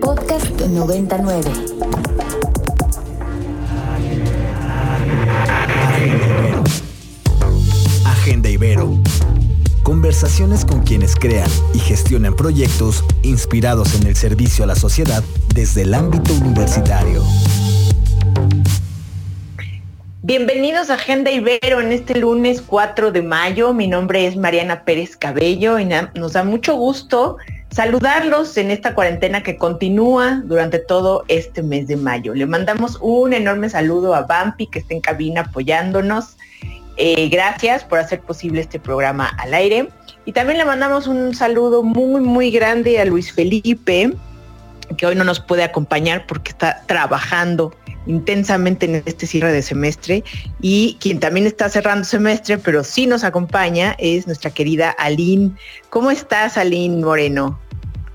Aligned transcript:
Podcast 0.00 0.60
99. 0.60 1.50
Agenda 8.06 8.48
Ibero. 8.48 8.98
Conversaciones 9.82 10.64
con 10.64 10.82
quienes 10.82 11.14
crean 11.14 11.50
y 11.74 11.78
gestionan 11.78 12.34
proyectos 12.34 13.04
inspirados 13.22 13.94
en 14.00 14.06
el 14.06 14.16
servicio 14.16 14.64
a 14.64 14.66
la 14.66 14.74
sociedad 14.74 15.22
desde 15.54 15.82
el 15.82 15.94
ámbito 15.94 16.32
universitario. 16.34 17.22
Bienvenidos 20.22 20.90
a 20.90 20.94
Agenda 20.94 21.30
Ibero 21.30 21.80
en 21.80 21.92
este 21.92 22.18
lunes 22.18 22.62
4 22.62 23.12
de 23.12 23.22
mayo. 23.22 23.74
Mi 23.74 23.88
nombre 23.88 24.26
es 24.26 24.36
Mariana 24.36 24.84
Pérez 24.84 25.16
Cabello 25.16 25.78
y 25.78 25.86
nos 26.14 26.32
da 26.32 26.44
mucho 26.44 26.74
gusto 26.76 27.36
saludarlos 27.70 28.56
en 28.56 28.70
esta 28.70 28.94
cuarentena 28.94 29.42
que 29.42 29.56
continúa 29.56 30.42
durante 30.44 30.78
todo 30.78 31.24
este 31.28 31.62
mes 31.62 31.86
de 31.86 31.96
mayo. 31.96 32.34
Le 32.34 32.46
mandamos 32.46 32.98
un 33.00 33.32
enorme 33.32 33.70
saludo 33.70 34.14
a 34.14 34.22
Bampi 34.22 34.66
que 34.66 34.80
está 34.80 34.94
en 34.94 35.00
cabina 35.00 35.42
apoyándonos. 35.42 36.36
Eh, 36.96 37.28
gracias 37.28 37.84
por 37.84 37.98
hacer 37.98 38.20
posible 38.20 38.60
este 38.60 38.78
programa 38.78 39.28
al 39.38 39.54
aire. 39.54 39.88
Y 40.24 40.32
también 40.32 40.58
le 40.58 40.64
mandamos 40.64 41.06
un 41.06 41.34
saludo 41.34 41.82
muy, 41.82 42.20
muy 42.20 42.50
grande 42.50 43.00
a 43.00 43.04
Luis 43.04 43.32
Felipe, 43.32 44.12
que 44.96 45.06
hoy 45.06 45.14
no 45.14 45.24
nos 45.24 45.40
puede 45.40 45.62
acompañar 45.62 46.26
porque 46.26 46.50
está 46.50 46.82
trabajando 46.86 47.74
intensamente 48.06 48.86
en 48.86 49.02
este 49.04 49.26
cierre 49.26 49.52
de 49.52 49.62
semestre 49.62 50.24
y 50.60 50.96
quien 51.00 51.20
también 51.20 51.46
está 51.46 51.68
cerrando 51.68 52.04
semestre, 52.04 52.58
pero 52.58 52.84
sí 52.84 53.06
nos 53.06 53.24
acompaña, 53.24 53.94
es 53.98 54.26
nuestra 54.26 54.50
querida 54.50 54.90
Aline. 54.90 55.52
¿Cómo 55.90 56.10
estás, 56.10 56.56
Aline 56.56 57.04
Moreno? 57.04 57.58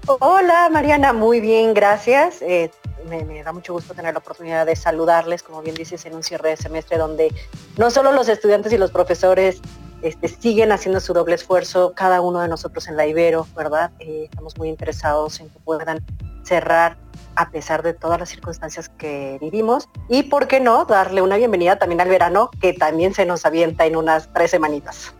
Hola, 0.08 0.70
Mariana, 0.72 1.14
muy 1.14 1.40
bien, 1.42 1.74
gracias. 1.74 2.42
Eh, 2.42 2.70
me, 3.10 3.44
da 3.44 3.52
mucho 3.52 3.74
gusto 3.74 3.94
tener 3.94 4.14
la 4.14 4.20
oportunidad 4.20 4.66
de 4.66 4.76
saludarles, 4.76 5.44
como 5.44 5.62
bien 5.62 5.76
dices, 5.76 6.06
en 6.06 6.16
un 6.16 6.24
cierre 6.24 6.50
de 6.50 6.58
semestre 6.58 6.98
donde 6.98 7.34
no 7.78 7.90
solo 7.90 8.12
los 8.12 8.28
estudiantes 8.30 8.72
y 8.74 8.78
los 8.78 8.92
profesores 8.92 9.62
este, 10.02 10.28
siguen 10.28 10.72
haciendo 10.72 11.00
su 11.00 11.14
doble 11.14 11.36
esfuerzo, 11.36 11.94
cada 11.96 12.22
uno 12.22 12.42
de 12.42 12.48
nosotros 12.48 12.88
en 12.88 12.98
la 12.98 13.08
Ibero, 13.08 13.48
¿verdad? 13.56 13.92
Eh, 14.00 14.28
estamos 14.30 14.58
muy 14.58 14.70
interesados 14.70 15.40
en 15.40 15.50
que 15.50 15.60
puedan 15.60 16.04
cerrar 16.44 16.98
a 17.36 17.50
pesar 17.52 17.84
de 17.84 17.94
todas 17.94 18.20
las 18.20 18.30
circunstancias 18.30 18.90
que 18.90 19.38
vivimos 19.42 19.90
y, 20.10 20.24
¿por 20.24 20.48
qué 20.48 20.60
no?, 20.60 20.86
darle 20.86 21.22
una 21.22 21.38
bienvenida 21.38 21.78
también 21.78 22.02
al 22.02 22.10
verano 22.10 22.50
que 22.62 22.74
también 22.74 23.14
se 23.14 23.26
nos 23.26 23.46
avienta 23.46 23.86
en 23.86 23.96
unas 23.96 24.32
tres 24.34 24.52
semanitas. 24.52 25.14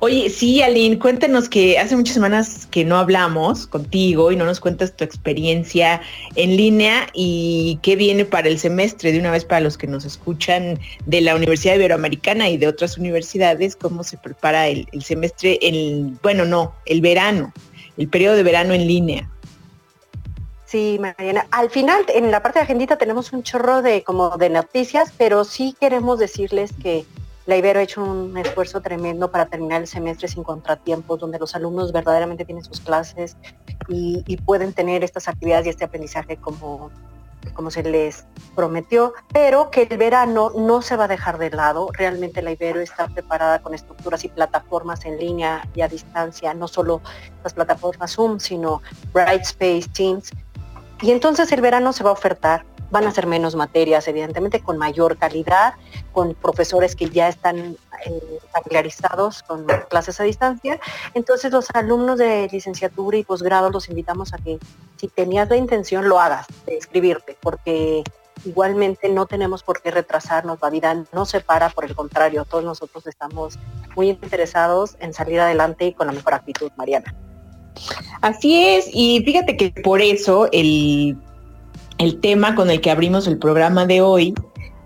Oye, 0.00 0.28
sí, 0.28 0.60
Aline, 0.62 0.98
cuéntenos 0.98 1.48
que 1.48 1.78
hace 1.78 1.96
muchas 1.96 2.14
semanas 2.14 2.66
que 2.70 2.84
no 2.84 2.98
hablamos 2.98 3.66
contigo 3.66 4.30
y 4.30 4.36
no 4.36 4.44
nos 4.44 4.60
cuentas 4.60 4.94
tu 4.94 5.02
experiencia 5.02 6.02
en 6.34 6.56
línea 6.56 7.06
y 7.14 7.78
qué 7.82 7.96
viene 7.96 8.24
para 8.24 8.48
el 8.48 8.58
semestre, 8.58 9.12
de 9.12 9.18
una 9.18 9.30
vez 9.30 9.44
para 9.44 9.60
los 9.60 9.78
que 9.78 9.86
nos 9.86 10.04
escuchan 10.04 10.78
de 11.06 11.20
la 11.22 11.34
Universidad 11.34 11.76
Iberoamericana 11.76 12.50
y 12.50 12.58
de 12.58 12.68
otras 12.68 12.98
universidades, 12.98 13.76
cómo 13.76 14.04
se 14.04 14.18
prepara 14.18 14.68
el, 14.68 14.86
el 14.92 15.02
semestre, 15.02 15.58
en, 15.62 16.18
bueno, 16.22 16.44
no, 16.44 16.74
el 16.84 17.00
verano, 17.00 17.52
el 17.96 18.08
periodo 18.08 18.36
de 18.36 18.42
verano 18.42 18.74
en 18.74 18.86
línea. 18.86 19.31
Sí, 20.72 20.96
Mariana. 20.98 21.46
Al 21.50 21.68
final, 21.68 22.02
en 22.08 22.30
la 22.30 22.42
parte 22.42 22.58
de 22.58 22.62
agendita 22.62 22.96
tenemos 22.96 23.34
un 23.34 23.42
chorro 23.42 23.82
de 23.82 24.02
como 24.04 24.38
de 24.38 24.48
noticias, 24.48 25.12
pero 25.18 25.44
sí 25.44 25.76
queremos 25.78 26.18
decirles 26.18 26.72
que 26.72 27.04
la 27.44 27.58
Ibero 27.58 27.78
ha 27.78 27.82
hecho 27.82 28.02
un 28.02 28.38
esfuerzo 28.38 28.80
tremendo 28.80 29.30
para 29.30 29.44
terminar 29.44 29.82
el 29.82 29.86
semestre 29.86 30.28
sin 30.28 30.42
contratiempos, 30.42 31.20
donde 31.20 31.38
los 31.38 31.54
alumnos 31.54 31.92
verdaderamente 31.92 32.46
tienen 32.46 32.64
sus 32.64 32.80
clases 32.80 33.36
y, 33.86 34.24
pueden 34.46 34.72
tener 34.72 35.04
estas 35.04 35.28
actividades 35.28 35.66
y 35.66 35.68
este 35.68 35.84
aprendizaje 35.84 36.38
como, 36.38 36.90
como 37.52 37.70
se 37.70 37.82
les 37.82 38.24
prometió, 38.56 39.12
pero 39.30 39.70
que 39.70 39.82
el 39.82 39.98
verano 39.98 40.52
no 40.56 40.80
se 40.80 40.96
va 40.96 41.04
a 41.04 41.08
dejar 41.08 41.36
de 41.36 41.50
lado. 41.50 41.90
Realmente 41.92 42.40
la 42.40 42.50
Ibero 42.50 42.80
está 42.80 43.08
preparada 43.08 43.58
con 43.58 43.74
estructuras 43.74 44.24
y 44.24 44.28
plataformas 44.28 45.04
en 45.04 45.18
línea 45.18 45.68
y 45.74 45.82
a 45.82 45.88
distancia, 45.88 46.54
no 46.54 46.66
solo 46.66 47.02
las 47.44 47.52
plataformas 47.52 48.12
Zoom, 48.14 48.40
sino 48.40 48.80
Brightspace, 49.12 49.90
Teams, 49.92 50.32
y 51.02 51.10
entonces 51.10 51.50
el 51.50 51.60
verano 51.60 51.92
se 51.92 52.04
va 52.04 52.10
a 52.10 52.12
ofertar, 52.12 52.64
van 52.92 53.06
a 53.06 53.10
ser 53.10 53.26
menos 53.26 53.56
materias, 53.56 54.06
evidentemente, 54.06 54.60
con 54.60 54.78
mayor 54.78 55.16
calidad, 55.16 55.74
con 56.12 56.34
profesores 56.34 56.94
que 56.94 57.10
ya 57.10 57.26
están 57.28 57.76
eh, 58.06 58.38
familiarizados 58.52 59.42
con 59.42 59.66
clases 59.88 60.20
a 60.20 60.24
distancia. 60.24 60.78
Entonces 61.14 61.50
los 61.50 61.70
alumnos 61.74 62.18
de 62.18 62.48
licenciatura 62.52 63.16
y 63.16 63.24
posgrado 63.24 63.70
los 63.70 63.88
invitamos 63.88 64.32
a 64.32 64.38
que 64.38 64.58
si 64.96 65.08
tenías 65.08 65.50
la 65.50 65.56
intención 65.56 66.08
lo 66.08 66.20
hagas, 66.20 66.46
de 66.66 66.76
escribirte, 66.76 67.36
porque 67.40 68.04
igualmente 68.44 69.08
no 69.08 69.26
tenemos 69.26 69.64
por 69.64 69.82
qué 69.82 69.90
retrasarnos, 69.90 70.58
la 70.62 70.70
vida 70.70 71.04
no 71.12 71.26
se 71.26 71.40
para, 71.40 71.70
por 71.70 71.84
el 71.84 71.96
contrario, 71.96 72.44
todos 72.44 72.62
nosotros 72.62 73.06
estamos 73.08 73.58
muy 73.96 74.08
interesados 74.08 74.96
en 75.00 75.12
salir 75.12 75.40
adelante 75.40 75.86
y 75.86 75.94
con 75.94 76.06
la 76.06 76.12
mejor 76.12 76.34
actitud, 76.34 76.70
Mariana. 76.76 77.12
Así 78.20 78.62
es, 78.62 78.88
y 78.92 79.22
fíjate 79.24 79.56
que 79.56 79.70
por 79.82 80.00
eso 80.00 80.48
el, 80.52 81.16
el 81.98 82.20
tema 82.20 82.54
con 82.54 82.70
el 82.70 82.80
que 82.80 82.90
abrimos 82.90 83.26
el 83.26 83.38
programa 83.38 83.86
de 83.86 84.00
hoy 84.00 84.34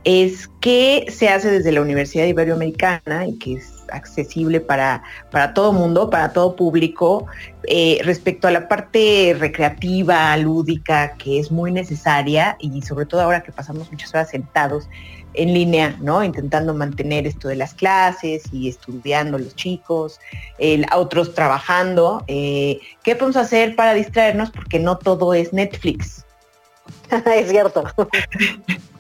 es 0.04 0.48
qué 0.60 1.06
se 1.08 1.28
hace 1.28 1.50
desde 1.50 1.72
la 1.72 1.80
Universidad 1.80 2.26
Iberoamericana 2.26 3.26
y 3.26 3.36
que 3.38 3.54
es 3.54 3.84
accesible 3.92 4.60
para, 4.60 5.02
para 5.30 5.52
todo 5.52 5.72
mundo, 5.72 6.10
para 6.10 6.32
todo 6.32 6.54
público, 6.54 7.26
eh, 7.64 7.98
respecto 8.04 8.46
a 8.46 8.52
la 8.52 8.68
parte 8.68 9.36
recreativa, 9.38 10.36
lúdica, 10.36 11.16
que 11.16 11.40
es 11.40 11.50
muy 11.50 11.72
necesaria 11.72 12.56
y 12.60 12.82
sobre 12.82 13.06
todo 13.06 13.20
ahora 13.20 13.42
que 13.42 13.50
pasamos 13.50 13.90
muchas 13.90 14.14
horas 14.14 14.30
sentados 14.30 14.88
en 15.36 15.54
línea, 15.54 15.96
¿no? 16.00 16.24
Intentando 16.24 16.74
mantener 16.74 17.26
esto 17.26 17.48
de 17.48 17.56
las 17.56 17.74
clases 17.74 18.42
y 18.52 18.68
estudiando 18.68 19.38
los 19.38 19.54
chicos, 19.54 20.18
a 20.90 20.98
otros 20.98 21.34
trabajando. 21.34 22.24
Eh, 22.26 22.80
¿Qué 23.02 23.14
podemos 23.14 23.36
hacer 23.36 23.76
para 23.76 23.94
distraernos? 23.94 24.50
Porque 24.50 24.78
no 24.78 24.98
todo 24.98 25.34
es 25.34 25.52
Netflix. 25.52 26.24
es 27.26 27.48
cierto. 27.48 27.84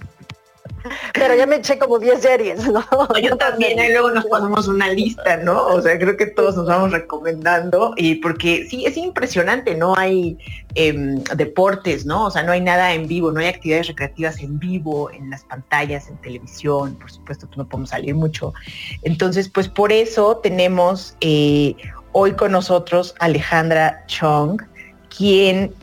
Pero 1.12 1.34
ya 1.34 1.46
me 1.46 1.56
eché 1.56 1.78
como 1.78 1.98
10 1.98 2.20
series, 2.20 2.68
¿no? 2.68 2.84
Yo 3.22 3.36
también, 3.36 3.78
y 3.78 3.92
luego 3.92 4.10
nos 4.10 4.26
ponemos 4.26 4.68
una 4.68 4.88
lista, 4.90 5.36
¿no? 5.38 5.66
O 5.66 5.80
sea, 5.80 5.98
creo 5.98 6.16
que 6.16 6.26
todos 6.26 6.56
nos 6.56 6.66
vamos 6.66 6.92
recomendando, 6.92 7.94
y 7.96 8.16
porque 8.16 8.66
sí, 8.68 8.84
es 8.86 8.96
impresionante, 8.96 9.74
no 9.74 9.94
hay 9.96 10.38
em, 10.74 11.22
deportes, 11.36 12.06
¿no? 12.06 12.26
O 12.26 12.30
sea, 12.30 12.42
no 12.42 12.52
hay 12.52 12.60
nada 12.60 12.92
en 12.92 13.06
vivo, 13.06 13.32
no 13.32 13.40
hay 13.40 13.48
actividades 13.48 13.88
recreativas 13.88 14.38
en 14.40 14.58
vivo, 14.58 15.10
en 15.10 15.30
las 15.30 15.44
pantallas, 15.44 16.08
en 16.08 16.16
televisión, 16.18 16.96
por 16.96 17.10
supuesto 17.10 17.48
que 17.48 17.56
no 17.56 17.68
podemos 17.68 17.90
salir 17.90 18.14
mucho. 18.14 18.52
Entonces, 19.02 19.48
pues 19.48 19.68
por 19.68 19.92
eso 19.92 20.36
tenemos 20.42 21.16
eh, 21.20 21.74
hoy 22.12 22.32
con 22.32 22.52
nosotros 22.52 23.14
Alejandra 23.18 24.04
Chong, 24.06 24.62
quien 25.16 25.74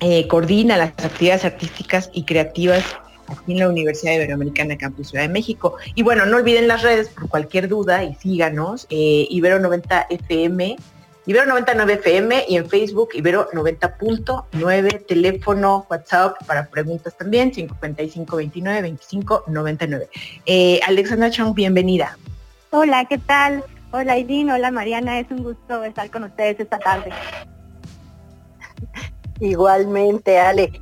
eh, 0.00 0.26
coordina 0.26 0.76
las 0.76 0.88
actividades 0.88 1.44
artísticas 1.44 2.10
y 2.12 2.24
creativas 2.24 2.82
aquí 3.32 3.52
en 3.52 3.60
la 3.60 3.68
Universidad 3.68 4.14
Iberoamericana 4.14 4.76
Campus 4.76 5.08
Ciudad 5.08 5.24
de 5.24 5.28
México. 5.28 5.76
Y 5.94 6.02
bueno, 6.02 6.26
no 6.26 6.36
olviden 6.36 6.68
las 6.68 6.82
redes 6.82 7.08
por 7.08 7.28
cualquier 7.28 7.68
duda 7.68 8.04
y 8.04 8.14
síganos, 8.14 8.86
eh, 8.90 9.26
Ibero 9.30 9.58
90 9.58 10.06
FM, 10.10 10.76
Ibero 11.26 11.46
99 11.46 11.92
FM 11.94 12.44
y 12.48 12.56
en 12.56 12.68
Facebook 12.68 13.10
Ibero 13.14 13.48
90.9, 13.50 15.06
teléfono, 15.06 15.86
WhatsApp 15.88 16.36
para 16.46 16.66
preguntas 16.66 17.16
también, 17.16 17.54
55 17.54 18.36
29 18.36 18.82
25 18.82 19.44
99. 19.46 20.08
Alexandra 20.86 21.30
Chong, 21.30 21.54
bienvenida. 21.54 22.18
Hola, 22.70 23.04
¿qué 23.04 23.18
tal? 23.18 23.64
Hola 23.92 24.16
Idín, 24.16 24.50
hola 24.50 24.70
Mariana, 24.70 25.20
es 25.20 25.30
un 25.30 25.42
gusto 25.42 25.84
estar 25.84 26.10
con 26.10 26.24
ustedes 26.24 26.58
esta 26.58 26.78
tarde. 26.78 27.10
Igualmente, 29.40 30.38
Ale. 30.38 30.72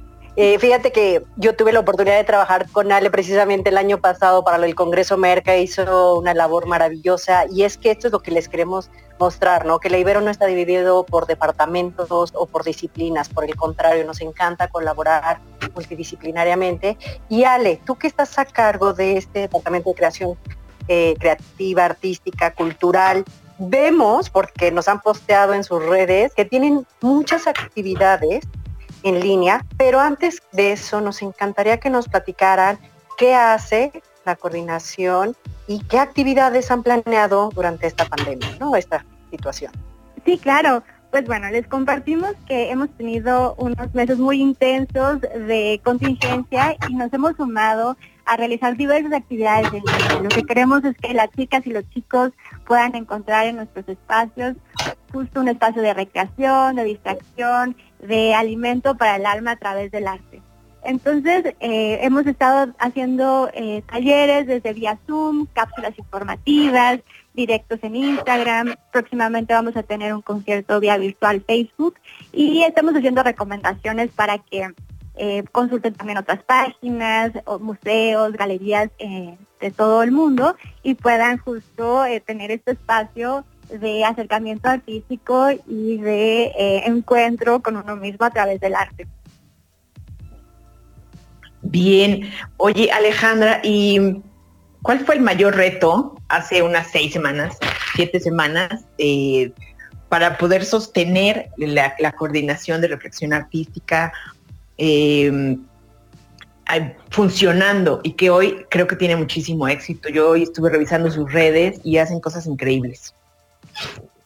Eh, 0.42 0.58
fíjate 0.58 0.90
que 0.90 1.22
yo 1.36 1.54
tuve 1.54 1.70
la 1.70 1.80
oportunidad 1.80 2.16
de 2.16 2.24
trabajar 2.24 2.66
con 2.70 2.90
Ale 2.92 3.10
precisamente 3.10 3.68
el 3.68 3.76
año 3.76 3.98
pasado 3.98 4.42
para 4.42 4.64
el 4.64 4.74
Congreso 4.74 5.18
Merca, 5.18 5.54
hizo 5.58 6.16
una 6.16 6.32
labor 6.32 6.64
maravillosa 6.64 7.44
y 7.52 7.64
es 7.64 7.76
que 7.76 7.90
esto 7.90 8.06
es 8.06 8.12
lo 8.14 8.20
que 8.20 8.30
les 8.30 8.48
queremos 8.48 8.90
mostrar, 9.18 9.66
¿no? 9.66 9.80
Que 9.80 9.90
la 9.90 9.98
Ibero 9.98 10.22
no 10.22 10.30
está 10.30 10.46
dividido 10.46 11.04
por 11.04 11.26
departamentos 11.26 12.08
o 12.10 12.46
por 12.46 12.64
disciplinas, 12.64 13.28
por 13.28 13.44
el 13.44 13.54
contrario, 13.54 14.06
nos 14.06 14.22
encanta 14.22 14.68
colaborar 14.68 15.40
multidisciplinariamente. 15.74 16.96
Y 17.28 17.44
Ale, 17.44 17.78
tú 17.84 17.96
que 17.96 18.06
estás 18.06 18.38
a 18.38 18.46
cargo 18.46 18.94
de 18.94 19.18
este 19.18 19.40
departamento 19.40 19.90
de 19.90 19.96
creación 19.96 20.38
eh, 20.88 21.16
creativa, 21.18 21.84
artística, 21.84 22.54
cultural, 22.54 23.26
vemos, 23.58 24.30
porque 24.30 24.72
nos 24.72 24.88
han 24.88 25.02
posteado 25.02 25.52
en 25.52 25.64
sus 25.64 25.84
redes, 25.84 26.32
que 26.34 26.46
tienen 26.46 26.86
muchas 27.02 27.46
actividades 27.46 28.48
en 29.02 29.20
línea, 29.20 29.64
pero 29.76 30.00
antes 30.00 30.42
de 30.52 30.72
eso 30.72 31.00
nos 31.00 31.22
encantaría 31.22 31.78
que 31.78 31.90
nos 31.90 32.08
platicaran 32.08 32.78
qué 33.16 33.34
hace 33.34 34.02
la 34.24 34.36
coordinación 34.36 35.36
y 35.66 35.80
qué 35.84 35.98
actividades 35.98 36.70
han 36.70 36.82
planeado 36.82 37.50
durante 37.54 37.86
esta 37.86 38.04
pandemia, 38.04 38.48
¿no? 38.58 38.76
Esta 38.76 39.04
situación. 39.30 39.72
Sí, 40.24 40.38
claro. 40.38 40.82
Pues 41.10 41.24
bueno, 41.26 41.50
les 41.50 41.66
compartimos 41.66 42.34
que 42.46 42.70
hemos 42.70 42.88
tenido 42.90 43.56
unos 43.58 43.92
meses 43.94 44.18
muy 44.18 44.40
intensos 44.40 45.20
de 45.20 45.80
contingencia 45.82 46.76
y 46.88 46.94
nos 46.94 47.12
hemos 47.12 47.36
sumado 47.36 47.96
a 48.26 48.36
realizar 48.36 48.76
diversas 48.76 49.12
actividades 49.12 49.72
en. 49.72 50.22
Lo 50.22 50.28
que 50.28 50.44
queremos 50.44 50.84
es 50.84 50.96
que 50.98 51.12
las 51.12 51.28
chicas 51.30 51.66
y 51.66 51.70
los 51.70 51.88
chicos 51.90 52.30
puedan 52.64 52.94
encontrar 52.94 53.46
en 53.46 53.56
nuestros 53.56 53.88
espacios 53.88 54.54
justo 55.12 55.40
un 55.40 55.48
espacio 55.48 55.82
de 55.82 55.94
recreación, 55.94 56.76
de 56.76 56.84
distracción, 56.84 57.76
de 58.00 58.34
alimento 58.34 58.96
para 58.96 59.16
el 59.16 59.26
alma 59.26 59.52
a 59.52 59.56
través 59.56 59.90
del 59.90 60.06
arte. 60.06 60.42
Entonces, 60.82 61.54
eh, 61.60 61.98
hemos 62.02 62.26
estado 62.26 62.72
haciendo 62.78 63.50
eh, 63.52 63.82
talleres 63.90 64.46
desde 64.46 64.72
vía 64.72 64.98
Zoom, 65.06 65.46
cápsulas 65.52 65.98
informativas, 65.98 67.00
directos 67.34 67.78
en 67.82 67.96
Instagram. 67.96 68.74
Próximamente 68.90 69.52
vamos 69.52 69.76
a 69.76 69.82
tener 69.82 70.14
un 70.14 70.22
concierto 70.22 70.80
vía 70.80 70.96
virtual 70.96 71.44
Facebook 71.46 71.96
y 72.32 72.62
estamos 72.62 72.94
haciendo 72.94 73.22
recomendaciones 73.22 74.10
para 74.10 74.38
que 74.38 74.72
eh, 75.16 75.44
consulten 75.52 75.92
también 75.92 76.18
otras 76.18 76.42
páginas, 76.44 77.32
museos, 77.60 78.32
galerías 78.32 78.90
de 78.98 79.70
todo 79.70 80.02
el 80.02 80.12
mundo 80.12 80.56
y 80.82 80.94
puedan 80.94 81.36
justo 81.36 82.04
tener 82.24 82.50
este 82.50 82.72
espacio 82.72 83.44
de 83.78 84.04
acercamiento 84.04 84.68
artístico 84.68 85.50
y 85.66 85.98
de 85.98 86.52
encuentro 86.86 87.60
con 87.60 87.76
uno 87.76 87.96
mismo 87.96 88.26
a 88.26 88.30
través 88.30 88.60
del 88.60 88.74
arte. 88.74 89.06
Bien, 91.62 92.30
oye 92.56 92.90
Alejandra, 92.90 93.60
¿y 93.62 94.22
cuál 94.82 95.00
fue 95.00 95.16
el 95.16 95.20
mayor 95.20 95.56
reto 95.56 96.16
hace 96.28 96.62
unas 96.62 96.90
seis 96.90 97.12
semanas, 97.12 97.58
siete 97.94 98.18
semanas, 98.18 98.84
eh, 98.98 99.52
para 100.08 100.38
poder 100.38 100.64
sostener 100.64 101.50
la, 101.56 102.12
coordinación 102.12 102.80
de 102.80 102.88
reflexión 102.88 103.32
artística 103.32 104.12
eh, 104.78 105.58
funcionando 107.10 108.00
y 108.02 108.12
que 108.12 108.30
hoy 108.30 108.64
creo 108.70 108.86
que 108.86 108.96
tiene 108.96 109.16
muchísimo 109.16 109.68
éxito? 109.68 110.08
Yo 110.08 110.30
hoy 110.30 110.42
estuve 110.44 110.70
revisando 110.70 111.10
sus 111.10 111.30
redes 111.32 111.80
y 111.84 111.98
hacen 111.98 112.20
cosas 112.20 112.46
increíbles. 112.46 113.14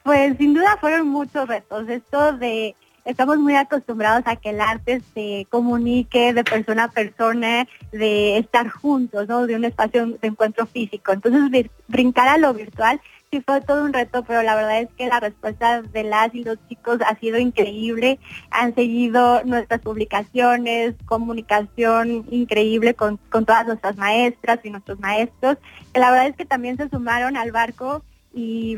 Pues 0.03 0.37
sin 0.37 0.55
duda 0.55 0.77
fueron 0.81 1.09
muchos 1.09 1.49
retos. 1.49 1.89
Esto 1.89 2.33
de 2.33 2.75
estamos 3.05 3.39
muy 3.39 3.55
acostumbrados 3.55 4.23
a 4.27 4.37
que 4.37 4.51
el 4.51 4.61
arte 4.61 5.03
se 5.15 5.47
comunique 5.51 6.33
de 6.33 6.45
persona 6.45 6.85
a 6.85 6.91
persona, 6.91 7.67
de 7.93 8.39
estar 8.39 8.69
juntos, 8.69 9.29
¿no? 9.29 9.47
De 9.47 9.57
un 9.57 9.65
espacio 9.65 10.07
de 10.07 10.29
encuentro 10.29 10.67
físico. 10.67 11.13
Entonces, 11.13 11.71
brincar 11.89 12.29
a 12.29 12.39
lo 12.39 12.55
virtual 12.55 13.01
sí 13.31 13.43
fue 13.45 13.61
todo 13.61 13.85
un 13.85 13.93
reto, 13.93 14.23
pero 14.25 14.43
la 14.43 14.55
verdad 14.55 14.81
es 14.81 14.89
que 14.97 15.09
la 15.09 15.21
respuesta 15.21 15.83
de 15.83 16.05
las 16.05 16.35
y 16.35 16.45
los 16.45 16.57
chicos 16.69 16.99
ha 17.07 17.17
sido 17.17 17.39
increíble. 17.39 18.19
Han 18.51 18.75
seguido 18.75 19.43
nuestras 19.45 19.81
publicaciones, 19.81 20.95
comunicación 21.05 22.27
increíble 22.31 22.95
con, 22.95 23.19
con 23.31 23.45
todas 23.45 23.67
nuestras 23.67 23.97
maestras 23.97 24.61
y 24.63 24.71
nuestros 24.71 25.01
maestros. 25.01 25.59
La 25.95 26.11
verdad 26.11 26.29
es 26.29 26.37
que 26.37 26.45
también 26.45 26.77
se 26.77 26.89
sumaron 26.89 27.37
al 27.37 27.51
barco 27.53 28.05
y, 28.35 28.77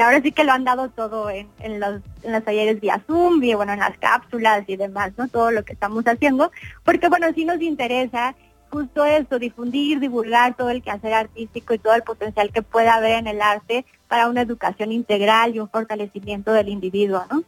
ahora 0.00 0.20
sí 0.22 0.32
que 0.32 0.44
lo 0.44 0.52
han 0.52 0.64
dado 0.64 0.90
todo 0.90 1.30
en, 1.30 1.48
los, 1.80 2.02
talleres 2.44 2.80
vía 2.80 3.02
Zoom, 3.06 3.42
y 3.42 3.54
bueno, 3.54 3.72
en 3.72 3.80
las 3.80 3.96
cápsulas 3.96 4.64
y 4.68 4.76
demás, 4.76 5.12
¿no? 5.16 5.28
Todo 5.28 5.50
lo 5.50 5.64
que 5.64 5.72
estamos 5.72 6.04
haciendo, 6.04 6.52
porque 6.84 7.08
bueno, 7.08 7.26
sí 7.34 7.44
nos 7.44 7.60
interesa 7.62 8.34
justo 8.70 9.06
eso, 9.06 9.38
difundir, 9.38 9.98
divulgar 9.98 10.54
todo 10.54 10.68
el 10.68 10.82
quehacer 10.82 11.14
artístico 11.14 11.72
y 11.72 11.78
todo 11.78 11.94
el 11.94 12.02
potencial 12.02 12.52
que 12.52 12.60
pueda 12.60 12.96
haber 12.96 13.12
en 13.12 13.26
el 13.26 13.40
arte 13.40 13.86
para 14.08 14.28
una 14.28 14.42
educación 14.42 14.92
integral 14.92 15.54
y 15.54 15.60
un 15.60 15.70
fortalecimiento 15.70 16.52
del 16.52 16.68
individuo, 16.68 17.24
¿no? 17.30 17.42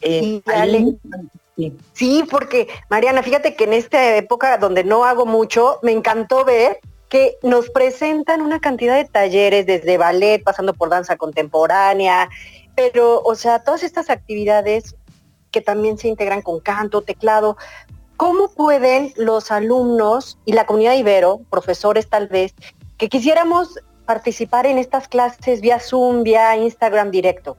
Eh, 0.00 0.40
sí. 1.56 1.72
sí, 1.92 2.24
porque 2.30 2.68
Mariana, 2.88 3.22
fíjate 3.22 3.54
que 3.54 3.64
en 3.64 3.74
esta 3.74 4.16
época 4.16 4.56
donde 4.56 4.82
no 4.82 5.04
hago 5.04 5.26
mucho, 5.26 5.78
me 5.82 5.92
encantó 5.92 6.44
ver 6.44 6.80
que 7.08 7.38
nos 7.42 7.70
presentan 7.70 8.42
una 8.42 8.60
cantidad 8.60 8.96
de 8.96 9.04
talleres 9.04 9.66
desde 9.66 9.98
ballet, 9.98 10.42
pasando 10.42 10.74
por 10.74 10.90
danza 10.90 11.16
contemporánea, 11.16 12.28
pero, 12.74 13.20
o 13.22 13.34
sea, 13.34 13.60
todas 13.60 13.82
estas 13.82 14.10
actividades 14.10 14.94
que 15.50 15.60
también 15.60 15.98
se 15.98 16.08
integran 16.08 16.42
con 16.42 16.60
canto, 16.60 17.02
teclado, 17.02 17.56
¿cómo 18.16 18.50
pueden 18.50 19.12
los 19.16 19.50
alumnos 19.50 20.38
y 20.44 20.52
la 20.52 20.66
comunidad 20.66 20.94
ibero, 20.94 21.40
profesores 21.50 22.08
tal 22.08 22.28
vez, 22.28 22.54
que 22.98 23.08
quisiéramos 23.08 23.78
participar 24.06 24.66
en 24.66 24.78
estas 24.78 25.08
clases 25.08 25.60
vía 25.60 25.80
Zoom, 25.80 26.22
vía 26.22 26.56
Instagram 26.56 27.10
directo? 27.10 27.56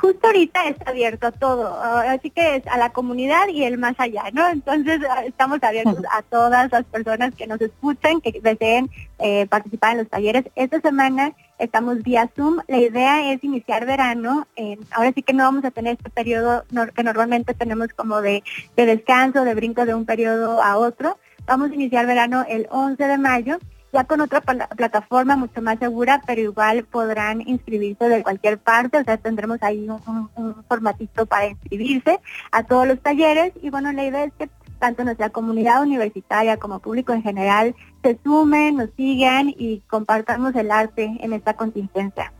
Justo 0.00 0.26
ahorita 0.26 0.66
está 0.68 0.90
abierto 0.90 1.26
a 1.26 1.32
todo, 1.32 1.78
así 1.80 2.30
que 2.30 2.56
es 2.56 2.66
a 2.66 2.78
la 2.78 2.90
comunidad 2.90 3.48
y 3.48 3.64
el 3.64 3.76
más 3.76 3.94
allá, 3.98 4.24
¿no? 4.32 4.48
Entonces 4.48 5.00
ah, 5.08 5.24
estamos 5.24 5.62
abiertos 5.62 6.02
a 6.10 6.22
todas 6.22 6.72
las 6.72 6.84
personas 6.84 7.34
que 7.34 7.46
nos 7.46 7.60
escuchen, 7.60 8.20
que 8.20 8.40
deseen 8.40 8.90
eh, 9.18 9.46
participar 9.46 9.92
en 9.92 9.98
los 9.98 10.08
talleres. 10.08 10.44
Esta 10.56 10.80
semana 10.80 11.34
estamos 11.58 12.02
vía 12.02 12.30
Zoom, 12.34 12.60
la 12.66 12.78
idea 12.78 13.32
es 13.32 13.44
iniciar 13.44 13.84
verano, 13.84 14.46
ahora 14.92 15.12
sí 15.14 15.22
que 15.22 15.34
no 15.34 15.44
vamos 15.44 15.64
a 15.64 15.70
tener 15.70 15.98
este 15.98 16.08
periodo 16.08 16.64
que 16.96 17.02
normalmente 17.02 17.52
tenemos 17.52 17.88
como 17.94 18.22
de, 18.22 18.42
de 18.76 18.86
descanso, 18.86 19.44
de 19.44 19.54
brinco 19.54 19.84
de 19.84 19.94
un 19.94 20.06
periodo 20.06 20.62
a 20.62 20.78
otro, 20.78 21.18
vamos 21.44 21.70
a 21.70 21.74
iniciar 21.74 22.06
verano 22.06 22.46
el 22.48 22.66
11 22.70 23.04
de 23.04 23.18
mayo 23.18 23.58
ya 23.92 24.04
con 24.04 24.20
otra 24.20 24.40
plataforma 24.40 25.36
mucho 25.36 25.60
más 25.62 25.78
segura, 25.78 26.22
pero 26.26 26.40
igual 26.40 26.84
podrán 26.84 27.40
inscribirse 27.46 28.08
de 28.08 28.22
cualquier 28.22 28.58
parte, 28.58 28.98
o 28.98 29.04
sea, 29.04 29.16
tendremos 29.16 29.58
ahí 29.62 29.88
un, 29.88 30.64
formatito 30.68 31.26
para 31.26 31.48
inscribirse 31.48 32.20
a 32.52 32.62
todos 32.62 32.86
los 32.86 33.00
talleres 33.00 33.52
y 33.62 33.70
bueno, 33.70 33.92
la 33.92 34.04
idea 34.04 34.24
es 34.24 34.32
que 34.38 34.48
tanto 34.78 35.04
nuestra 35.04 35.30
comunidad 35.30 35.82
universitaria 35.82 36.56
como 36.56 36.78
público 36.78 37.12
en 37.12 37.22
general 37.22 37.74
se 38.02 38.18
sumen, 38.24 38.76
nos 38.76 38.90
sigan 38.96 39.48
y 39.48 39.82
compartamos 39.88 40.54
el 40.54 40.70
arte 40.70 41.18
en 41.20 41.32
esta 41.32 41.54
contingencia. 41.54 42.32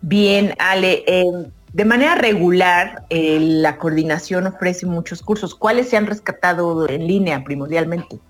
Bien, 0.00 0.54
Ale, 0.58 1.02
eh, 1.06 1.24
de 1.72 1.84
manera 1.84 2.14
regular 2.14 3.04
eh, 3.10 3.38
la 3.40 3.76
coordinación 3.78 4.46
ofrece 4.46 4.86
muchos 4.86 5.22
cursos. 5.22 5.54
¿Cuáles 5.54 5.88
se 5.88 5.96
han 5.96 6.06
rescatado 6.06 6.88
en 6.88 7.06
línea 7.06 7.42
primordialmente? 7.44 8.20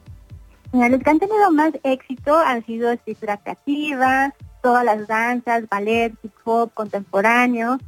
Los 0.72 1.02
que 1.02 1.10
han 1.10 1.18
tenido 1.18 1.50
más 1.52 1.72
éxito 1.82 2.36
han 2.36 2.64
sido 2.66 2.90
escritura 2.90 3.38
creativa, 3.38 4.34
todas 4.62 4.84
las 4.84 5.06
danzas, 5.06 5.68
ballet, 5.68 6.12
hip 6.22 6.32
hop, 6.44 6.72
contemporáneo. 6.74 7.78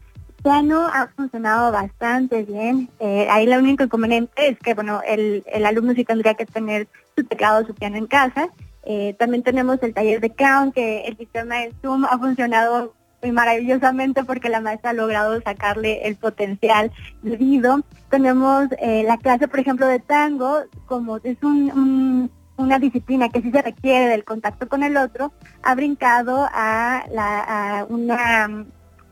Piano 0.43 0.87
ha 0.87 1.09
funcionado 1.09 1.71
bastante 1.71 2.45
bien. 2.45 2.89
Eh, 2.99 3.27
ahí 3.31 3.47
lo 3.47 3.59
único 3.59 3.85
inconveniente 3.85 4.49
es 4.49 4.59
que 4.59 4.75
bueno, 4.75 5.03
el, 5.07 5.45
alumno 5.67 5.93
sí 5.93 6.05
tendría 6.05 6.35
que 6.35 6.47
tener 6.47 6.89
su 7.15 7.25
teclado, 7.25 7.67
su 7.67 7.75
piano 7.75 7.97
en 7.97 8.07
casa. 8.07 8.49
Eh, 8.85 9.15
también 9.19 9.43
tenemos 9.43 9.83
el 9.83 9.93
taller 9.93 10.21
de 10.21 10.31
clown, 10.31 10.73
que 10.73 11.03
el 11.03 11.19
sistema 11.19 11.57
de 11.57 11.75
Zoom 11.83 12.07
ha 12.07 12.19
funcionado 12.19 12.95
muy 13.23 13.33
maravillosamente 13.33 14.25
porque 14.25 14.49
la 14.49 14.63
maestra 14.63 14.91
ha 14.91 14.95
logrado 14.95 15.39
sacarle 15.43 16.07
el 16.07 16.17
potencial 16.17 16.91
debido. 17.23 17.81
Tenemos 18.09 18.69
eh, 18.79 19.03
la 19.07 19.19
clase, 19.19 19.47
por 19.47 19.61
ejemplo, 19.61 19.87
de 19.87 19.99
tango, 19.99 20.63
como 20.87 21.19
es 21.19 21.37
un 21.43 22.31
una 22.61 22.79
disciplina 22.79 23.29
que 23.29 23.43
sí 23.43 23.51
se 23.51 23.63
requiere 23.63 24.09
del 24.09 24.25
contacto 24.25 24.69
con 24.69 24.83
el 24.83 24.97
otro, 24.97 25.33
ha 25.63 25.75
brincado 25.75 26.49
a, 26.53 27.05
la, 27.11 27.87
una 27.89 28.67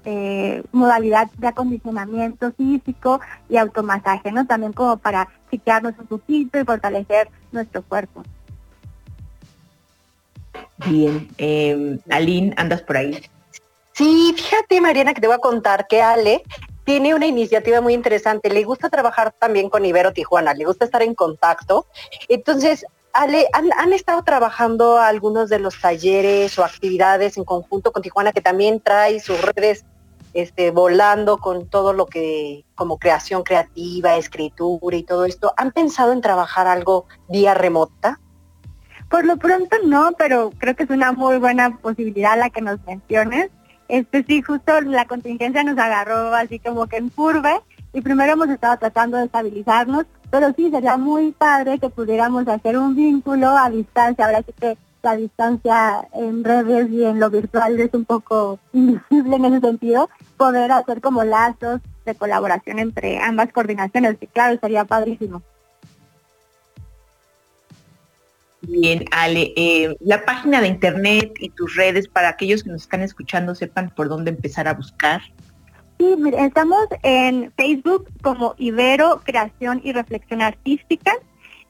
eh, 0.04 0.62
modalidad 0.72 1.28
de 1.38 1.48
acondicionamiento 1.48 2.52
físico 2.52 3.20
y 3.48 3.56
automasaje, 3.56 4.32
¿no? 4.32 4.46
También 4.46 4.72
como 4.72 4.96
para 4.96 5.28
chiquearnos 5.50 5.94
un 5.98 6.06
poquito 6.06 6.58
y 6.58 6.64
fortalecer 6.64 7.28
nuestro 7.52 7.82
cuerpo. 7.82 8.22
Bien, 10.86 11.28
eh, 11.38 11.98
Aline, 12.10 12.54
¿andas 12.56 12.82
por 12.82 12.96
ahí? 12.96 13.20
Sí, 13.92 14.32
fíjate 14.36 14.80
Mariana 14.80 15.12
que 15.12 15.20
te 15.20 15.26
voy 15.26 15.34
a 15.34 15.40
contar 15.40 15.88
que 15.88 16.00
Ale 16.00 16.42
tiene 16.84 17.14
una 17.14 17.26
iniciativa 17.26 17.82
muy 17.82 17.92
interesante. 17.92 18.48
Le 18.48 18.64
gusta 18.64 18.88
trabajar 18.88 19.34
también 19.38 19.68
con 19.68 19.84
Ibero 19.84 20.14
Tijuana, 20.14 20.54
le 20.54 20.64
gusta 20.64 20.86
estar 20.86 21.02
en 21.02 21.14
contacto. 21.14 21.84
Entonces, 22.28 22.86
Ale, 23.12 23.46
¿han, 23.52 23.92
estado 23.92 24.22
trabajando 24.22 24.98
algunos 24.98 25.48
de 25.48 25.58
los 25.58 25.80
talleres 25.80 26.58
o 26.58 26.64
actividades 26.64 27.36
en 27.36 27.44
conjunto 27.44 27.92
con 27.92 28.02
Tijuana 28.02 28.32
que 28.32 28.40
también 28.40 28.80
trae 28.80 29.18
sus 29.20 29.40
redes 29.42 29.84
este, 30.34 30.70
volando 30.70 31.38
con 31.38 31.68
todo 31.68 31.92
lo 31.92 32.06
que 32.06 32.64
como 32.74 32.98
creación 32.98 33.42
creativa, 33.42 34.16
escritura 34.16 34.96
y 34.96 35.02
todo 35.02 35.24
esto? 35.24 35.52
¿Han 35.56 35.72
pensado 35.72 36.12
en 36.12 36.20
trabajar 36.20 36.66
algo 36.66 37.06
vía 37.28 37.54
remota? 37.54 38.20
Por 39.08 39.24
lo 39.24 39.36
pronto 39.38 39.76
no, 39.84 40.12
pero 40.18 40.52
creo 40.58 40.76
que 40.76 40.84
es 40.84 40.90
una 40.90 41.12
muy 41.12 41.38
buena 41.38 41.78
posibilidad 41.78 42.38
la 42.38 42.50
que 42.50 42.60
nos 42.60 42.78
menciones. 42.84 43.50
Este 43.88 44.22
sí, 44.22 44.42
justo 44.42 44.80
la 44.82 45.06
contingencia 45.06 45.64
nos 45.64 45.78
agarró 45.78 46.34
así 46.34 46.58
como 46.58 46.86
que 46.86 46.98
en 46.98 47.08
curva 47.08 47.62
y 47.92 48.00
primero 48.00 48.32
hemos 48.32 48.48
estado 48.48 48.76
tratando 48.78 49.16
de 49.16 49.24
estabilizarnos, 49.24 50.06
pero 50.30 50.52
sí 50.54 50.70
sería 50.70 50.96
muy 50.96 51.32
padre 51.32 51.78
que 51.78 51.88
pudiéramos 51.88 52.46
hacer 52.48 52.76
un 52.76 52.94
vínculo 52.94 53.48
a 53.48 53.70
distancia. 53.70 54.26
Ahora 54.26 54.42
sí 54.42 54.52
que 54.58 54.76
la 55.02 55.16
distancia 55.16 56.08
en 56.12 56.44
redes 56.44 56.90
y 56.90 57.04
en 57.04 57.20
lo 57.20 57.30
virtual 57.30 57.78
es 57.80 57.92
un 57.94 58.04
poco 58.04 58.58
invisible 58.72 59.36
en 59.36 59.44
ese 59.46 59.60
sentido, 59.60 60.10
poder 60.36 60.70
hacer 60.72 61.00
como 61.00 61.24
lazos 61.24 61.80
de 62.04 62.14
colaboración 62.14 62.78
entre 62.78 63.18
ambas 63.20 63.52
coordinaciones, 63.52 64.18
que 64.18 64.26
claro, 64.26 64.58
sería 64.60 64.84
padrísimo. 64.84 65.42
Bien, 68.60 69.04
Ale, 69.12 69.52
eh, 69.56 69.96
la 70.00 70.24
página 70.24 70.60
de 70.60 70.68
internet 70.68 71.32
y 71.38 71.50
tus 71.50 71.76
redes 71.76 72.08
para 72.08 72.28
aquellos 72.28 72.64
que 72.64 72.70
nos 72.70 72.82
están 72.82 73.02
escuchando 73.02 73.54
sepan 73.54 73.90
por 73.94 74.08
dónde 74.08 74.30
empezar 74.30 74.66
a 74.66 74.74
buscar. 74.74 75.22
Sí, 75.98 76.14
estamos 76.36 76.86
en 77.02 77.52
Facebook 77.56 78.08
como 78.22 78.54
Ibero 78.56 79.20
Creación 79.24 79.80
y 79.82 79.92
Reflexión 79.92 80.42
Artística, 80.42 81.12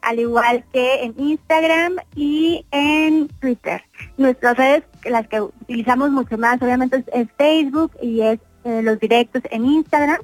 al 0.02 0.20
igual 0.20 0.64
que 0.72 1.04
en 1.04 1.14
Instagram 1.16 1.96
y 2.14 2.66
en 2.70 3.28
Twitter. 3.40 3.82
Nuestras 4.18 4.56
redes, 4.56 4.84
las 5.04 5.26
que 5.28 5.40
utilizamos 5.40 6.10
mucho 6.10 6.36
más, 6.36 6.60
obviamente 6.60 7.04
es, 7.12 7.28
Facebook 7.38 7.92
y 8.02 8.20
es 8.20 8.38
eh, 8.64 8.82
los 8.82 9.00
directos 9.00 9.42
en 9.50 9.64
Instagram 9.64 10.18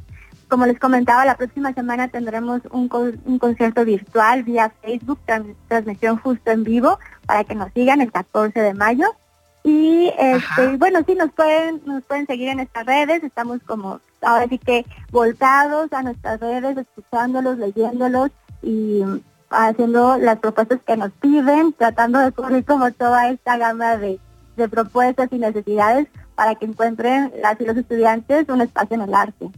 como 0.49 0.67
les 0.67 0.79
comentaba, 0.79 1.25
la 1.25 1.37
próxima 1.37 1.73
semana 1.73 2.07
tendremos 2.07 2.61
un, 2.71 2.89
concierto 2.89 3.85
virtual 3.85 4.45
vía 4.45 4.73
Facebook, 4.83 5.19
transmisión 5.69 6.17
justo 6.19 6.51
en 6.53 6.63
vivo, 6.63 6.99
para 7.27 7.43
que 7.43 7.57
nos 7.57 7.73
sigan 7.73 8.01
el 8.01 8.13
14 8.13 8.61
de 8.61 8.75
mayo. 8.75 9.07
Y 9.65 10.13
este, 10.19 10.77
bueno, 10.77 11.01
sí, 11.07 11.15
nos 11.15 11.33
pueden, 11.33 11.81
nos 11.87 12.05
pueden 12.05 12.27
seguir 12.27 12.51
en 12.51 12.61
estas 12.61 12.85
redes, 12.85 13.25
estamos 13.25 13.61
como 13.67 13.99
ahora 14.21 14.47
sí 14.47 14.59
que 14.59 14.85
voltados 15.11 15.91
a 15.95 16.03
nuestras 16.03 16.39
redes, 16.39 16.77
escuchándolos, 16.77 17.57
leyéndolos 17.57 18.31
y 18.63 19.03
haciendo 19.49 20.19
las 20.19 20.39
propuestas 20.39 20.81
que 20.87 20.99
nos 20.99 21.13
piden, 21.13 21.73
tratando 21.73 22.19
de 22.19 22.33
cubrir 22.33 22.65
como 22.67 22.93
toda 22.93 23.31
esta 23.31 23.57
gama 23.57 23.97
de, 23.97 24.21
de 24.57 24.69
propuestas 24.69 25.29
y 25.33 25.39
necesidades 25.39 26.09
para 26.35 26.55
que 26.57 26.67
encuentren 26.67 27.33
las 27.41 27.59
y 27.59 27.65
los 27.65 27.77
estudiantes 27.79 28.47
un 28.51 28.61
espacio 28.61 28.97
en 28.97 29.03
el 29.03 29.15
arte. 29.15 29.51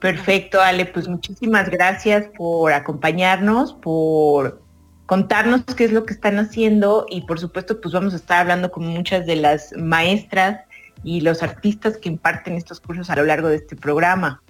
Perfecto, 0.00 0.60
Ale, 0.60 0.86
pues 0.86 1.08
muchísimas 1.08 1.70
gracias 1.70 2.26
por 2.36 2.72
acompañarnos, 2.72 3.72
por 3.72 4.63
contarnos 5.06 5.62
qué 5.76 5.84
es 5.84 5.92
lo 5.92 6.04
que 6.04 6.14
están 6.14 6.38
haciendo 6.38 7.06
y 7.08 7.22
por 7.22 7.38
supuesto 7.38 7.80
pues 7.80 7.92
vamos 7.94 8.12
a 8.14 8.16
estar 8.16 8.40
hablando 8.40 8.70
con 8.70 8.86
muchas 8.86 9.26
de 9.26 9.36
las 9.36 9.72
maestras 9.76 10.64
y 11.02 11.20
los 11.20 11.42
artistas 11.42 11.98
que 11.98 12.08
imparten 12.08 12.54
estos 12.54 12.80
cursos 12.80 13.10
a 13.10 13.16
lo 13.16 13.24
largo 13.24 13.48
de 13.48 13.56
este 13.56 13.76
programa. 13.76 14.42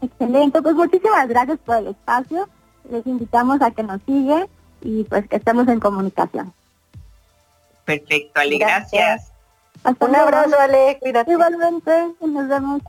Excelente, 0.00 0.62
pues 0.62 0.74
muchísimas 0.74 1.28
gracias 1.28 1.58
por 1.64 1.76
el 1.76 1.88
espacio. 1.88 2.48
Les 2.90 3.06
invitamos 3.06 3.60
a 3.60 3.70
que 3.70 3.82
nos 3.82 4.00
sigan 4.02 4.46
y 4.82 5.04
pues 5.04 5.28
que 5.28 5.36
estemos 5.36 5.66
en 5.68 5.80
comunicación. 5.80 6.52
Perfecto, 7.84 8.40
Ale, 8.40 8.58
gracias. 8.58 9.32
Un 9.84 10.16
abrazo, 10.16 10.58
Ale, 10.58 10.98
cuídate. 11.00 11.32
Igualmente, 11.32 12.14
nos 12.20 12.48
vemos. 12.48 12.82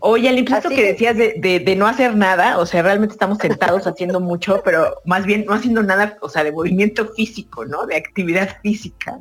Oye, 0.00 0.28
al 0.28 0.38
esto 0.38 0.68
que 0.68 0.82
decías 0.82 1.16
de, 1.16 1.74
no 1.76 1.86
hacer 1.86 2.16
nada, 2.16 2.58
o 2.58 2.66
sea, 2.66 2.82
realmente 2.82 3.12
estamos 3.12 3.38
sentados 3.38 3.86
haciendo 3.86 4.20
mucho, 4.20 4.62
pero 4.64 5.00
más 5.04 5.24
bien 5.24 5.44
no 5.46 5.54
haciendo 5.54 5.82
nada, 5.82 6.18
o 6.20 6.28
sea, 6.28 6.44
de 6.44 6.52
movimiento 6.52 7.06
físico, 7.14 7.64
¿no? 7.64 7.86
De 7.86 7.96
actividad 7.96 8.56
física. 8.62 9.20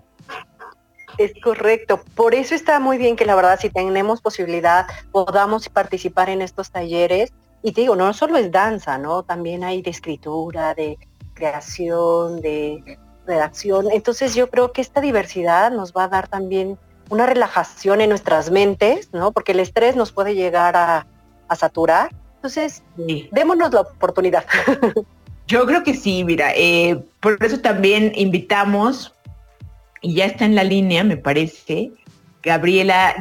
Es 1.18 1.34
correcto. 1.44 2.02
Por 2.16 2.36
eso 2.36 2.54
está 2.54 2.80
muy 2.80 2.98
bien 2.98 3.16
que 3.16 3.26
la 3.26 3.36
verdad, 3.36 3.60
si 3.60 3.70
tenemos 3.70 4.22
posibilidad, 4.22 4.86
podamos 5.12 5.68
participar 5.70 6.30
en 6.30 6.42
estos 6.42 6.70
talleres. 6.70 7.34
Y 7.64 7.72
te 7.72 7.82
digo, 7.82 7.96
no 7.96 8.14
solo 8.14 8.38
es 8.38 8.52
danza, 8.52 9.00
¿no? 9.00 9.24
También 9.24 9.64
hay 9.64 9.82
de 9.82 9.90
escritura, 9.90 10.76
de 10.76 10.98
creación, 11.34 12.40
de 12.42 13.00
redacción. 13.26 13.88
Entonces 13.92 14.36
yo 14.36 14.50
creo 14.50 14.72
que 14.72 14.82
esta 14.82 15.02
diversidad 15.02 15.72
nos 15.72 15.92
va 15.92 16.04
a 16.04 16.08
dar 16.08 16.28
también 16.28 16.78
una 17.10 17.26
relajación 17.26 18.02
en 18.02 18.10
nuestras 18.10 18.52
mentes, 18.52 19.10
¿no? 19.14 19.32
Porque 19.32 19.52
el 19.52 19.60
estrés 19.60 19.96
nos 19.96 20.12
puede 20.12 20.36
llegar 20.36 20.76
a, 20.76 21.06
saturar. 21.56 22.14
Entonces, 22.36 22.84
démonos 23.32 23.74
la 23.74 23.82
oportunidad. 23.82 24.46
Yo 25.48 25.66
creo 25.66 25.84
que 25.84 25.94
sí, 25.94 26.26
mira, 26.26 26.52
eh, 26.56 27.02
por 27.22 27.42
eso 27.44 27.60
también 27.60 28.12
invitamos, 28.16 29.14
y 30.02 30.16
ya 30.16 30.26
está 30.26 30.44
en 30.44 30.56
la 30.56 30.66
línea, 30.66 31.06
me 31.06 31.16
parece, 31.16 31.92
Gabriela, 32.44 33.16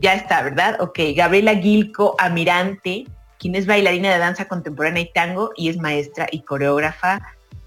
ya 0.00 0.14
está, 0.14 0.42
¿verdad? 0.42 0.80
Ok, 0.80 0.98
Gabriela 1.14 1.54
Gilco 1.54 2.16
Amirante, 2.18 3.06
quien 3.38 3.54
es 3.54 3.66
bailarina 3.66 4.12
de 4.12 4.18
danza 4.18 4.48
contemporánea 4.48 5.04
y 5.04 5.12
tango 5.12 5.52
y 5.56 5.68
es 5.68 5.78
maestra 5.78 6.26
y 6.32 6.42
coreógrafa 6.42 7.20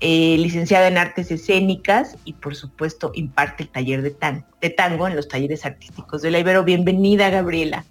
eh, 0.04 0.36
licenciada 0.40 0.88
en 0.88 0.98
artes 0.98 1.30
escénicas 1.30 2.18
y 2.26 2.34
por 2.34 2.56
supuesto 2.56 3.12
imparte 3.14 3.62
el 3.62 3.70
taller 3.70 4.02
de, 4.02 4.70
tango 4.72 5.08
en 5.08 5.16
los 5.16 5.28
talleres 5.28 5.64
artísticos 5.64 6.24
de 6.24 6.32
la 6.32 6.40
Ibero. 6.40 6.64
Bienvenida, 6.64 7.30
Gabriela. 7.30 7.86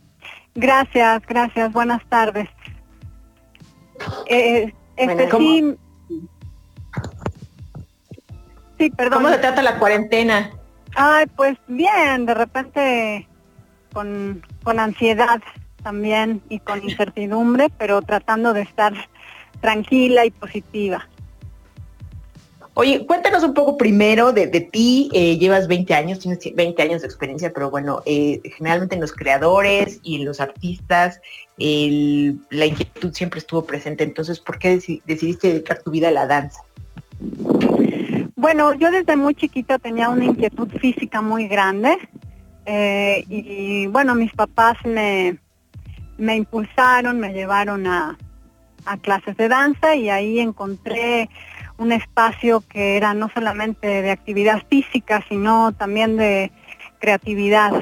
Gracias, 0.56 1.22
gracias. 1.28 1.72
Buenas 1.72 2.04
tardes. 2.08 2.48
Eh, 4.26 4.74
este, 4.96 5.30
sí, 5.30 5.76
sí, 8.76 8.90
perdón. 8.90 9.22
¿Cómo 9.22 9.32
se 9.32 9.38
trata 9.38 9.62
la 9.62 9.78
cuarentena? 9.78 10.50
Ay, 10.96 11.26
pues 11.36 11.58
bien, 11.68 12.26
de 12.26 12.34
repente 12.34 13.28
con, 13.92 14.44
con 14.64 14.80
ansiedad 14.80 15.40
también 15.84 16.42
y 16.48 16.58
con 16.58 16.82
incertidumbre, 16.82 17.68
pero 17.78 18.02
tratando 18.02 18.52
de 18.52 18.62
estar 18.62 18.94
tranquila 19.60 20.26
y 20.26 20.32
positiva. 20.32 21.08
Oye, 22.80 23.04
cuéntanos 23.04 23.42
un 23.42 23.52
poco 23.52 23.76
primero 23.76 24.32
de, 24.32 24.48
ti. 24.48 25.10
Eh, 25.12 25.36
llevas 25.36 25.68
20 25.68 25.92
años, 25.92 26.18
tienes 26.18 26.38
20 26.54 26.80
años 26.80 27.02
de 27.02 27.08
experiencia, 27.08 27.52
pero 27.52 27.70
bueno, 27.70 28.00
eh, 28.06 28.40
generalmente 28.56 28.94
en 28.94 29.02
los 29.02 29.12
creadores 29.12 30.00
y 30.02 30.16
en 30.16 30.24
los 30.24 30.40
artistas 30.40 31.20
la 31.58 32.64
inquietud 32.64 33.12
siempre 33.12 33.40
estuvo 33.40 33.66
presente. 33.66 34.02
Entonces, 34.02 34.40
¿por 34.40 34.58
qué 34.58 34.80
decidiste 35.04 35.48
dedicar 35.48 35.82
tu 35.82 35.90
vida 35.90 36.08
a 36.08 36.12
la 36.12 36.26
danza? 36.26 36.62
Bueno, 38.34 38.72
yo 38.72 38.90
desde 38.90 39.14
muy 39.14 39.34
chiquita 39.34 39.78
tenía 39.78 40.08
una 40.08 40.24
inquietud 40.24 40.70
física 40.80 41.20
muy 41.20 41.48
grande 41.48 41.98
eh, 42.64 43.26
y 43.28 43.88
bueno, 43.88 44.14
mis 44.14 44.32
papás 44.32 44.78
me, 44.86 45.36
me 46.16 46.34
impulsaron, 46.34 47.20
me 47.20 47.34
llevaron 47.34 47.86
a, 47.86 48.16
a 48.86 48.96
clases 48.96 49.36
de 49.36 49.48
danza 49.48 49.94
y 49.94 50.08
ahí 50.08 50.40
encontré 50.40 51.28
un 51.80 51.92
espacio 51.92 52.60
que 52.60 52.98
era 52.98 53.14
no 53.14 53.30
solamente 53.32 54.02
de 54.02 54.10
actividad 54.10 54.62
física, 54.68 55.24
sino 55.28 55.72
también 55.72 56.18
de 56.18 56.52
creatividad. 56.98 57.72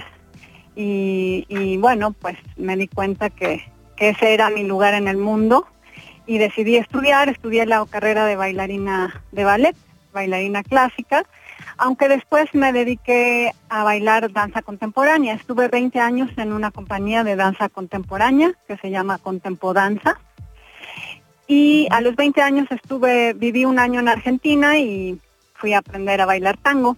Y, 0.76 1.76
bueno, 1.78 2.12
pues 2.12 2.36
me 2.56 2.76
di 2.76 2.86
cuenta 2.86 3.28
que, 3.28 3.64
ese 3.96 4.32
era 4.32 4.48
mi 4.48 4.62
lugar 4.62 4.94
en 4.94 5.08
el 5.08 5.16
mundo 5.16 5.66
y 6.24 6.38
decidí 6.38 6.76
estudiar, 6.76 7.28
estudié 7.28 7.66
la 7.66 7.84
carrera 7.90 8.24
de 8.26 8.36
bailarina 8.36 9.24
de 9.32 9.42
ballet, 9.42 9.76
bailarina 10.12 10.62
clásica, 10.62 11.24
aunque 11.78 12.08
después 12.08 12.54
me 12.54 12.72
dediqué 12.72 13.50
a 13.68 13.82
bailar 13.82 14.30
danza 14.30 14.62
contemporánea. 14.62 15.34
Estuve 15.34 15.66
20 15.66 15.98
años 15.98 16.30
en 16.36 16.52
una 16.52 16.70
compañía 16.70 17.24
de 17.24 17.34
danza 17.34 17.68
contemporánea 17.68 18.52
que 18.68 18.76
se 18.76 18.90
llama 18.90 19.18
Contempodanza 19.18 20.20
y 21.48 21.88
a 21.90 22.02
los 22.02 22.14
20 22.14 22.42
años 22.42 22.68
estuve, 22.70 23.32
viví 23.32 23.64
un 23.64 23.78
año 23.78 24.00
en 24.00 24.08
Argentina 24.08 24.78
y 24.78 25.18
fui 25.54 25.72
a 25.72 25.78
aprender 25.78 26.20
a 26.20 26.26
bailar 26.26 26.58
tango. 26.58 26.96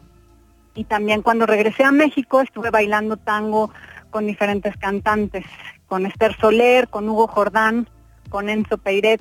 Y 0.75 0.85
también 0.85 1.23
cuando 1.23 1.47
regresé 1.47 1.85
a 1.85 1.93
México 1.93 2.41
estuve 2.41 2.71
bailando 2.71 3.17
tango 3.17 3.71
con 4.11 4.27
diferentes 4.27 4.77
cantantes, 4.77 5.45
con 5.87 6.05
Esther 6.05 6.37
Soler, 6.37 6.89
con 6.89 7.09
Hugo 7.09 7.29
Jordán, 7.29 7.89
con 8.29 8.49
Enzo 8.49 8.77
Peiret 8.77 9.21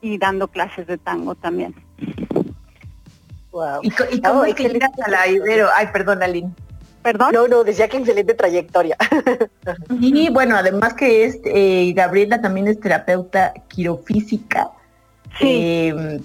y 0.00 0.18
dando 0.18 0.46
clases 0.46 0.86
de 0.86 0.96
tango 0.96 1.34
también. 1.34 1.74
Wow. 3.50 3.80
¿Y, 3.82 4.20
cómo 4.22 4.44
es 4.44 4.54
que 4.54 4.68
llegas 4.68 4.92
a 5.04 5.10
la 5.10 5.26
Ibero? 5.26 5.68
Ay, 5.74 5.88
perdón, 5.92 6.22
Aline. 6.22 6.52
¿Perdón? 7.02 7.32
No, 7.32 7.48
no, 7.48 7.64
decía 7.64 7.88
que 7.88 7.96
excelente 7.96 8.34
trayectoria. 8.34 8.96
y 10.00 10.30
bueno, 10.30 10.56
además 10.56 10.94
que 10.94 11.24
es, 11.24 11.40
eh, 11.44 11.92
Gabriela 11.94 12.40
también 12.40 12.68
es 12.68 12.78
terapeuta 12.78 13.52
quirofísica. 13.68 14.70
Sí. 15.38 15.88
Em, 15.88 16.20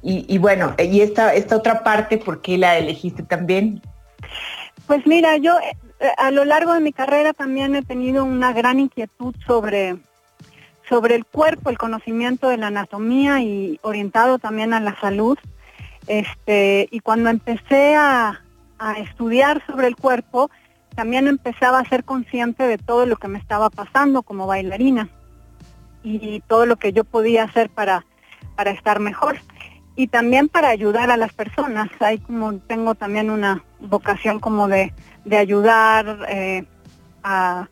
y, 0.00 0.38
bueno, 0.38 0.74
y 0.78 1.00
esta, 1.00 1.34
esta 1.34 1.56
otra 1.56 1.82
parte, 1.82 2.18
¿por 2.18 2.40
qué 2.40 2.56
la 2.56 2.78
elegiste 2.78 3.24
también? 3.24 3.82
Pues 4.86 5.06
mira, 5.06 5.36
yo 5.36 5.58
eh, 5.58 6.08
a 6.16 6.30
lo 6.30 6.44
largo 6.44 6.72
de 6.72 6.80
mi 6.80 6.92
carrera 6.92 7.34
también 7.34 7.74
he 7.74 7.82
tenido 7.82 8.24
una 8.24 8.52
gran 8.52 8.78
inquietud 8.78 9.34
sobre, 9.46 9.98
sobre 10.88 11.16
el 11.16 11.26
cuerpo, 11.26 11.68
el 11.68 11.76
conocimiento 11.76 12.48
de 12.48 12.56
la 12.56 12.68
anatomía 12.68 13.42
y 13.42 13.78
orientado 13.82 14.38
también 14.38 14.72
a 14.72 14.80
la 14.80 14.98
salud. 15.00 15.36
Este, 16.06 16.88
y 16.90 17.00
cuando 17.00 17.28
empecé 17.28 17.96
a, 17.96 18.40
a 18.78 18.94
estudiar 18.94 19.64
sobre 19.66 19.86
el 19.86 19.96
cuerpo, 19.96 20.50
también 20.94 21.28
empezaba 21.28 21.78
a 21.78 21.88
ser 21.88 22.04
consciente 22.04 22.64
de 22.64 22.78
todo 22.78 23.06
lo 23.06 23.16
que 23.16 23.28
me 23.28 23.38
estaba 23.38 23.70
pasando 23.70 24.22
como 24.22 24.46
bailarina 24.46 25.08
y 26.02 26.40
todo 26.40 26.66
lo 26.66 26.76
que 26.76 26.92
yo 26.92 27.04
podía 27.04 27.44
hacer 27.44 27.70
para, 27.70 28.04
para 28.56 28.70
estar 28.70 29.00
mejor. 29.00 29.38
y 29.96 30.06
también 30.06 30.48
para 30.48 30.68
ayudar 30.68 31.10
a 31.10 31.16
las 31.16 31.32
personas. 31.32 31.88
Hay 31.98 32.18
como 32.18 32.54
tengo 32.58 32.94
también 32.94 33.30
una 33.30 33.64
vocación 33.80 34.38
como 34.38 34.68
de, 34.68 34.92
ayudar 35.30 36.24
eh, 36.28 36.64
a, 37.24 37.66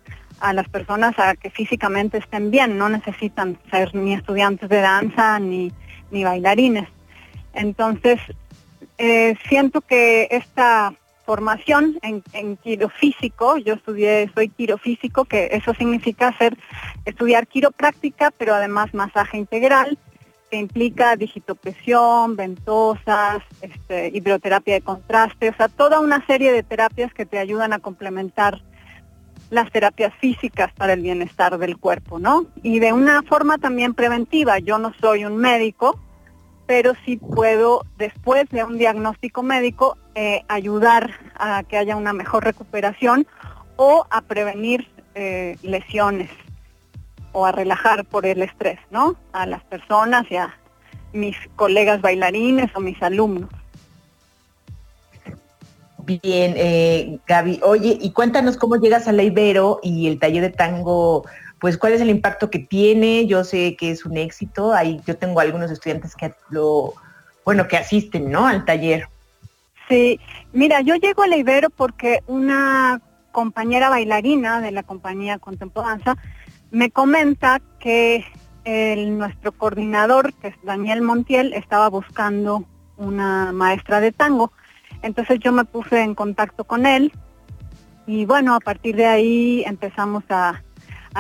las 0.53 0.69
personas 0.69 1.17
a 1.19 1.37
que 1.37 1.51
físicamente 1.51 2.19
estén 2.19 2.51
bien, 2.51 2.79
no 2.79 2.89
necesitan 2.89 3.59
ser 3.71 3.95
ni 3.95 4.13
estudiantes 4.13 4.69
de 4.69 4.81
danza 4.81 5.39
ni, 5.39 5.73
ni 6.11 6.25
bailarines. 6.25 6.89
Entonces, 7.55 8.21
eh, 8.99 9.37
siento 9.49 9.81
que 9.81 10.29
esta 10.31 10.95
formación 11.25 11.99
en, 12.03 12.23
en 12.33 12.57
quirofísico, 12.57 13.59
yo 13.59 13.75
estudié, 13.75 14.31
soy 14.33 14.49
quirofísico, 14.49 15.25
que 15.25 15.49
eso 15.53 15.75
significa 15.75 16.29
hacer, 16.29 16.57
estudiar 17.05 17.49
quiropráctica, 17.49 18.33
pero 18.38 18.55
además 18.55 18.95
masaje 18.95 19.37
integral, 19.37 19.99
que 20.50 20.57
implica 20.57 21.17
digitopresión, 21.17 22.37
ventosas, 22.37 23.43
este, 23.61 24.12
hidroterapia 24.15 24.75
de 24.75 24.81
contraste, 24.81 25.49
o 25.49 25.57
sea, 25.57 25.69
toda 25.69 25.99
una 25.99 26.25
serie 26.26 26.53
de 26.53 26.62
terapias 26.62 27.12
que 27.12 27.26
te 27.26 27.38
ayudan 27.38 27.73
a 27.73 27.81
complementar 27.81 28.62
las 29.50 29.71
terapias 29.71 30.12
físicas 30.15 30.73
para 30.73 30.93
el 30.93 31.03
bienestar 31.03 31.59
del 31.59 31.76
cuerpo, 31.76 32.19
¿no? 32.19 32.47
Y 32.62 32.79
de 32.79 32.93
una 32.93 33.23
forma 33.23 33.59
también 33.59 33.95
preventiva. 33.95 34.59
Yo 34.59 34.79
no 34.79 34.93
soy 35.00 35.25
un 35.25 35.37
médico, 35.37 36.00
pero 36.67 36.95
sí 37.05 37.17
puedo, 37.17 37.85
después 37.97 38.49
de 38.51 38.65
un 38.65 38.79
diagnóstico 38.79 39.43
médico, 39.43 39.97
eh, 40.15 40.43
ayudar 40.49 41.11
a 41.37 41.63
que 41.63 41.77
haya 41.77 41.97
una 41.97 42.13
mejor 42.13 42.45
recuperación 42.45 43.27
o 43.77 44.07
a 44.11 44.23
prevenir 44.23 44.89
eh, 45.15 45.57
lesiones 45.63 46.31
o 47.33 47.47
a 47.47 47.53
relajar 47.53 48.05
por 48.05 48.27
el 48.27 48.43
estrés, 48.43 48.79
¿no? 48.91 49.17
A 49.33 49.47
las 49.47 49.63
personas 49.65 50.27
y 50.31 50.37
a 50.37 50.59
mis 51.13 51.37
colegas 51.55 52.01
bailarines 52.01 52.75
o 52.75 52.81
mis 52.81 53.01
alumnos. 53.03 53.51
Bien, 56.07 56.55
eh, 56.57 57.19
Gaby, 57.27 57.61
oye, 57.65 57.99
y 58.01 58.13
cuéntanos 58.13 58.57
cómo 58.57 58.77
llegas 58.77 59.09
a 59.09 59.13
la 59.13 59.25
Ibero 59.25 59.81
y 59.83 60.07
el 60.07 60.21
taller 60.21 60.43
de 60.43 60.51
tango, 60.51 61.25
pues 61.59 61.79
cuál 61.79 61.95
es 61.95 62.01
el 62.01 62.11
impacto 62.11 62.51
que 62.51 62.59
tiene, 62.59 63.27
yo 63.27 63.45
sé 63.45 63.77
que 63.77 63.91
es 63.91 64.05
un 64.05 64.17
éxito, 64.17 64.73
ahí 64.73 65.01
yo 65.07 65.17
tengo 65.17 65.41
algunos 65.41 65.71
estudiantes 65.71 66.15
que 66.15 66.35
lo, 66.51 66.95
bueno, 67.45 67.67
que 67.69 67.77
asisten, 67.77 68.31
¿no? 68.31 68.47
Al 68.47 68.65
taller. 68.65 69.09
Sí, 69.89 70.21
mira, 70.53 70.81
yo 70.81 70.97
llego 70.97 71.23
a 71.23 71.29
la 71.29 71.37
Ibero 71.37 71.71
porque 71.71 72.21
una 72.27 73.01
compañera 73.33 73.89
bailarina 73.89 74.61
de 74.61 74.73
la 74.73 74.83
compañía 74.83 75.39
Contemporanza 75.39 76.17
me 76.71 76.91
comenta 76.91 77.61
que 77.79 78.25
nuestro 78.97 79.53
coordinador, 79.53 80.35
que 80.35 80.49
es 80.49 80.57
Daniel 80.65 81.01
Montiel, 81.03 81.53
estaba 81.53 81.89
buscando 81.89 82.65
una 82.97 83.53
maestra 83.53 84.01
de 84.01 84.11
tango. 84.11 84.53
Entonces 85.03 85.39
yo 85.39 85.53
me 85.53 85.65
puse 85.65 86.03
en 86.03 86.15
contacto 86.15 86.65
con 86.65 86.85
él 86.85 87.13
y 88.07 88.25
bueno, 88.25 88.55
a 88.55 88.61
partir 88.61 88.97
de 88.97 89.07
ahí 89.07 89.63
empezamos 89.67 90.25
a, 90.31 90.63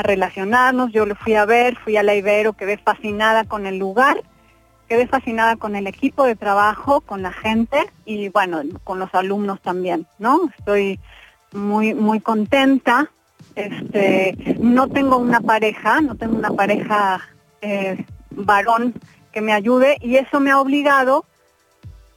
relacionarnos. 0.02 0.92
Yo 0.92 1.06
lo 1.06 1.14
fui 1.14 1.34
a 1.34 1.44
ver, 1.44 1.76
fui 1.76 1.96
a 1.96 2.02
la 2.02 2.14
Ibero, 2.14 2.52
quedé 2.54 2.78
fascinada 2.78 3.44
con 3.44 3.66
el 3.66 3.78
lugar, 3.78 4.22
quedé 4.88 5.06
fascinada 5.06 5.56
con 5.56 5.76
el 5.76 5.86
equipo 5.86 6.24
de 6.24 6.36
trabajo, 6.36 7.00
con 7.00 7.22
la 7.22 7.32
gente 7.32 7.78
y 8.04 8.28
bueno, 8.28 8.62
con 8.84 8.98
los 8.98 9.14
alumnos 9.14 9.60
también, 9.60 10.06
¿no? 10.18 10.50
Estoy 10.58 11.00
muy, 11.52 11.94
muy 11.94 12.20
contenta 12.20 13.10
este, 13.56 14.56
no 14.60 14.86
tengo 14.88 15.16
una 15.16 15.40
pareja, 15.40 16.02
no 16.02 16.14
tengo 16.14 16.36
una 16.36 16.50
pareja 16.50 17.20
eh, 17.62 18.04
varón 18.30 18.94
que 19.32 19.40
me 19.40 19.54
ayude 19.54 19.96
y 20.00 20.16
eso 20.16 20.40
me 20.40 20.50
ha 20.50 20.60
obligado 20.60 21.24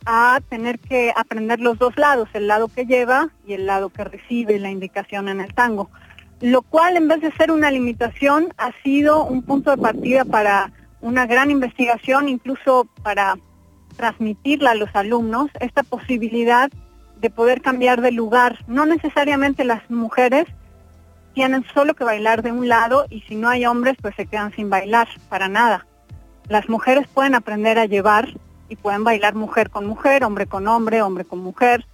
a 0.06 0.42
tener 0.50 0.80
que 0.80 1.14
aprender 1.16 1.60
los 1.62 1.80
dos 1.80 1.96
lados, 1.98 2.28
el 2.34 2.48
lado 2.48 2.68
que 2.68 2.86
lleva 2.86 3.30
y 3.48 3.54
el 3.54 3.66
lado 3.66 3.90
que 3.90 4.04
recibe 4.04 4.60
la 4.60 4.70
indicación 4.70 5.30
en 5.30 5.40
el 5.40 5.54
tango. 5.54 5.90
Lo 6.42 6.62
cual 6.62 6.96
en 6.96 7.08
vez 7.08 7.22
de 7.22 7.32
ser 7.34 7.52
una 7.52 7.70
limitación 7.70 8.54
ha 8.58 8.72
sido 8.84 9.26
un 9.26 9.44
punto 9.44 9.72
de 9.72 9.78
partida 9.78 10.24
para 10.24 10.72
una 11.02 11.26
gran 11.26 11.52
investigación, 11.52 12.30
incluso 12.30 12.88
para 13.04 13.38
transmitirla 13.98 14.72
a 14.72 14.76
los 14.76 14.90
alumnos, 14.96 15.50
esta 15.60 15.84
posibilidad 15.84 16.70
de 17.20 17.30
poder 17.30 17.62
cambiar 17.62 18.02
de 18.02 18.12
lugar. 18.12 18.60
No 18.68 18.86
necesariamente 18.86 19.66
las 19.66 19.90
mujeres 19.90 20.46
tienen 21.34 21.66
solo 21.74 21.94
que 21.94 22.04
bailar 22.04 22.42
de 22.42 22.52
un 22.52 22.68
lado 22.68 23.06
y 23.10 23.22
si 23.22 23.36
no 23.36 23.50
hay 23.50 23.66
hombres 23.66 23.98
pues 24.02 24.16
se 24.16 24.26
quedan 24.26 24.54
sin 24.56 24.70
bailar, 24.70 25.08
para 25.28 25.50
nada. 25.50 25.86
Las 26.48 26.70
mujeres 26.70 27.08
pueden 27.08 27.36
aprender 27.36 27.78
a 27.78 27.86
llevar 27.86 28.30
y 28.70 28.76
pueden 28.76 29.04
bailar 29.04 29.36
mujer 29.36 29.70
con 29.70 29.86
mujer, 29.86 30.24
hombre 30.24 30.48
con 30.48 30.68
hombre, 30.68 31.02
hombre 31.02 31.26
con 31.26 31.40
mujer, 31.40 31.86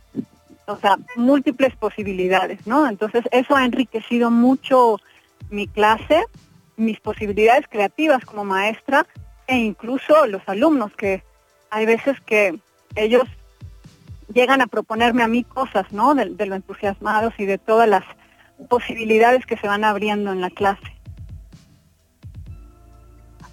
o 0.67 0.77
sea, 0.77 0.97
múltiples 1.15 1.75
posibilidades, 1.75 2.65
¿no? 2.65 2.87
Entonces 2.87 3.23
eso 3.31 3.55
ha 3.55 3.65
enriquecido 3.65 4.31
mucho 4.31 4.99
mi 5.49 5.67
clase, 5.67 6.25
mis 6.75 6.99
posibilidades 6.99 7.65
creativas 7.69 8.25
como 8.25 8.43
maestra 8.43 9.05
e 9.47 9.57
incluso 9.57 10.25
los 10.27 10.41
alumnos 10.47 10.91
que 10.95 11.23
hay 11.69 11.85
veces 11.85 12.19
que 12.21 12.59
ellos 12.95 13.27
llegan 14.33 14.61
a 14.61 14.67
proponerme 14.67 15.23
a 15.23 15.27
mí 15.27 15.43
cosas, 15.43 15.91
¿no? 15.91 16.15
De, 16.15 16.25
de 16.25 16.45
lo 16.45 16.55
entusiasmados 16.55 17.33
y 17.37 17.45
de 17.45 17.57
todas 17.57 17.87
las 17.87 18.03
posibilidades 18.69 19.45
que 19.45 19.57
se 19.57 19.67
van 19.67 19.83
abriendo 19.83 20.31
en 20.31 20.41
la 20.41 20.49
clase. 20.49 20.94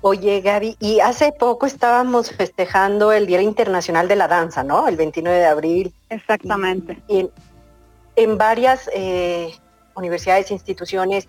Oye, 0.04 0.40
Gaby, 0.40 0.76
y 0.80 0.98
hace 0.98 1.30
poco 1.30 1.64
estábamos 1.64 2.32
festejando 2.32 3.12
el 3.12 3.24
Día 3.24 3.40
Internacional 3.40 4.08
de 4.08 4.16
la 4.16 4.26
Danza, 4.26 4.64
¿no? 4.64 4.88
El 4.88 4.96
29 4.96 5.38
de 5.38 5.46
abril. 5.46 5.94
Exactamente. 6.08 7.00
Y 7.06 7.30
en, 8.16 8.36
varias 8.36 8.90
eh, 8.92 9.54
universidades 9.94 10.50
instituciones, 10.50 11.28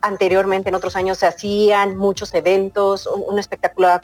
anteriormente, 0.00 0.70
en 0.70 0.74
otros 0.74 0.96
años, 0.96 1.18
se 1.18 1.26
hacían 1.26 1.98
muchos 1.98 2.32
eventos, 2.32 3.06
un, 3.06 3.38
espectáculo, 3.38 4.00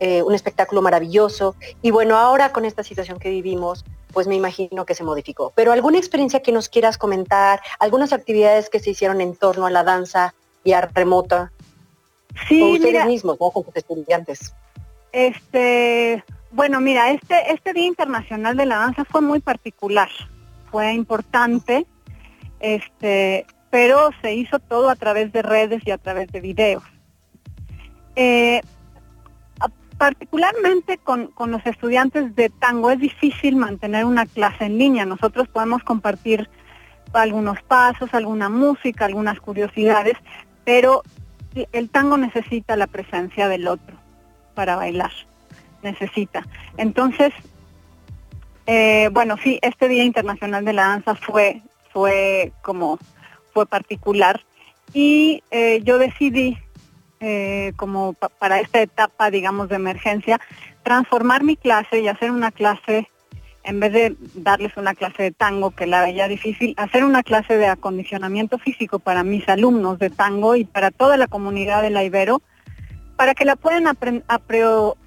eh, 0.00 0.22
un 0.22 0.34
espectáculo 0.34 0.82
maravilloso. 0.82 1.54
Y 1.82 1.92
bueno, 1.92 2.18
ahora 2.18 2.52
con 2.52 2.64
esta 2.64 2.82
situación 2.82 3.20
que 3.20 3.30
vivimos, 3.30 3.84
pues 4.12 4.26
me 4.26 4.34
imagino 4.34 4.84
que 4.84 4.96
se 4.96 5.04
modificó. 5.04 5.52
Pero 5.54 5.70
alguna 5.70 5.98
experiencia 5.98 6.42
que 6.42 6.50
nos 6.50 6.68
quieras 6.68 6.98
comentar, 6.98 7.60
algunas 7.78 8.12
actividades 8.12 8.68
que 8.68 8.80
se 8.80 8.90
hicieron 8.90 9.20
en 9.20 9.36
torno 9.36 9.66
a 9.66 9.70
la 9.70 9.84
danza 9.84 10.34
y 10.64 10.72
a 10.72 10.80
remota. 10.80 11.52
Sí, 12.48 12.62
o 12.62 12.72
ustedes 12.72 13.06
mismos, 13.06 13.38
¿no? 13.40 13.50
Con 13.50 13.64
sus 13.64 13.76
estudiantes. 13.76 14.54
Este, 15.12 16.24
bueno, 16.50 16.80
mira, 16.80 17.10
este, 17.10 17.52
este 17.52 17.72
Día 17.72 17.86
Internacional 17.86 18.56
de 18.56 18.66
la 18.66 18.76
Danza 18.76 19.04
fue 19.04 19.20
muy 19.20 19.40
particular, 19.40 20.08
fue 20.70 20.92
importante, 20.92 21.86
este, 22.60 23.46
pero 23.70 24.10
se 24.22 24.34
hizo 24.34 24.58
todo 24.58 24.88
a 24.88 24.96
través 24.96 25.32
de 25.32 25.42
redes 25.42 25.82
y 25.84 25.90
a 25.90 25.98
través 25.98 26.28
de 26.32 26.40
videos. 26.40 26.82
Eh, 28.16 28.60
particularmente 30.02 30.98
con, 30.98 31.30
los 31.46 31.64
estudiantes 31.64 32.34
de 32.34 32.50
tango 32.50 32.90
es 32.90 32.98
difícil 32.98 33.54
mantener 33.54 34.04
una 34.04 34.26
clase 34.26 34.64
en 34.64 34.76
línea. 34.76 35.06
Nosotros 35.06 35.46
podemos 35.46 35.84
compartir 35.84 36.50
algunos 37.12 37.62
pasos, 37.62 38.12
alguna 38.12 38.48
música, 38.48 39.04
algunas 39.04 39.38
curiosidades, 39.38 40.14
pero 40.64 41.02
el 41.72 41.90
tango 41.90 42.16
necesita 42.16 42.76
la 42.76 42.86
presencia 42.86 43.48
del 43.48 43.68
otro 43.68 43.96
para 44.54 44.76
bailar, 44.76 45.12
necesita. 45.82 46.46
Entonces, 46.76 47.32
eh, 48.66 49.10
bueno, 49.12 49.36
sí, 49.42 49.58
este 49.62 49.88
Día 49.88 50.04
Internacional 50.04 50.64
de 50.64 50.72
la 50.72 50.88
Danza 50.88 51.14
fue, 51.14 51.62
fue 51.92 52.52
como, 52.62 52.98
fue 53.52 53.66
particular 53.66 54.40
y 54.92 55.42
eh, 55.50 55.80
yo 55.84 55.98
decidí 55.98 56.58
eh, 57.20 57.72
como 57.76 58.14
para 58.14 58.60
esta 58.60 58.82
etapa, 58.82 59.30
digamos, 59.30 59.68
de 59.68 59.76
emergencia, 59.76 60.40
transformar 60.82 61.44
mi 61.44 61.56
clase 61.56 62.00
y 62.00 62.08
hacer 62.08 62.30
una 62.30 62.50
clase, 62.50 63.08
en 63.64 63.80
vez 63.80 63.92
de 63.92 64.16
darles 64.34 64.76
una 64.76 64.94
clase 64.94 65.22
de 65.22 65.30
tango, 65.30 65.70
que 65.70 65.86
la 65.86 66.02
veía 66.02 66.28
difícil, 66.28 66.74
hacer 66.76 67.04
una 67.04 67.22
clase 67.22 67.56
de 67.56 67.66
acondicionamiento 67.66 68.58
físico 68.58 68.98
para 68.98 69.22
mis 69.22 69.48
alumnos 69.48 69.98
de 69.98 70.10
tango 70.10 70.56
y 70.56 70.64
para 70.64 70.90
toda 70.90 71.16
la 71.16 71.28
comunidad 71.28 71.82
de 71.82 71.90
la 71.90 72.04
Ibero, 72.04 72.42
para 73.16 73.34
que 73.34 73.44
la 73.44 73.56
puedan 73.56 73.84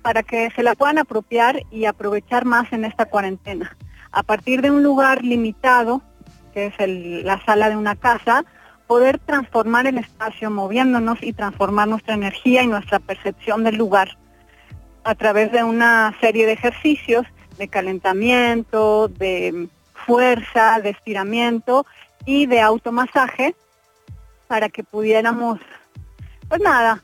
para 0.02 0.24
que 0.24 0.50
se 0.56 0.64
la 0.64 0.76
puedan 0.76 1.00
apropiar 1.00 1.64
y 1.72 1.86
aprovechar 1.86 2.46
más 2.46 2.72
en 2.72 2.86
esta 2.86 3.06
cuarentena. 3.06 3.76
A 4.12 4.24
partir 4.24 4.62
de 4.62 4.72
un 4.72 4.84
lugar 4.84 5.24
limitado, 5.24 6.02
que 6.54 6.68
es 6.68 6.74
la 7.26 7.44
sala 7.46 7.70
de 7.70 7.76
una 7.76 7.96
casa, 7.96 8.46
poder 8.88 9.20
transformar 9.20 9.88
el 9.88 9.98
espacio 9.98 10.50
moviéndonos 10.50 11.22
y 11.22 11.34
transformar 11.34 11.88
nuestra 11.88 12.14
energía 12.14 12.64
y 12.64 12.68
nuestra 12.68 13.00
percepción 13.00 13.64
del 13.64 13.76
lugar 13.76 14.18
a 15.04 15.16
través 15.16 15.52
de 15.52 15.64
una 15.64 16.16
serie 16.22 16.46
de 16.46 16.54
ejercicios 16.54 17.26
de 17.58 17.68
calentamiento, 17.68 19.08
de 19.08 19.68
fuerza, 19.94 20.80
de 20.82 20.90
estiramiento 20.92 21.86
y 22.26 22.46
de 22.46 22.62
automasaje 22.62 23.56
para 24.48 24.70
que 24.70 24.84
pudiéramos, 24.84 25.60
pues 26.48 26.62
nada, 26.62 27.04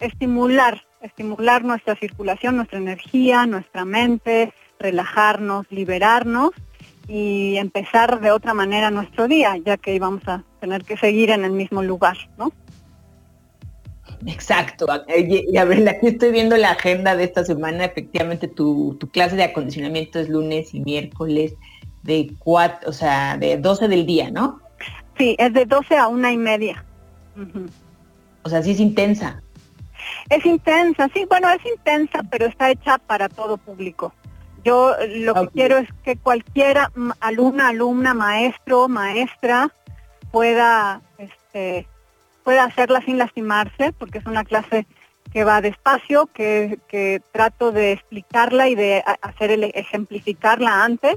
estimular 0.00 0.82
estimular 1.06 1.64
nuestra 1.64 1.94
circulación, 1.96 2.56
nuestra 2.56 2.78
energía, 2.78 3.46
nuestra 3.46 3.84
mente, 3.84 4.52
relajarnos, 4.78 5.66
liberarnos 5.70 6.50
y 7.08 7.56
empezar 7.56 8.20
de 8.20 8.30
otra 8.30 8.54
manera 8.54 8.90
nuestro 8.90 9.28
día, 9.28 9.56
ya 9.64 9.76
que 9.76 9.94
íbamos 9.94 10.26
a 10.28 10.42
tener 10.60 10.84
que 10.84 10.96
seguir 10.96 11.30
en 11.30 11.44
el 11.44 11.52
mismo 11.52 11.82
lugar, 11.82 12.16
¿no? 12.36 12.52
Exacto. 14.26 14.86
Y 15.08 15.56
a 15.56 15.64
ver, 15.64 15.88
aquí 15.88 16.08
estoy 16.08 16.32
viendo 16.32 16.56
la 16.56 16.70
agenda 16.70 17.16
de 17.16 17.24
esta 17.24 17.44
semana. 17.44 17.84
Efectivamente, 17.84 18.48
tu, 18.48 18.98
clase 19.12 19.36
de 19.36 19.44
acondicionamiento 19.44 20.18
es 20.18 20.28
lunes 20.28 20.74
y 20.74 20.80
miércoles 20.80 21.54
de 22.02 22.32
cuatro, 22.38 22.88
o 22.88 22.92
sea, 22.92 23.36
de 23.36 23.56
12 23.56 23.88
del 23.88 24.06
día, 24.06 24.30
¿no? 24.30 24.60
Sí, 25.18 25.34
es 25.38 25.52
de 25.52 25.66
12 25.66 25.96
a 25.96 26.08
una 26.08 26.32
y 26.32 26.36
media. 26.36 26.84
O 28.42 28.48
sea, 28.48 28.62
sí 28.62 28.72
es 28.72 28.80
intensa. 28.80 29.42
Es 30.30 30.44
intensa, 30.46 31.08
sí, 31.12 31.24
bueno, 31.28 31.48
es 31.50 31.64
intensa, 31.66 32.22
pero 32.30 32.46
está 32.46 32.70
hecha 32.70 32.98
para 32.98 33.28
todo 33.28 33.56
público. 33.56 34.12
Yo 34.64 34.94
lo 35.16 35.34
que 35.34 35.48
quiero 35.48 35.78
es 35.78 35.88
que 36.04 36.16
cualquiera 36.16 36.90
alumna, 37.20 37.68
alumna, 37.68 38.14
maestro, 38.14 38.88
maestra 38.88 39.70
pueda 40.32 41.00
este, 41.18 41.86
pueda 42.46 42.62
hacerla 42.62 43.02
sin 43.04 43.18
lastimarse, 43.18 43.92
porque 43.98 44.18
es 44.18 44.26
una 44.26 44.44
clase 44.44 44.86
que 45.32 45.42
va 45.42 45.60
despacio, 45.60 46.26
que, 46.32 46.78
trato 47.32 47.72
de 47.72 47.90
explicarla 47.90 48.68
y 48.68 48.76
de 48.76 49.02
hacer 49.20 49.50
el, 49.50 49.64
ejemplificarla 49.74 50.84
antes, 50.84 51.16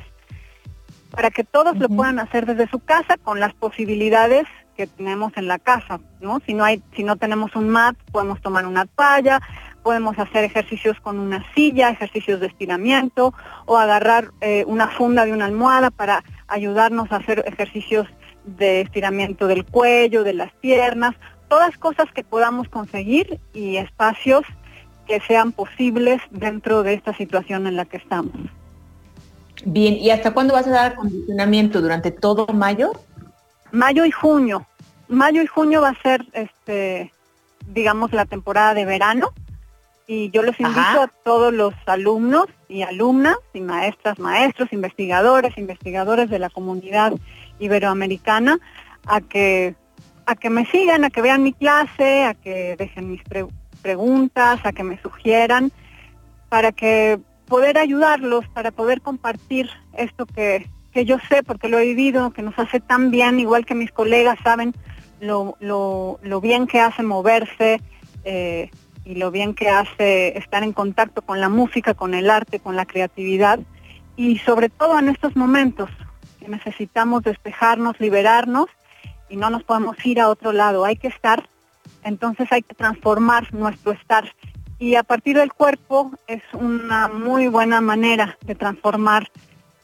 para 1.12 1.30
que 1.30 1.44
todos 1.44 1.78
lo 1.78 1.88
puedan 1.88 2.18
hacer 2.18 2.48
desde 2.48 2.68
su 2.68 2.80
casa 2.80 3.16
con 3.18 3.40
las 3.40 3.54
posibilidades 3.54 4.48
que 4.76 4.88
tenemos 4.88 5.32
en 5.38 5.48
la 5.48 5.60
casa, 5.60 6.00
¿no? 6.20 6.40
Si 6.48 6.56
no 6.56 6.64
hay, 6.64 6.82
si 6.96 7.04
no 7.04 7.16
tenemos 7.16 7.56
un 7.56 7.70
mat, 7.70 7.96
podemos 8.12 8.42
tomar 8.42 8.66
una 8.66 8.88
toalla, 8.88 9.40
podemos 9.84 10.18
hacer 10.18 10.46
ejercicios 10.46 11.00
con 11.00 11.20
una 11.20 11.46
silla, 11.54 11.92
ejercicios 11.92 12.40
de 12.40 12.48
estiramiento, 12.48 13.36
o 13.68 13.78
agarrar 13.78 14.32
eh, 14.42 14.64
una 14.66 14.88
funda 14.88 15.26
de 15.26 15.34
una 15.34 15.46
almohada 15.46 15.92
para 15.92 16.24
ayudarnos 16.48 17.12
a 17.12 17.18
hacer 17.18 17.44
ejercicios 17.46 18.08
de 18.46 18.82
estiramiento 18.82 19.48
del 19.48 19.66
cuello, 19.66 20.24
de 20.24 20.34
las 20.34 20.52
piernas, 20.54 21.16
todas 21.48 21.78
cosas 21.78 22.12
que 22.14 22.24
podamos 22.24 22.70
conseguir 22.70 23.40
y 23.54 23.78
espacios 23.78 24.44
que 25.08 25.20
sean 25.22 25.52
posibles 25.52 26.22
dentro 26.30 26.84
de 26.84 26.94
esta 26.94 27.16
situación 27.16 27.68
en 27.68 27.76
la 27.76 27.86
que 27.86 27.98
estamos. 27.98 28.34
Bien, 29.66 29.96
¿y 29.96 30.12
hasta 30.12 30.34
cuándo 30.34 30.54
vas 30.54 30.68
a 30.68 30.72
dar 30.72 30.92
acondicionamiento? 30.94 31.82
¿Durante 31.82 32.12
todo 32.12 32.48
mayo? 32.48 32.92
Mayo 33.72 34.06
y 34.06 34.12
junio. 34.12 34.66
Mayo 35.08 35.42
y 35.42 35.48
junio 35.48 35.82
va 35.82 35.90
a 35.90 36.02
ser, 36.02 36.26
este, 36.34 37.12
digamos, 37.68 38.14
la 38.14 38.26
temporada 38.26 38.74
de 38.74 38.86
verano 38.86 39.34
y 40.08 40.32
yo 40.32 40.42
los 40.42 40.60
invito 40.60 41.04
a 41.04 41.08
todos 41.24 41.54
los 41.54 41.74
alumnos 41.86 42.48
y 42.68 42.82
alumnas 42.82 43.38
y 43.54 43.62
maestras, 43.62 44.18
maestros, 44.18 44.74
investigadores, 44.74 45.56
investigadores 45.56 46.32
de 46.32 46.40
la 46.40 46.50
comunidad 46.50 47.14
iberoamericana 47.60 48.60
a 49.06 49.22
que 49.22 49.76
a 50.26 50.36
que 50.36 50.52
me 50.52 50.66
sigan, 50.68 51.04
a 51.04 51.10
que 51.10 51.24
vean 51.24 51.42
mi 51.42 51.54
clase, 51.54 52.24
a 52.24 52.36
que 52.36 52.76
dejen 52.78 53.10
mis 53.10 53.22
preguntas, 53.82 54.60
a 54.64 54.72
que 54.72 54.84
me 54.84 55.02
sugieran, 55.02 55.72
para 56.50 56.72
que 56.72 57.20
poder 57.48 57.80
ayudarlos, 57.80 58.48
para 58.50 58.70
poder 58.70 59.02
compartir 59.02 59.72
esto 59.94 60.28
que, 60.28 60.70
que 60.94 61.04
yo 61.04 61.18
sé, 61.30 61.42
porque 61.42 61.68
lo 61.68 61.80
he 61.80 61.86
vivido, 61.86 62.32
que 62.32 62.44
nos 62.44 62.58
hace 62.60 62.80
tan 62.80 63.10
bien, 63.10 63.40
igual 63.40 63.66
que 63.66 63.74
mis 63.74 63.92
colegas 63.92 64.38
saben 64.44 64.76
lo, 65.20 65.58
lo, 65.60 66.20
lo 66.22 66.42
bien 66.42 66.68
que 66.68 66.80
hace 66.80 67.02
moverse 67.02 67.82
eh, 68.24 68.70
y 69.06 69.16
lo 69.16 69.32
bien 69.32 69.56
que 69.56 69.70
hace 69.70 70.38
estar 70.38 70.62
en 70.64 70.74
contacto 70.74 71.24
con 71.24 71.42
la 71.42 71.50
música, 71.50 71.96
con 71.96 72.14
el 72.14 72.30
arte, 72.30 72.60
con 72.60 72.76
la 72.76 72.86
creatividad, 72.86 73.60
y 74.16 74.38
sobre 74.40 74.70
todo 74.70 75.00
en 75.00 75.10
estos 75.10 75.36
momentos, 75.36 75.90
necesitamos 76.50 77.24
despejarnos, 77.24 78.00
liberarnos 78.00 78.68
y 79.30 79.38
no 79.38 79.50
nos 79.50 79.64
podemos 79.64 80.04
ir 80.06 80.20
a 80.20 80.28
otro 80.28 80.52
lado, 80.52 80.86
hay 80.86 80.96
que 80.96 81.08
estar, 81.08 81.48
entonces 82.04 82.52
hay 82.52 82.64
que 82.64 82.76
transformar 82.76 83.54
nuestro 83.54 83.92
estar. 83.92 84.34
Y 84.80 84.96
a 84.96 85.04
partir 85.04 85.38
del 85.38 85.54
cuerpo 85.54 86.12
es 86.28 86.42
una 86.54 87.08
muy 87.08 87.48
buena 87.48 87.82
manera 87.82 88.38
de 88.42 88.56
transformar, 88.56 89.30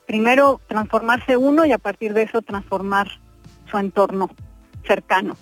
primero 0.08 0.62
transformarse 0.68 1.38
uno 1.38 1.66
y 1.66 1.72
a 1.72 1.78
partir 1.78 2.14
de 2.14 2.24
eso 2.24 2.42
transformar 2.42 3.10
su 3.70 3.78
entorno 3.78 4.30
cercano, 4.86 5.36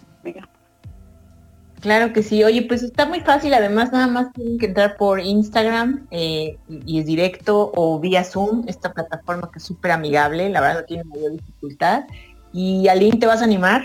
Claro 1.83 2.13
que 2.13 2.23
sí. 2.23 2.41
Oye, 2.45 2.61
pues 2.61 2.81
está 2.81 3.05
muy 3.05 3.19
fácil. 3.19 3.53
Además, 3.53 3.91
nada 3.91 4.07
más 4.07 4.31
tienen 4.31 4.57
que 4.57 4.67
entrar 4.67 4.95
por 4.95 5.19
Instagram 5.19 6.07
eh, 6.11 6.57
y 6.69 7.01
es 7.01 7.05
directo 7.05 7.73
o 7.75 7.99
vía 7.99 8.23
Zoom, 8.23 8.63
esta 8.69 8.93
plataforma 8.93 9.51
que 9.51 9.59
es 9.59 9.65
súper 9.65 9.91
amigable. 9.91 10.49
La 10.49 10.61
verdad 10.61 10.79
no 10.79 10.85
tiene 10.85 11.03
mayor 11.03 11.33
dificultad. 11.33 12.05
Y 12.53 12.87
Aline, 12.87 13.19
¿te 13.19 13.25
vas 13.25 13.41
a 13.41 13.43
animar? 13.43 13.81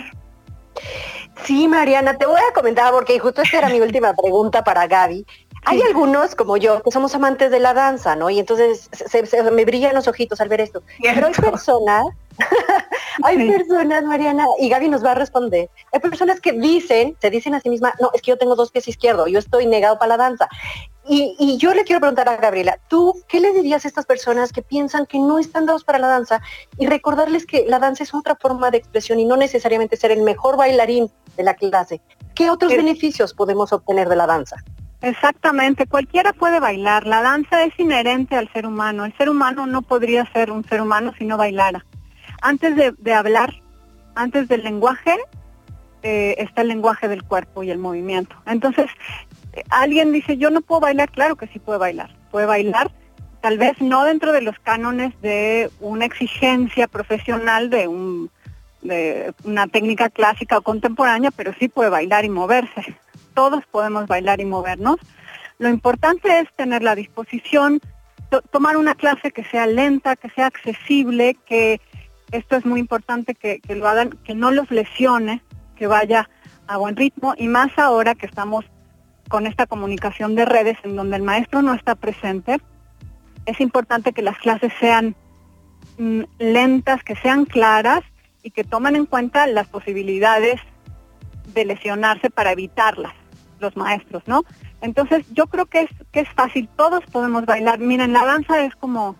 Sí, 1.43 1.67
Mariana, 1.67 2.17
te 2.17 2.25
voy 2.25 2.39
a 2.39 2.53
comentar 2.53 2.93
porque 2.93 3.19
justo 3.19 3.41
esta 3.41 3.57
era 3.57 3.67
mi 3.69 3.81
última 3.81 4.13
pregunta 4.13 4.63
para 4.63 4.87
Gaby. 4.87 5.25
Hay 5.65 5.81
algunos, 5.81 6.35
como 6.35 6.57
yo, 6.57 6.81
que 6.81 6.91
somos 6.91 7.13
amantes 7.15 7.51
de 7.51 7.59
la 7.59 7.73
danza, 7.73 8.15
¿no? 8.15 8.29
Y 8.29 8.39
entonces 8.39 8.89
se, 8.91 9.51
me 9.51 9.65
brillan 9.65 9.93
los 9.93 10.07
ojitos 10.07 10.41
al 10.41 10.49
ver 10.49 10.61
esto. 10.61 10.83
Pero 11.01 11.27
hay 11.27 11.33
personas 11.33 12.05
hay 13.23 13.49
personas, 13.49 14.03
Mariana, 14.03 14.45
y 14.59 14.69
Gaby 14.69 14.89
nos 14.89 15.03
va 15.03 15.11
a 15.11 15.15
responder, 15.15 15.69
hay 15.91 15.99
personas 15.99 16.39
que 16.39 16.53
dicen, 16.53 17.15
se 17.19 17.29
dicen 17.29 17.55
a 17.55 17.59
sí 17.59 17.69
mismas, 17.69 17.93
no, 17.99 18.11
es 18.13 18.21
que 18.21 18.31
yo 18.31 18.37
tengo 18.37 18.55
dos 18.55 18.71
pies 18.71 18.87
izquierdos, 18.87 19.29
yo 19.29 19.39
estoy 19.39 19.65
negado 19.65 19.97
para 19.97 20.09
la 20.09 20.17
danza. 20.17 20.47
Y, 21.11 21.57
yo 21.57 21.73
le 21.73 21.85
quiero 21.85 21.99
preguntar 22.01 22.29
a 22.29 22.37
Gabriela, 22.37 22.77
¿tú 22.87 23.15
qué 23.27 23.39
le 23.39 23.51
dirías 23.51 23.83
a 23.83 23.87
estas 23.87 24.05
personas 24.05 24.53
que 24.53 24.61
piensan 24.61 25.07
que 25.07 25.17
no 25.17 25.39
están 25.39 25.65
dados 25.65 25.83
para 25.83 25.97
la 25.97 26.07
danza 26.07 26.39
y 26.77 26.85
recordarles 26.85 27.47
que 27.47 27.65
la 27.67 27.79
danza 27.79 28.03
es 28.03 28.13
otra 28.13 28.35
forma 28.35 28.69
de 28.69 28.77
expresión 28.77 29.19
y 29.19 29.25
no 29.25 29.35
necesariamente 29.35 29.97
ser 29.97 30.11
el 30.11 30.21
mejor 30.21 30.55
bailarín 30.55 31.09
de 31.35 31.43
la 31.43 31.55
clase? 31.55 31.99
¿Qué 32.35 32.51
otros 32.51 32.71
beneficios 32.71 33.33
podemos 33.33 33.73
obtener 33.73 34.07
de 34.07 34.17
la 34.17 34.27
danza? 34.27 34.57
Exactamente, 35.01 35.87
cualquiera 35.87 36.33
puede 36.33 36.59
bailar. 36.59 37.07
La 37.07 37.21
danza 37.21 37.63
es 37.63 37.73
inherente 37.79 38.35
al 38.35 38.51
ser 38.51 38.65
humano. 38.65 39.05
El 39.05 39.15
ser 39.17 39.29
humano 39.29 39.65
no 39.65 39.81
podría 39.81 40.25
ser 40.33 40.51
un 40.51 40.63
ser 40.65 40.81
humano 40.81 41.13
si 41.17 41.25
no 41.25 41.37
bailara 41.37 41.85
antes 42.41 42.75
de, 42.97 43.13
hablar, 43.13 43.53
antes 44.15 44.47
del 44.47 44.63
lenguaje, 44.63 45.17
eh, 46.03 46.35
está 46.37 46.61
el 46.61 46.69
lenguaje 46.69 47.07
del 47.07 47.23
cuerpo 47.23 47.63
y 47.63 47.71
el 47.71 47.77
movimiento. 47.77 48.35
Entonces, 48.45 48.87
eh, 49.53 49.63
alguien 49.69 50.11
dice, 50.11 50.37
yo 50.37 50.49
no 50.49 50.61
puedo 50.61 50.81
bailar, 50.81 51.11
claro 51.11 51.35
que 51.35 51.47
sí 51.47 51.59
puede 51.59 51.79
bailar. 51.79 52.15
Puede 52.31 52.45
bailar, 52.45 52.91
tal 53.41 53.57
vez 53.57 53.79
no 53.81 54.05
dentro 54.05 54.31
de 54.31 54.41
los 54.41 54.57
cánones 54.59 55.19
de 55.21 55.69
una 55.79 56.05
exigencia 56.05 56.87
profesional 56.87 57.69
de, 57.69 57.87
un, 57.87 58.29
de 58.81 59.33
una 59.43 59.67
técnica 59.67 60.09
clásica 60.09 60.57
o 60.57 60.61
contemporánea, 60.61 61.31
pero 61.31 61.53
sí 61.59 61.67
puede 61.67 61.89
bailar 61.89 62.25
y 62.25 62.29
moverse. 62.29 62.95
Todos 63.39 63.65
podemos 63.67 64.05
bailar 64.05 64.41
y 64.41 64.45
movernos. 64.45 64.97
Lo 65.59 65.69
importante 65.69 66.39
es 66.39 66.53
tener 66.57 66.83
la 66.83 66.93
disposición, 66.93 67.79
tomar 68.51 68.75
una 68.75 68.95
clase 68.95 69.31
que 69.31 69.45
sea 69.45 69.65
lenta, 69.65 70.17
que 70.17 70.29
sea 70.31 70.47
accesible, 70.47 71.37
que 71.45 71.79
esto 72.33 72.57
es 72.57 72.65
muy 72.65 72.81
importante 72.81 73.35
que, 73.35 73.61
lo 73.69 73.87
hagan, 73.87 74.09
que 74.25 74.35
no 74.35 74.51
los 74.51 74.69
lesione, 74.71 75.41
que 75.77 75.87
vaya 75.87 76.29
a 76.67 76.75
buen 76.75 76.97
ritmo 76.97 77.33
y 77.37 77.47
más 77.47 77.71
ahora 77.79 78.13
que 78.13 78.25
estamos 78.25 78.65
con 79.29 79.47
esta 79.47 79.67
comunicación 79.67 80.35
de 80.35 80.43
redes 80.43 80.77
en 80.83 80.97
donde 80.97 81.15
el 81.15 81.23
maestro 81.23 81.61
no 81.61 81.73
está 81.73 81.95
presente, 81.95 82.57
es 83.45 83.61
importante 83.61 84.11
que 84.11 84.21
las 84.21 84.37
clases 84.39 84.73
sean 84.81 85.15
mm, 85.97 86.23
lentas, 86.39 87.05
que 87.05 87.15
sean 87.15 87.45
claras 87.45 88.01
y 88.43 88.51
que 88.51 88.65
tomen 88.65 88.97
en 88.97 89.05
cuenta 89.05 89.47
las 89.47 89.69
posibilidades 89.69 90.59
de 91.53 91.63
lesionarse 91.63 92.29
para 92.29 92.51
evitarlas 92.51 93.13
los 93.59 93.75
maestros, 93.75 94.23
¿no? 94.27 94.43
Entonces 94.81 95.25
yo 95.31 95.47
creo 95.47 95.65
que 95.65 95.81
es, 95.81 95.89
que 96.11 96.21
es 96.21 96.29
fácil, 96.29 96.69
todos 96.75 97.03
podemos 97.11 97.45
bailar. 97.45 97.79
Miren, 97.79 98.13
la 98.13 98.25
danza 98.25 98.63
es 98.63 98.75
como 98.75 99.15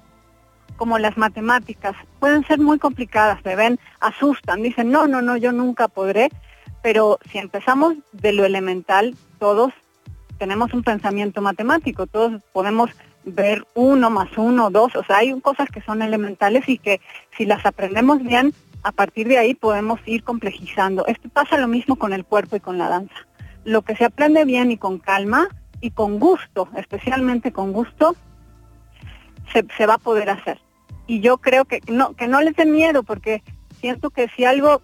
como 0.80 0.98
las 0.98 1.18
matemáticas. 1.18 1.94
Pueden 2.22 2.48
ser 2.48 2.58
muy 2.60 2.80
complicadas, 2.80 3.40
se 3.44 3.54
ven, 3.58 3.78
asustan, 4.00 4.64
dicen, 4.64 4.90
no, 4.90 5.08
no, 5.08 5.22
no, 5.22 5.36
yo 5.36 5.52
nunca 5.52 5.90
podré, 5.90 6.30
pero 6.82 7.20
si 7.30 7.38
empezamos 7.38 7.96
de 8.14 8.32
lo 8.32 8.46
elemental, 8.46 9.14
todos 9.40 9.74
tenemos 10.38 10.74
un 10.74 10.84
pensamiento 10.84 11.42
matemático, 11.42 12.08
todos 12.08 12.42
podemos 12.54 12.92
ver 13.26 13.66
uno 13.76 14.10
más 14.10 14.30
uno, 14.38 14.70
dos, 14.70 14.96
o 14.96 15.04
sea, 15.04 15.18
hay 15.18 15.38
cosas 15.42 15.70
que 15.70 15.82
son 15.82 16.02
elementales 16.02 16.68
y 16.70 16.78
que 16.78 17.02
si 17.38 17.46
las 17.46 17.66
aprendemos 17.66 18.24
bien, 18.24 18.54
a 18.82 18.94
partir 18.94 19.28
de 19.28 19.38
ahí 19.38 19.56
podemos 19.56 20.00
ir 20.06 20.24
complejizando. 20.24 21.06
Esto 21.08 21.28
pasa 21.28 21.58
lo 21.58 21.68
mismo 21.68 21.98
con 21.98 22.14
el 22.14 22.24
cuerpo 22.24 22.56
y 22.56 22.62
con 22.62 22.78
la 22.78 22.88
danza. 22.88 23.16
Lo 23.66 23.82
que 23.82 23.96
se 23.96 24.06
aprende 24.06 24.46
bien 24.46 24.72
y 24.72 24.78
con 24.78 25.00
calma 25.00 25.48
y 25.82 25.92
con 25.92 26.20
gusto, 26.20 26.70
especialmente 26.76 27.52
con 27.52 27.74
gusto, 27.74 28.16
se, 29.54 29.86
va 29.86 29.96
a 29.96 29.98
poder 29.98 30.30
hacer 30.30 30.60
y 31.10 31.22
yo 31.22 31.40
creo 31.40 31.66
que 31.66 31.82
no, 31.88 32.14
que 32.14 32.28
no 32.28 32.40
les 32.40 32.56
dé 32.56 32.66
miedo 32.66 33.02
porque 33.02 33.42
siento 33.82 34.12
que 34.12 34.30
si 34.36 34.46
algo 34.46 34.80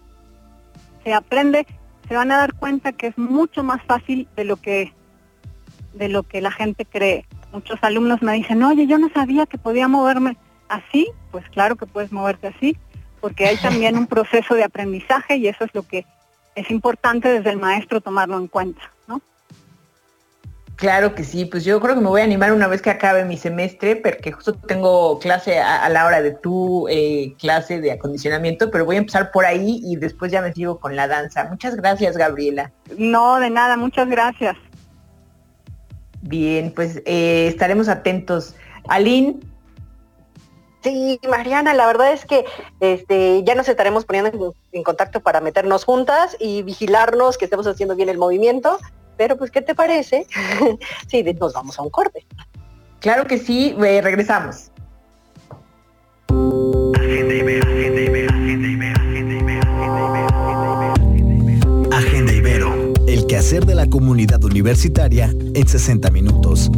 se 1.04 1.14
aprende, 1.14 1.66
se 2.08 2.16
van 2.16 2.32
a 2.32 2.38
dar 2.38 2.54
cuenta 2.54 2.92
que 2.92 3.06
es 3.06 3.16
mucho 3.16 3.62
más 3.62 3.80
fácil 3.84 4.28
de 4.34 4.44
lo 4.44 4.56
que 4.56 4.92
de 5.94 6.08
lo 6.08 6.24
que 6.24 6.40
la 6.40 6.50
gente 6.50 6.84
cree. 6.84 7.24
Muchos 7.52 7.78
alumnos 7.82 8.22
me 8.22 8.32
dicen, 8.32 8.62
oye, 8.64 8.88
yo 8.88 8.98
no 8.98 9.08
sabía 9.14 9.46
que 9.46 9.56
podía 9.56 9.88
moverme 9.88 10.36
así. 10.68 11.08
Pues 11.30 11.48
claro 11.50 11.76
que 11.76 11.86
puedes 11.86 12.10
moverte 12.10 12.48
así, 12.48 12.76
porque 13.20 13.46
hay 13.46 13.56
también 13.58 13.96
un 13.96 14.08
proceso 14.08 14.54
de 14.54 14.64
aprendizaje 14.64 15.36
y 15.36 15.46
eso 15.46 15.64
es 15.64 15.74
lo 15.74 15.84
que 15.84 16.04
es 16.56 16.70
importante 16.70 17.28
desde 17.28 17.50
el 17.50 17.58
maestro 17.58 18.00
tomarlo 18.00 18.38
en 18.38 18.48
cuenta, 18.48 18.80
¿no? 19.06 19.20
Claro 20.74 21.14
que 21.14 21.22
sí, 21.22 21.44
pues 21.44 21.64
yo 21.64 21.80
creo 21.80 21.94
que 21.94 22.00
me 22.00 22.08
voy 22.08 22.22
a 22.22 22.24
animar 22.24 22.52
una 22.52 22.66
vez 22.66 22.82
que 22.82 22.90
acabe 22.90 23.24
mi 23.24 23.36
semestre, 23.36 23.96
porque 23.96 24.32
justo 24.32 24.54
tengo 24.54 25.18
clase 25.18 25.60
a, 25.60 25.88
la 25.88 26.04
hora 26.04 26.20
de 26.20 26.32
tu 26.32 26.88
eh, 26.88 27.34
clase 27.38 27.80
de 27.80 27.92
acondicionamiento, 27.92 28.70
pero 28.70 28.84
voy 28.84 28.96
a 28.96 28.98
empezar 28.98 29.30
por 29.30 29.44
ahí 29.44 29.80
y 29.84 29.96
después 29.96 30.32
ya 30.32 30.42
me 30.42 30.52
sigo 30.52 30.80
con 30.80 30.96
la 30.96 31.06
danza. 31.06 31.44
Muchas 31.44 31.76
gracias, 31.76 32.16
Gabriela. 32.16 32.72
No, 32.98 33.38
de 33.38 33.50
nada, 33.50 33.76
muchas 33.76 34.08
gracias. 34.08 34.56
Bien, 36.22 36.72
pues 36.74 37.02
eh, 37.06 37.46
estaremos 37.48 37.88
atentos. 37.88 38.54
Aline. 38.88 39.40
Sí, 40.82 41.18
Mariana, 41.28 41.74
la 41.74 41.86
verdad 41.86 42.12
es 42.12 42.24
que 42.24 42.44
este, 42.80 43.42
ya 43.42 43.54
nos 43.54 43.68
estaremos 43.68 44.04
poniendo 44.04 44.54
en 44.72 44.82
contacto 44.84 45.20
para 45.20 45.40
meternos 45.40 45.84
juntas 45.84 46.36
y 46.38 46.62
vigilarnos 46.62 47.38
que 47.38 47.46
estemos 47.46 47.66
haciendo 47.66 47.96
bien 47.96 48.08
el 48.08 48.18
movimiento 48.18 48.78
pero 49.16 49.36
pues, 49.36 49.50
¿qué 49.50 49.62
te 49.62 49.74
parece? 49.74 50.26
sí, 51.08 51.22
nos 51.38 51.52
vamos 51.52 51.78
a 51.78 51.82
un 51.82 51.90
corte. 51.90 52.26
Claro 53.00 53.26
que 53.26 53.38
sí, 53.38 53.74
regresamos. 53.78 54.70
Agenda 61.92 62.32
Ibero, 62.32 62.92
el 63.06 63.26
quehacer 63.26 63.64
de 63.64 63.74
la 63.74 63.86
comunidad 63.86 64.42
universitaria 64.44 65.32
en 65.54 65.68
60 65.68 66.10
minutos. 66.10 66.70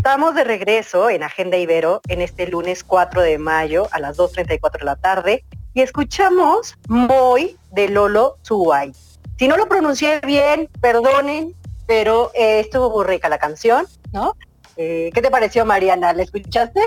Estamos 0.00 0.34
de 0.34 0.44
regreso 0.44 1.10
en 1.10 1.22
Agenda 1.22 1.58
Ibero 1.58 2.00
en 2.08 2.22
este 2.22 2.46
lunes 2.46 2.84
4 2.84 3.20
de 3.20 3.36
mayo 3.36 3.86
a 3.92 4.00
las 4.00 4.16
2.34 4.16 4.78
de 4.78 4.84
la 4.86 4.96
tarde 4.96 5.44
y 5.74 5.82
escuchamos 5.82 6.78
Moy 6.88 7.58
de 7.72 7.90
Lolo 7.90 8.38
Tsuwai. 8.40 8.94
Si 9.38 9.46
no 9.46 9.58
lo 9.58 9.68
pronuncié 9.68 10.20
bien, 10.20 10.70
perdonen, 10.80 11.54
pero 11.86 12.30
eh, 12.32 12.60
estuvo 12.60 12.88
muy 12.88 13.04
rica 13.04 13.28
la 13.28 13.36
canción, 13.36 13.86
¿no? 14.10 14.36
Eh, 14.78 15.10
¿Qué 15.12 15.20
te 15.20 15.30
pareció, 15.30 15.66
Mariana? 15.66 16.14
¿La 16.14 16.22
escuchaste? 16.22 16.80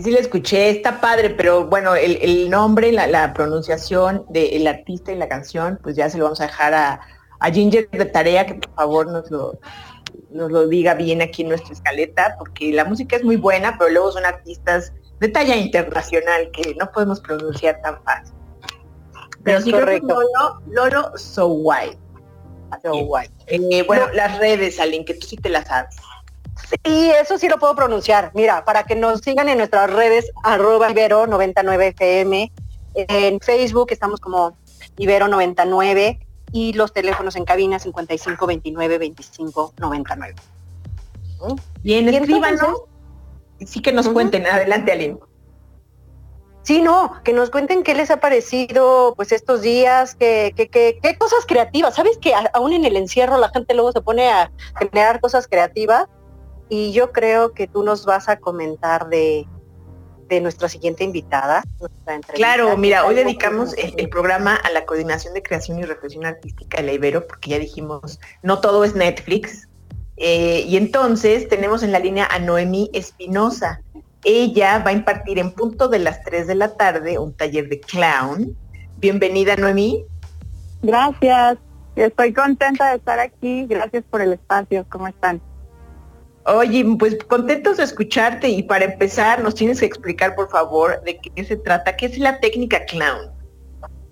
Sí, 0.00 0.12
la 0.12 0.20
escuché, 0.20 0.70
está 0.70 1.00
padre, 1.00 1.30
pero 1.30 1.66
bueno, 1.66 1.96
el, 1.96 2.48
nombre, 2.48 2.92
la, 2.92 3.32
pronunciación 3.32 4.24
del 4.28 4.68
artista 4.68 5.10
y 5.10 5.16
la 5.16 5.28
canción, 5.28 5.80
pues 5.82 5.96
ya 5.96 6.08
se 6.08 6.16
lo 6.16 6.26
vamos 6.26 6.40
a 6.40 6.46
dejar 6.46 6.74
a 6.74 7.50
Ginger 7.52 7.90
de 7.90 8.04
tarea 8.04 8.46
que 8.46 8.54
por 8.54 8.72
favor 8.76 9.06
nos 9.08 9.28
lo, 9.32 9.58
nos 10.30 10.50
lo 10.50 10.68
diga 10.68 10.94
bien 10.94 11.22
aquí 11.22 11.42
en 11.42 11.48
nuestra 11.48 11.72
escaleta, 11.72 12.36
porque 12.38 12.72
la 12.72 12.84
música 12.84 13.16
es 13.16 13.24
muy 13.24 13.36
buena, 13.36 13.76
pero 13.78 13.90
luego 13.90 14.12
son 14.12 14.24
artistas 14.24 14.92
de 15.18 15.28
talla 15.28 15.56
internacional 15.56 16.50
que 16.52 16.74
no 16.76 16.90
podemos 16.90 17.20
pronunciar 17.20 17.80
tan 17.82 18.02
fácil. 18.04 18.34
Pero 19.42 19.60
sí 19.60 19.72
correcto. 19.72 20.08
Lolo, 20.08 20.60
Lolo 20.66 21.12
So 21.16 21.48
White. 21.48 21.98
So 22.82 22.94
white. 22.94 23.32
Eh, 23.48 23.82
bueno, 23.82 24.06
las 24.12 24.38
redes, 24.38 24.78
Aline, 24.78 25.04
que 25.04 25.14
tú 25.14 25.26
sí 25.26 25.36
te 25.36 25.48
las 25.48 25.66
sabes. 25.66 25.96
Sí, 26.84 27.10
eso 27.20 27.36
sí 27.36 27.48
lo 27.48 27.58
puedo 27.58 27.74
pronunciar. 27.74 28.30
Mira, 28.34 28.64
para 28.64 28.84
que 28.84 28.94
nos 28.94 29.20
sigan 29.20 29.48
en 29.48 29.58
nuestras 29.58 29.90
redes, 29.90 30.30
arroba 30.44 30.90
Ibero99FM. 30.90 32.52
En 32.94 33.40
Facebook 33.40 33.88
estamos 33.90 34.20
como 34.20 34.56
Ibero99 34.98 36.20
y 36.52 36.72
los 36.72 36.92
teléfonos 36.92 37.36
en 37.36 37.44
cabina 37.44 37.78
55 37.78 38.46
29 38.46 38.98
25 38.98 39.74
99. 39.78 40.34
Bien, 41.82 42.08
escríbanos 42.08 42.82
sí 43.66 43.80
que 43.80 43.92
nos 43.92 44.08
cuenten. 44.08 44.46
Adelante, 44.46 44.92
Aline. 44.92 45.18
Sí, 46.62 46.82
no, 46.82 47.14
que 47.24 47.32
nos 47.32 47.50
cuenten 47.50 47.82
qué 47.82 47.94
les 47.94 48.10
ha 48.10 48.20
parecido 48.20 49.14
pues 49.16 49.32
estos 49.32 49.62
días, 49.62 50.14
qué, 50.14 50.52
qué, 50.54 50.68
qué, 50.68 51.18
cosas 51.18 51.46
creativas. 51.46 51.94
¿Sabes 51.94 52.18
que 52.18 52.34
aún 52.52 52.72
en 52.72 52.84
el 52.84 52.96
encierro 52.96 53.38
la 53.38 53.48
gente 53.48 53.74
luego 53.74 53.92
se 53.92 54.02
pone 54.02 54.30
a 54.30 54.52
generar 54.78 55.20
cosas 55.20 55.48
creativas? 55.48 56.06
Y 56.68 56.92
yo 56.92 57.12
creo 57.12 57.52
que 57.52 57.66
tú 57.66 57.82
nos 57.82 58.04
vas 58.04 58.28
a 58.28 58.38
comentar 58.38 59.08
de, 59.08 59.48
de 60.34 60.40
nuestra 60.40 60.68
siguiente 60.68 61.04
invitada. 61.04 61.62
claro, 62.34 62.76
mira, 62.76 63.04
hoy 63.04 63.14
dedicamos 63.14 63.74
el, 63.76 64.08
programa 64.08 64.56
a 64.56 64.70
la 64.70 64.84
coordinación 64.84 65.34
de 65.34 65.42
creación 65.42 65.78
y 65.78 65.82
reflexión 65.82 66.24
artística 66.26 66.78
de 66.78 66.84
la 66.84 66.92
Ibero, 66.92 67.26
porque 67.26 67.50
ya 67.50 67.58
dijimos, 67.58 68.20
no 68.42 68.60
todo 68.60 68.84
es 68.84 68.94
Netflix, 68.94 69.68
eh, 70.16 70.64
y 70.66 70.76
entonces 70.76 71.48
tenemos 71.48 71.82
en 71.82 71.92
la 71.92 71.98
línea 71.98 72.28
a 72.30 72.38
Noemí 72.38 72.90
Espinosa. 72.92 73.82
Ella 74.22 74.78
va 74.80 74.90
a 74.90 74.92
impartir 74.92 75.38
en 75.38 75.50
punto 75.50 75.88
de 75.88 75.98
las 75.98 76.22
3 76.24 76.46
de 76.46 76.54
la 76.54 76.76
tarde 76.76 77.18
un 77.18 77.34
taller 77.34 77.68
de 77.68 77.80
clown. 77.80 78.56
Bienvenida, 78.98 79.56
Noemí. 79.56 80.04
Gracias. 80.82 81.58
Estoy 81.96 82.32
contenta 82.32 82.90
de 82.90 82.96
estar 82.96 83.18
aquí. 83.18 83.66
Gracias 83.66 84.04
por 84.10 84.20
el 84.20 84.34
espacio. 84.34 84.84
¿Cómo 84.90 85.08
están? 85.08 85.40
Oye, 86.46 86.84
pues 86.98 87.16
contentos 87.24 87.76
de 87.76 87.84
escucharte 87.84 88.48
y 88.48 88.62
para 88.62 88.86
empezar 88.86 89.42
nos 89.42 89.54
tienes 89.54 89.80
que 89.80 89.86
explicar, 89.86 90.34
por 90.34 90.48
favor, 90.48 91.02
de 91.02 91.18
qué 91.18 91.44
se 91.44 91.56
trata, 91.56 91.96
qué 91.96 92.06
es 92.06 92.18
la 92.18 92.40
técnica 92.40 92.84
clown. 92.86 93.30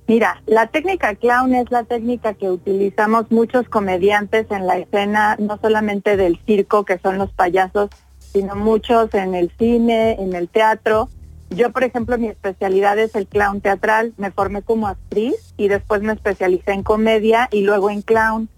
Mira, 0.06 0.42
la 0.46 0.66
técnica 0.66 1.14
clown 1.14 1.54
es 1.54 1.70
la 1.70 1.84
técnica 1.84 2.34
que 2.34 2.50
utilizamos 2.50 3.30
muchos 3.30 3.68
comediantes 3.68 4.46
en 4.50 4.66
la 4.66 4.78
escena, 4.78 5.36
no 5.38 5.58
solamente 5.60 6.16
del 6.16 6.38
circo, 6.46 6.84
que 6.84 6.98
son 6.98 7.18
los 7.18 7.30
payasos, 7.32 7.90
sino 8.18 8.54
muchos 8.54 9.12
en 9.14 9.34
el 9.34 9.50
cine, 9.58 10.16
en 10.18 10.34
el 10.34 10.48
teatro. 10.48 11.08
Yo, 11.50 11.72
por 11.72 11.84
ejemplo, 11.84 12.18
mi 12.18 12.28
especialidad 12.28 12.98
es 12.98 13.14
el 13.16 13.26
clown 13.26 13.60
teatral. 13.60 14.12
Me 14.16 14.30
formé 14.30 14.62
como 14.62 14.86
actriz 14.86 15.54
y 15.56 15.68
después 15.68 16.02
me 16.02 16.12
especialicé 16.12 16.72
en 16.72 16.82
comedia 16.82 17.48
y 17.50 17.62
luego 17.62 17.90
en 17.90 18.02
clown. 18.02 18.48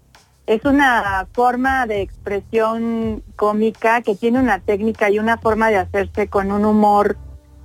Es 0.47 0.65
una 0.65 1.27
forma 1.33 1.85
de 1.85 2.01
expresión 2.01 3.23
cómica 3.35 4.01
que 4.01 4.15
tiene 4.15 4.39
una 4.39 4.59
técnica 4.59 5.09
y 5.09 5.19
una 5.19 5.37
forma 5.37 5.69
de 5.69 5.77
hacerse 5.77 6.27
con 6.27 6.51
un 6.51 6.65
humor 6.65 7.17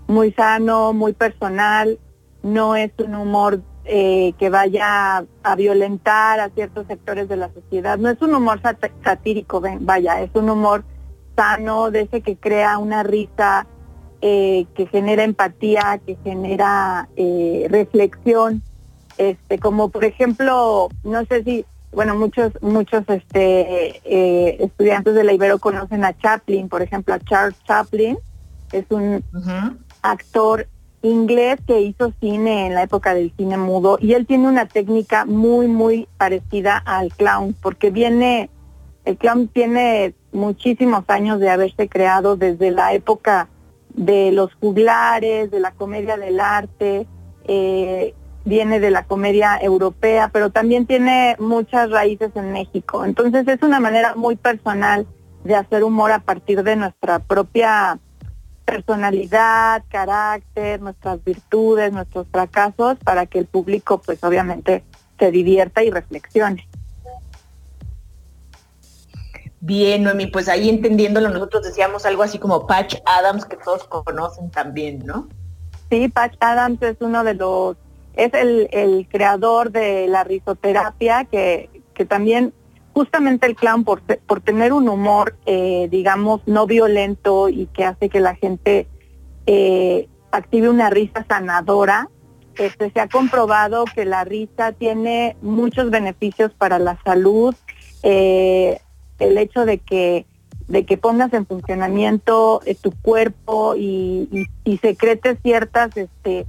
muy 0.06 0.32
sano, 0.32 0.92
muy 0.92 1.12
personal. 1.12 1.98
No 2.42 2.76
es 2.76 2.92
un 2.98 3.14
humor 3.14 3.60
eh, 3.84 4.34
que 4.38 4.50
vaya 4.50 5.24
a 5.42 5.56
violentar 5.56 6.40
a 6.40 6.50
ciertos 6.50 6.86
sectores 6.86 7.28
de 7.28 7.36
la 7.36 7.52
sociedad. 7.52 7.98
No 7.98 8.10
es 8.10 8.20
un 8.20 8.34
humor 8.34 8.60
satírico, 9.04 9.62
vaya, 9.80 10.20
es 10.20 10.30
un 10.34 10.50
humor 10.50 10.84
sano, 11.36 11.90
de 11.90 12.02
ese 12.02 12.20
que 12.20 12.36
crea 12.36 12.78
una 12.78 13.02
risa, 13.02 13.66
eh, 14.22 14.66
que 14.74 14.86
genera 14.86 15.22
empatía, 15.22 16.00
que 16.04 16.16
genera 16.24 17.08
eh, 17.16 17.66
reflexión. 17.70 18.62
Este, 19.18 19.58
como 19.58 19.88
por 19.88 20.04
ejemplo, 20.04 20.88
no 21.04 21.24
sé 21.26 21.44
si, 21.44 21.64
bueno, 21.96 22.14
muchos, 22.14 22.52
muchos 22.61 23.04
este, 23.09 24.62
estudiantes 24.62 25.14
de 25.14 25.24
la 25.24 25.32
Ibero 25.32 25.59
conocen 25.59 26.04
a 26.04 26.12
Chaplin, 26.12 26.68
por 26.68 26.82
ejemplo, 26.82 27.14
a 27.14 27.20
Charles 27.20 27.56
Chaplin, 27.64 28.18
es 28.70 28.85
un 28.90 29.24
actor 30.02 30.68
inglés 31.00 31.59
que 31.66 31.80
hizo 31.80 32.12
cine 32.20 32.66
en 32.66 32.74
la 32.74 32.82
época 32.82 33.14
del 33.14 33.32
cine 33.38 33.56
mudo 33.56 33.96
y 33.98 34.12
él 34.12 34.26
tiene 34.26 34.46
una 34.46 34.66
técnica 34.66 35.24
muy, 35.24 35.68
muy 35.68 36.06
parecida 36.18 36.76
al 36.76 37.14
clown, 37.14 37.56
porque 37.62 37.90
viene, 37.90 38.50
el 39.06 39.16
clown 39.16 39.48
tiene 39.48 40.14
muchísimos 40.32 41.02
años 41.09 41.40
de 41.40 41.48
haberse 41.48 41.88
creado 41.88 42.37
desde 42.37 42.72
la 42.72 42.92
época 42.92 43.48
de 43.94 44.32
los 44.32 44.52
juglares, 44.56 45.50
de 45.50 45.61
la 45.61 45.70
comedia 45.70 46.18
del 46.18 46.40
arte, 46.40 47.06
eh, 47.48 48.14
viene 48.46 48.78
de 48.78 48.90
la 48.90 49.04
comedia 49.04 49.59
europea, 49.61 50.30
pero 50.32 50.50
también 50.50 50.87
tiene 50.87 51.37
muchas 51.38 51.90
raíces 51.90 52.30
en 52.37 52.52
México. 52.52 53.04
Entonces 53.04 53.46
es 53.46 53.61
una 53.62 53.80
manera 53.80 54.14
muy 54.14 54.37
personal 54.37 55.06
de 55.44 55.56
hacer 55.56 55.82
humor 55.85 56.12
a 56.12 56.20
partir 56.20 56.62
de 56.62 56.76
nuestra 56.76 57.18
propia 57.18 57.98
personalidad, 58.64 59.82
carácter, 59.88 60.80
nuestras 60.80 61.22
virtudes, 61.24 61.92
nuestros 61.92 62.28
fracasos, 62.28 62.96
para 63.04 63.26
que 63.26 63.40
el 63.40 63.46
público 63.46 63.98
pues 63.98 64.22
obviamente 64.22 64.85
se 65.18 65.30
divierta 65.32 65.82
y 65.82 65.90
reflexione. 65.90 66.68
Bien, 69.61 70.04
Noemi, 70.04 70.26
pues 70.26 70.48
ahí 70.48 70.68
entendiéndolo, 70.68 71.30
nosotros 71.30 71.64
decíamos 71.64 72.06
algo 72.06 72.22
así 72.22 72.38
como 72.38 72.68
Patch 72.68 72.96
Adams, 73.04 73.44
que 73.44 73.56
todos 73.56 73.85
conocen 73.85 74.50
también, 74.50 75.04
¿no? 75.04 75.28
Sí, 75.90 76.09
Patch 76.09 76.37
Adams 76.38 76.80
es 76.82 76.96
uno 77.00 77.24
de 77.24 77.35
los, 77.35 77.76
es 78.16 78.33
el, 78.35 78.68
el 78.72 79.07
creador 79.09 79.70
de 79.70 80.09
la 80.09 80.24
risoterapia, 80.24 81.24
que, 81.24 81.70
que 81.94 82.05
también 82.05 82.52
justamente 82.96 83.46
el 83.46 83.55
clown 83.57 83.85
por, 83.85 84.00
por 84.00 84.40
tener 84.40 84.72
un 84.72 84.88
humor, 84.88 85.37
eh, 85.44 85.87
digamos, 85.90 86.40
no 86.46 86.66
violento 86.66 87.50
y 87.50 87.66
que 87.66 87.85
hace 87.85 88.09
que 88.09 88.20
la 88.20 88.35
gente 88.35 88.88
eh, 89.44 90.09
active 90.31 90.70
una 90.70 90.88
risa 90.88 91.26
sanadora, 91.29 92.09
este, 92.57 92.90
se 92.90 93.00
ha 93.00 93.09
comprobado 93.09 93.85
que 93.85 94.07
la 94.07 94.24
risa 94.24 94.72
tiene 94.72 95.37
muchos 95.42 95.90
beneficios 95.90 96.52
para 96.55 96.79
la 96.79 96.98
salud. 97.05 97.55
Eh, 98.02 98.81
el 99.18 99.37
hecho 99.37 99.66
de 99.66 99.76
que 99.76 100.24
de 100.66 100.85
que 100.85 100.96
pongas 100.96 101.33
en 101.33 101.46
funcionamiento 101.46 102.61
tu 102.81 102.90
cuerpo 102.90 103.76
y, 103.76 104.48
y, 104.64 104.79
secretes 104.79 105.38
ciertas 105.42 105.96
este 105.96 106.46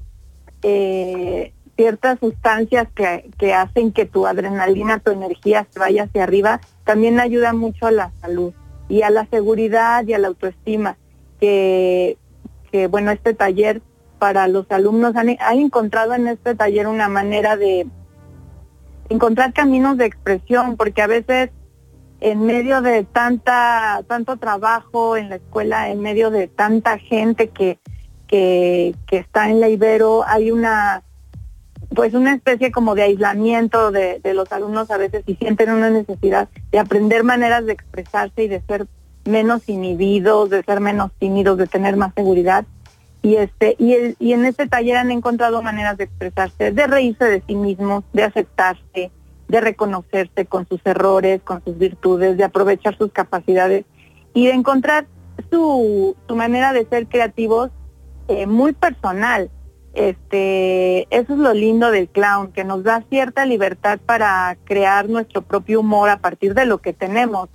ciertas 1.77 2.19
sustancias 2.19 2.87
que, 2.93 3.29
que, 3.37 3.53
hacen 3.53 3.93
que 3.93 4.05
tu 4.05 4.27
adrenalina, 4.27 4.99
tu 4.99 5.11
energía 5.11 5.67
se 5.69 5.79
vaya 5.79 6.03
hacia 6.03 6.23
arriba, 6.23 6.59
también 6.83 7.19
ayuda 7.19 7.53
mucho 7.53 7.85
a 7.85 7.91
la 7.91 8.11
salud 8.19 8.51
y 8.89 9.03
a 9.03 9.09
la 9.09 9.25
seguridad 9.27 10.05
y 10.05 10.13
a 10.13 10.19
la 10.19 10.27
autoestima, 10.27 10.97
que, 11.39 12.17
que 12.71 12.87
bueno, 12.87 13.11
este 13.11 13.33
taller 13.33 13.81
para 14.17 14.47
los 14.47 14.69
alumnos 14.71 15.15
han, 15.15 15.37
han 15.39 15.59
encontrado 15.59 16.15
en 16.15 16.27
este 16.27 16.55
taller 16.55 16.87
una 16.87 17.07
manera 17.07 17.55
de 17.55 17.87
encontrar 19.09 19.53
caminos 19.53 19.97
de 19.97 20.05
expresión, 20.05 20.75
porque 20.77 21.03
a 21.03 21.07
veces 21.07 21.51
en 22.19 22.45
medio 22.45 22.81
de 22.81 23.03
tanta, 23.03 24.03
tanto 24.07 24.37
trabajo 24.37 25.15
en 25.15 25.29
la 25.29 25.35
escuela, 25.35 25.89
en 25.91 26.01
medio 26.01 26.31
de 26.31 26.47
tanta 26.47 26.97
gente 26.97 27.49
que, 27.49 27.79
que, 28.25 28.95
que 29.05 29.17
está 29.17 29.49
en 29.49 29.59
la 29.59 29.69
Ibero, 29.69 30.23
hay 30.27 30.49
una 30.49 31.03
pues 31.93 32.13
una 32.13 32.33
especie 32.33 32.71
como 32.71 32.95
de 32.95 33.03
aislamiento 33.03 33.91
de, 33.91 34.19
los 34.33 34.51
alumnos 34.51 34.91
a 34.91 34.97
veces 34.97 35.23
y 35.25 35.35
sienten 35.35 35.71
una 35.71 35.89
necesidad 35.89 36.49
de 36.71 36.79
aprender 36.79 37.23
maneras 37.23 37.65
de 37.65 37.73
expresarse 37.73 38.43
y 38.43 38.47
de 38.47 38.61
ser 38.61 38.87
menos 39.25 39.67
inhibidos, 39.67 40.49
de 40.49 40.63
ser 40.63 40.79
menos 40.79 41.11
tímidos, 41.19 41.57
de 41.57 41.67
tener 41.67 41.95
más 41.97 42.13
seguridad. 42.13 42.65
Y 43.21 43.35
este 43.35 43.75
y, 43.79 43.93
el, 43.93 44.15
y 44.19 44.33
en 44.33 44.45
este 44.45 44.67
taller 44.67 44.97
han 44.97 45.11
encontrado 45.11 45.61
maneras 45.61 45.97
de 45.97 46.05
expresarse, 46.05 46.71
de 46.71 46.87
reírse 46.87 47.25
de 47.25 47.41
sí 47.47 47.55
mismos, 47.55 48.03
de 48.13 48.23
aceptarse, 48.23 49.11
de 49.47 49.61
reconocerse 49.61 50.45
con 50.45 50.67
sus 50.67 50.81
errores, 50.85 51.41
con 51.41 51.63
sus 51.63 51.77
virtudes, 51.77 52.37
de 52.37 52.43
aprovechar 52.43 52.97
sus 52.97 53.11
capacidades 53.11 53.85
y 54.33 54.47
de 54.47 54.53
encontrar 54.53 55.07
su, 55.49 56.15
su 56.27 56.35
manera 56.35 56.73
de 56.73 56.85
ser 56.85 57.07
creativos 57.07 57.71
eh, 58.27 58.45
muy 58.45 58.73
personal. 58.73 59.49
Este, 59.97 61.07
eso 61.09 61.33
es 61.33 61.39
lo 61.39 61.55
lindo 61.55 61.89
del 61.89 62.07
clown, 62.07 62.51
que 62.51 62.63
nos 62.63 62.83
da 62.83 63.03
cierta 63.09 63.47
libertad 63.47 63.97
para 64.05 64.55
crear 64.63 65.09
nuestro 65.09 65.41
propio 65.41 65.79
humor 65.79 66.09
a 66.09 66.19
partir 66.19 66.53
de 66.53 66.67
lo 66.67 66.77
que 66.77 66.93
tenemos, 66.93 67.49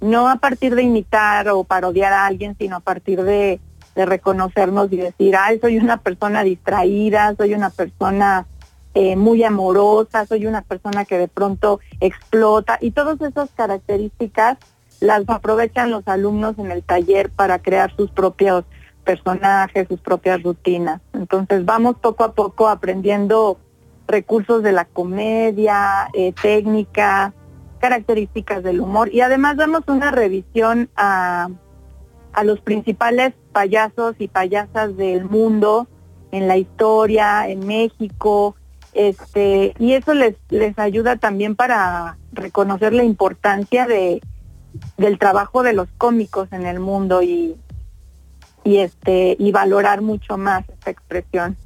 no 0.00 0.30
a 0.30 0.36
partir 0.36 0.74
de 0.74 0.84
imitar 0.84 1.50
o 1.50 1.64
parodiar 1.64 2.14
a 2.14 2.24
alguien, 2.24 2.56
sino 2.58 2.76
a 2.76 2.80
partir 2.80 3.22
de, 3.22 3.60
reconocernos 3.94 4.90
y 4.90 4.96
decir, 4.96 5.36
ay, 5.36 5.58
soy 5.60 5.76
una 5.76 5.98
persona 5.98 6.42
distraída, 6.42 7.34
soy 7.36 7.52
una 7.52 7.68
persona 7.68 8.46
eh, 8.94 9.16
muy 9.16 9.44
amorosa, 9.44 10.24
soy 10.24 10.46
una 10.46 10.62
persona 10.62 11.04
que 11.04 11.18
de 11.18 11.28
pronto 11.28 11.78
explota 12.00 12.78
y 12.80 12.92
todas 12.92 13.20
esas 13.20 13.50
características 13.50 14.56
las 15.00 15.28
aprovechan 15.28 15.90
los 15.90 16.08
alumnos 16.08 16.58
en 16.58 16.70
el 16.70 16.82
taller 16.82 17.28
para 17.28 17.58
crear 17.58 17.94
sus 17.94 18.10
propios 18.10 18.64
personajes, 19.04 19.88
sus 19.88 20.00
propias 20.00 20.42
rutinas. 20.42 21.00
Entonces 21.12 21.64
vamos 21.64 21.96
poco 22.00 22.24
a 22.24 22.32
poco 22.32 22.68
aprendiendo 22.68 23.58
recursos 24.06 24.62
de 24.62 24.72
la 24.72 24.84
comedia, 24.84 26.08
eh, 26.14 26.32
técnica, 26.40 27.32
características 27.80 28.62
del 28.62 28.80
humor. 28.80 29.12
Y 29.12 29.20
además 29.20 29.56
damos 29.56 29.82
una 29.88 30.10
revisión 30.10 30.88
a, 30.96 31.48
a 32.32 32.44
los 32.44 32.60
principales 32.60 33.34
payasos 33.52 34.16
y 34.18 34.28
payasas 34.28 34.96
del 34.96 35.24
mundo 35.24 35.88
en 36.30 36.48
la 36.48 36.56
historia, 36.56 37.48
en 37.48 37.66
México, 37.66 38.56
este, 38.92 39.74
y 39.78 39.92
eso 39.92 40.12
les, 40.14 40.36
les 40.50 40.78
ayuda 40.78 41.16
también 41.16 41.56
para 41.56 42.18
reconocer 42.32 42.92
la 42.92 43.04
importancia 43.04 43.86
de, 43.86 44.20
del 44.96 45.18
trabajo 45.18 45.62
de 45.62 45.72
los 45.72 45.88
cómicos 45.96 46.48
en 46.52 46.66
el 46.66 46.80
mundo. 46.80 47.22
Y, 47.22 47.56
y 48.64 48.78
este 48.78 49.36
y 49.38 49.52
valorar 49.52 50.02
mucho 50.02 50.36
más 50.36 50.68
esta 50.68 50.90
expresión. 50.90 51.56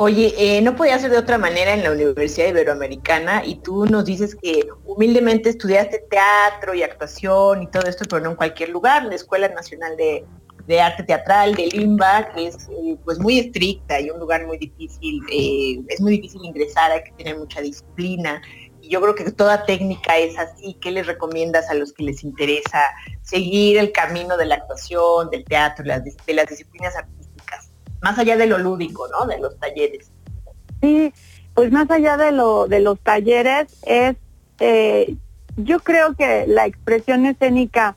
Oye, 0.00 0.32
eh, 0.38 0.62
no 0.62 0.76
podía 0.76 0.96
ser 1.00 1.10
de 1.10 1.18
otra 1.18 1.38
manera 1.38 1.74
en 1.74 1.82
la 1.82 1.90
Universidad 1.90 2.46
Iberoamericana 2.46 3.44
y 3.44 3.56
tú 3.56 3.84
nos 3.84 4.04
dices 4.04 4.36
que 4.36 4.68
humildemente 4.84 5.50
estudiaste 5.50 6.04
teatro 6.08 6.72
y 6.72 6.84
actuación 6.84 7.64
y 7.64 7.66
todo 7.66 7.82
esto, 7.88 8.04
pero 8.08 8.22
no 8.22 8.30
en 8.30 8.36
cualquier 8.36 8.68
lugar, 8.68 9.04
la 9.06 9.16
Escuela 9.16 9.48
Nacional 9.48 9.96
de, 9.96 10.24
de 10.68 10.80
arte 10.80 11.02
teatral 11.02 11.54
de 11.54 11.66
Limba, 11.66 12.28
que 12.32 12.46
es 12.46 12.68
eh, 12.70 12.96
pues 13.04 13.18
muy 13.18 13.40
estricta 13.40 13.98
y 14.00 14.10
un 14.10 14.20
lugar 14.20 14.46
muy 14.46 14.58
difícil, 14.58 15.20
eh, 15.32 15.80
es 15.88 16.00
muy 16.00 16.12
difícil 16.12 16.44
ingresar, 16.44 16.92
hay 16.92 17.02
que 17.02 17.12
tener 17.12 17.36
mucha 17.36 17.60
disciplina. 17.60 18.40
Yo 18.88 19.00
creo 19.00 19.14
que 19.14 19.30
toda 19.30 19.64
técnica 19.64 20.16
es 20.16 20.38
así. 20.38 20.74
¿Qué 20.80 20.90
les 20.90 21.06
recomiendas 21.06 21.68
a 21.70 21.74
los 21.74 21.92
que 21.92 22.04
les 22.04 22.24
interesa 22.24 22.82
seguir 23.22 23.78
el 23.78 23.92
camino 23.92 24.36
de 24.36 24.46
la 24.46 24.56
actuación, 24.56 25.30
del 25.30 25.44
teatro, 25.44 25.84
de 25.84 26.34
las 26.34 26.48
disciplinas 26.48 26.96
artísticas? 26.96 27.70
Más 28.00 28.18
allá 28.18 28.36
de 28.36 28.46
lo 28.46 28.58
lúdico, 28.58 29.06
¿no? 29.08 29.26
De 29.26 29.38
los 29.38 29.58
talleres. 29.58 30.10
Sí, 30.80 31.12
pues 31.54 31.72
más 31.72 31.90
allá 31.90 32.16
de 32.16 32.32
lo 32.32 32.68
de 32.68 32.80
los 32.80 33.00
talleres 33.00 33.66
es, 33.84 34.16
eh, 34.60 35.16
yo 35.56 35.80
creo 35.80 36.14
que 36.14 36.46
la 36.46 36.66
expresión 36.66 37.26
escénica 37.26 37.96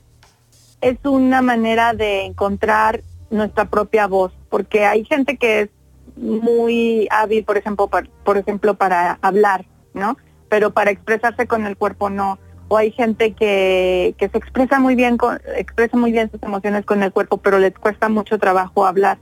es 0.80 0.98
una 1.04 1.42
manera 1.42 1.94
de 1.94 2.24
encontrar 2.24 3.02
nuestra 3.30 3.70
propia 3.70 4.08
voz, 4.08 4.32
porque 4.50 4.84
hay 4.84 5.04
gente 5.04 5.36
que 5.36 5.60
es 5.60 5.70
muy 6.16 7.06
hábil, 7.10 7.44
por 7.44 7.56
ejemplo, 7.56 7.88
por 7.88 8.36
ejemplo, 8.36 8.74
para 8.74 9.18
hablar, 9.22 9.64
¿no? 9.94 10.16
Pero 10.52 10.74
para 10.74 10.90
expresarse 10.90 11.46
con 11.46 11.64
el 11.64 11.78
cuerpo 11.78 12.10
no. 12.10 12.38
O 12.68 12.76
hay 12.76 12.90
gente 12.90 13.32
que, 13.32 14.14
que 14.18 14.28
se 14.28 14.36
expresa 14.36 14.78
muy 14.80 14.94
bien, 14.94 15.16
con, 15.16 15.40
expresa 15.56 15.96
muy 15.96 16.12
bien 16.12 16.30
sus 16.30 16.42
emociones 16.42 16.84
con 16.84 17.02
el 17.02 17.10
cuerpo, 17.10 17.38
pero 17.38 17.58
les 17.58 17.72
cuesta 17.72 18.10
mucho 18.10 18.38
trabajo 18.38 18.84
hablar. 18.84 19.16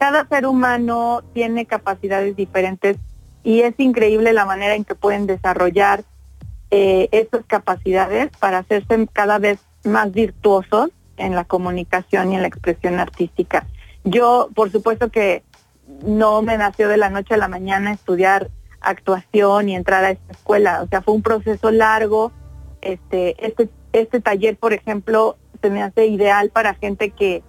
Cada 0.00 0.26
ser 0.26 0.44
humano 0.44 1.22
tiene 1.34 1.66
capacidades 1.66 2.34
diferentes 2.34 2.96
y 3.44 3.60
es 3.60 3.78
increíble 3.78 4.32
la 4.32 4.44
manera 4.44 4.74
en 4.74 4.84
que 4.84 4.96
pueden 4.96 5.28
desarrollar 5.28 6.02
eh, 6.72 7.08
estas 7.12 7.44
capacidades 7.46 8.30
para 8.40 8.58
hacerse 8.58 9.06
cada 9.12 9.38
vez 9.38 9.60
más 9.84 10.10
virtuosos 10.10 10.90
en 11.16 11.36
la 11.36 11.44
comunicación 11.44 12.32
y 12.32 12.34
en 12.34 12.42
la 12.42 12.48
expresión 12.48 12.98
artística. 12.98 13.68
Yo, 14.02 14.48
por 14.52 14.72
supuesto 14.72 15.12
que 15.12 15.44
no 16.04 16.42
me 16.42 16.58
nació 16.58 16.88
de 16.88 16.96
la 16.96 17.08
noche 17.08 17.34
a 17.34 17.36
la 17.36 17.46
mañana 17.46 17.92
estudiar 17.92 18.50
actuación 18.82 19.68
y 19.68 19.76
entrar 19.76 20.04
a 20.04 20.10
esta 20.10 20.32
escuela, 20.32 20.82
o 20.82 20.88
sea, 20.88 21.02
fue 21.02 21.14
un 21.14 21.22
proceso 21.22 21.70
largo. 21.70 22.32
Este, 22.80 23.46
este, 23.46 23.68
este 23.92 24.20
taller, 24.20 24.56
por 24.56 24.72
ejemplo, 24.72 25.36
se 25.60 25.70
me 25.70 25.82
hace 25.82 26.06
ideal 26.06 26.50
para 26.50 26.74
gente 26.74 27.10
que, 27.10 27.42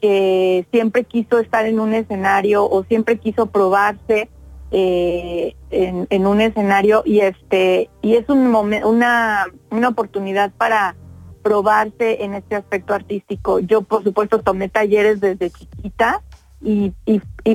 que 0.00 0.66
siempre 0.70 1.04
quiso 1.04 1.38
estar 1.38 1.66
en 1.66 1.80
un 1.80 1.94
escenario 1.94 2.68
o 2.68 2.84
siempre 2.84 3.18
quiso 3.18 3.46
probarse 3.46 4.28
eh, 4.70 5.56
en, 5.70 6.06
en, 6.10 6.26
un 6.26 6.40
escenario 6.40 7.02
y 7.04 7.20
este 7.20 7.90
y 8.02 8.14
es 8.14 8.28
un 8.28 8.54
una, 8.54 9.46
una 9.70 9.88
oportunidad 9.88 10.52
para 10.52 10.94
probarse 11.42 12.22
en 12.22 12.34
este 12.34 12.54
aspecto 12.56 12.94
artístico. 12.94 13.58
Yo, 13.58 13.82
por 13.82 14.04
supuesto, 14.04 14.40
tomé 14.40 14.68
talleres 14.68 15.20
desde 15.20 15.50
chiquita 15.50 16.22
y, 16.62 16.92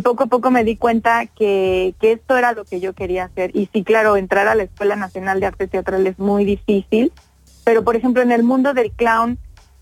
poco 0.01 0.23
a 0.23 0.27
poco 0.27 0.51
me 0.51 0.63
di 0.63 0.77
cuenta 0.77 1.25
que, 1.27 1.95
esto 2.01 2.37
era 2.37 2.53
lo 2.53 2.65
que 2.65 2.79
yo 2.79 2.93
quería 2.93 3.25
hacer. 3.25 3.51
Y 3.55 3.69
sí, 3.71 3.83
claro, 3.83 4.17
entrar 4.17 4.47
a 4.47 4.55
la 4.55 4.63
Escuela 4.63 4.95
Nacional 4.95 5.39
de 5.39 5.47
Arte 5.47 5.67
Teatral 5.67 6.07
es 6.07 6.17
muy 6.17 6.45
difícil, 6.45 7.11
pero 7.63 7.83
por 7.83 7.95
ejemplo, 7.95 8.21
en 8.21 8.31
el 8.31 8.43
mundo 8.43 8.73
del 8.73 8.91
clown, 8.91 9.37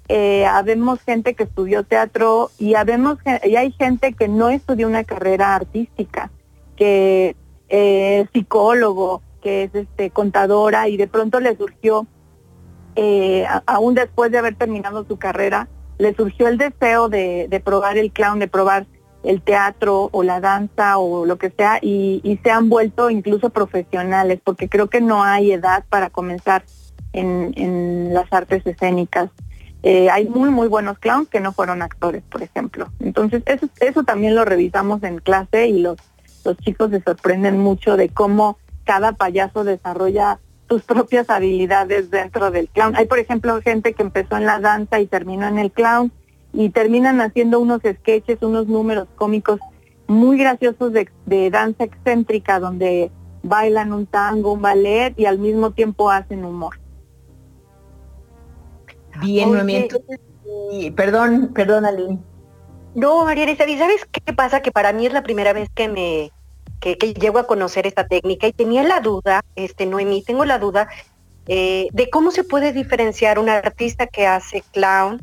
eh, 0.10 0.46
habemos 0.46 1.02
gente 1.02 1.34
que 1.34 1.44
estudió 1.44 1.84
teatro 1.84 2.52
y, 2.60 2.76
habemos, 2.76 3.18
y 3.44 3.56
hay 3.56 3.72
gente 3.72 4.14
que 4.14 4.28
no 4.28 4.50
estudió 4.50 4.88
una 4.88 5.06
carrera 5.06 5.56
artística, 5.56 6.30
que 6.76 7.36
es 7.70 8.28
psicólogo, 8.34 9.22
que 9.42 9.64
es 9.64 9.76
este 9.76 10.10
contadora 10.10 10.88
y 10.88 10.98
de 10.98 11.08
pronto 11.08 11.40
le 11.40 11.56
surgió 11.56 12.08
eh, 12.96 13.46
aún 13.66 13.96
después 13.96 14.32
de 14.32 14.38
haber 14.38 14.56
terminado 14.56 15.06
su 15.06 15.18
carrera, 15.18 15.68
le 15.98 16.14
surgió 16.14 16.48
el 16.48 16.58
deseo 16.58 17.10
de, 17.10 17.48
de, 17.50 17.60
probar 17.60 17.98
el 17.98 18.12
clown, 18.12 18.40
de 18.40 18.48
probar 18.48 18.86
el 19.24 19.42
teatro 19.42 20.10
o 20.12 20.24
la 20.24 20.40
danza 20.42 20.98
o 20.98 21.26
lo 21.26 21.38
que 21.38 21.50
sea 21.50 21.80
y, 21.82 22.20
y, 22.24 22.38
se 22.38 22.52
han 22.52 22.70
vuelto 22.70 23.10
incluso 23.10 23.50
profesionales 23.50 24.40
porque 24.44 24.68
creo 24.68 24.88
que 24.88 25.02
no 25.02 25.24
hay 25.24 25.54
edad 25.54 25.86
para 25.90 26.10
comenzar 26.10 26.64
en, 27.14 27.54
en 27.56 28.14
las 28.14 28.32
artes 28.32 28.66
escénicas. 28.66 29.30
Eh, 29.82 30.10
hay 30.10 30.28
muy 30.28 30.50
muy 30.50 30.68
buenos 30.68 30.98
clowns 31.00 31.30
que 31.30 31.40
no 31.40 31.52
fueron 31.52 31.82
actores, 31.82 32.24
por 32.30 32.44
ejemplo. 32.44 32.90
Entonces 33.00 33.44
eso, 33.46 33.68
eso 33.80 34.04
también 34.04 34.36
lo 34.36 34.46
revisamos 34.46 35.04
en 35.04 35.20
clase 35.20 35.68
y 35.68 35.80
los, 35.80 35.98
los 36.44 36.58
chicos 36.58 36.92
se 36.92 37.02
sorprenden 37.02 37.60
mucho 37.60 37.98
de 37.98 38.10
cómo 38.10 38.58
cada 38.84 39.14
payaso 39.14 39.64
desarrolla 39.64 40.40
sus 40.70 40.84
propias 40.84 41.30
habilidades 41.30 42.10
dentro 42.10 42.52
del 42.52 42.68
clown. 42.70 42.96
Hay, 42.96 43.06
por 43.06 43.20
ejemplo, 43.20 43.62
gente 43.62 43.94
que 43.94 44.04
empezó 44.04 44.38
en 44.38 44.46
la 44.46 44.60
danza 44.60 45.00
y 45.00 45.08
terminó 45.08 45.48
en 45.48 45.60
el 45.60 45.72
clown 45.72 46.12
y 46.54 46.70
terminan 46.70 47.20
haciendo 47.20 47.60
unos 47.60 47.82
sketches, 47.82 48.42
unos 48.42 48.68
números 48.68 49.08
cómicos 49.16 49.60
muy 50.08 50.38
graciosos 50.38 50.94
de, 50.94 51.10
de 51.26 51.50
danza 51.50 51.84
excéntrica 51.84 52.60
donde 52.60 53.12
bailan 53.42 53.92
un 53.92 54.06
tango, 54.06 54.54
un 54.54 54.62
ballet 54.62 55.14
y 55.18 55.26
al 55.26 55.40
mismo 55.40 55.72
tiempo 55.72 56.10
hacen 56.10 56.46
humor. 56.46 56.80
Bien, 59.22 59.52
Noemí, 59.52 59.76
entonces, 59.76 60.20
perdón, 60.96 61.52
perdón, 61.54 61.86
Aline. 61.86 62.20
No, 62.96 63.26
María 63.26 63.44
Elisa, 63.44 63.66
sabes 63.78 64.06
qué 64.12 64.34
pasa? 64.34 64.62
Que 64.62 64.72
para 64.72 64.94
mí 64.94 65.06
es 65.06 65.14
la 65.14 65.24
primera 65.24 65.54
vez 65.54 65.70
que 65.74 65.90
me 65.90 66.32
que, 66.80 66.96
llego 67.14 67.40
a 67.40 67.48
conocer 67.48 67.88
esta 67.88 68.08
técnica 68.08 68.48
y 68.48 68.54
tenía 68.54 68.84
la 68.84 69.00
duda, 69.00 69.44
este 69.56 69.86
Noemí, 69.86 70.24
tengo 70.24 70.46
la 70.46 70.60
duda 70.60 70.90
eh, 71.48 71.88
de 71.92 72.10
cómo 72.10 72.32
se 72.32 72.44
puede 72.44 72.74
diferenciar 72.74 73.40
un 73.40 73.50
artista 73.50 74.08
que 74.08 74.28
hace 74.28 74.64
clown 74.72 75.22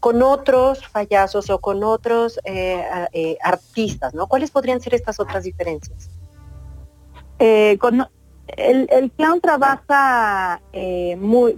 con 0.00 0.22
otros 0.22 0.80
payasos 0.92 1.50
o 1.50 1.58
con 1.58 1.82
otros 1.82 2.38
eh, 2.44 2.84
eh, 3.12 3.36
artistas, 3.42 4.14
¿no? 4.14 4.26
¿Cuáles 4.26 4.50
podrían 4.50 4.80
ser 4.80 4.94
estas 4.94 5.20
otras 5.20 5.44
diferencias? 5.44 6.10
con, 7.78 8.04
el, 8.48 9.12
clown 9.16 9.40
trabaja 9.40 10.60
muy 11.18 11.56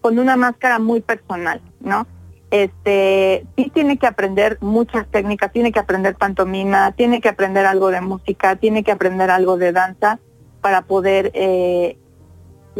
con 0.00 0.18
una 0.18 0.36
máscara 0.36 0.78
muy 0.78 1.02
personal, 1.02 1.60
¿no? 1.80 2.06
Este, 2.54 3.44
sí 3.56 3.68
tiene 3.74 3.96
que 3.96 4.06
aprender 4.06 4.58
muchas 4.60 5.08
técnicas, 5.08 5.50
tiene 5.50 5.72
que 5.72 5.80
aprender 5.80 6.14
pantomima, 6.14 6.92
tiene 6.92 7.20
que 7.20 7.28
aprender 7.28 7.66
algo 7.66 7.90
de 7.90 8.00
música, 8.00 8.54
tiene 8.54 8.84
que 8.84 8.92
aprender 8.92 9.28
algo 9.28 9.56
de 9.56 9.72
danza 9.72 10.20
para 10.60 10.82
poder 10.82 11.32
eh, 11.34 11.98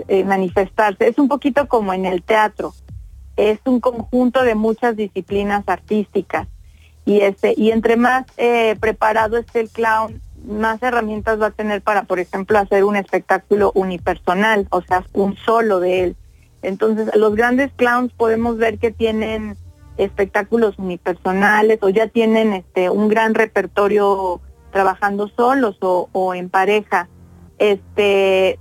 eh, 0.06 0.22
manifestarse. 0.22 1.08
Es 1.08 1.18
un 1.18 1.26
poquito 1.26 1.66
como 1.66 1.92
en 1.92 2.06
el 2.06 2.22
teatro, 2.22 2.72
es 3.36 3.58
un 3.64 3.80
conjunto 3.80 4.42
de 4.42 4.54
muchas 4.54 4.96
disciplinas 4.96 5.64
artísticas 5.66 6.48
y 7.04 7.20
este 7.20 7.54
y 7.56 7.70
entre 7.70 7.96
más 7.96 8.24
eh, 8.36 8.76
preparado 8.80 9.36
esté 9.36 9.60
el 9.60 9.70
clown, 9.70 10.20
más 10.46 10.82
herramientas 10.82 11.40
va 11.40 11.46
a 11.46 11.50
tener 11.50 11.82
para, 11.82 12.04
por 12.04 12.18
ejemplo, 12.18 12.58
hacer 12.58 12.84
un 12.84 12.96
espectáculo 12.96 13.72
unipersonal, 13.74 14.66
o 14.70 14.82
sea, 14.82 15.04
un 15.12 15.36
solo 15.36 15.80
de 15.80 16.04
él 16.04 16.16
entonces, 16.64 17.14
los 17.14 17.34
grandes 17.36 17.70
clowns 17.76 18.12
podemos 18.12 18.56
ver 18.56 18.78
que 18.78 18.90
tienen 18.90 19.56
espectáculos 19.98 20.78
unipersonales 20.78 21.78
o 21.82 21.90
ya 21.90 22.08
tienen 22.08 22.52
este 22.54 22.90
un 22.90 23.08
gran 23.08 23.34
repertorio 23.34 24.40
trabajando 24.72 25.28
solos 25.28 25.76
o, 25.80 26.34
en 26.34 26.48
pareja. 26.48 27.08
Este 27.58 28.58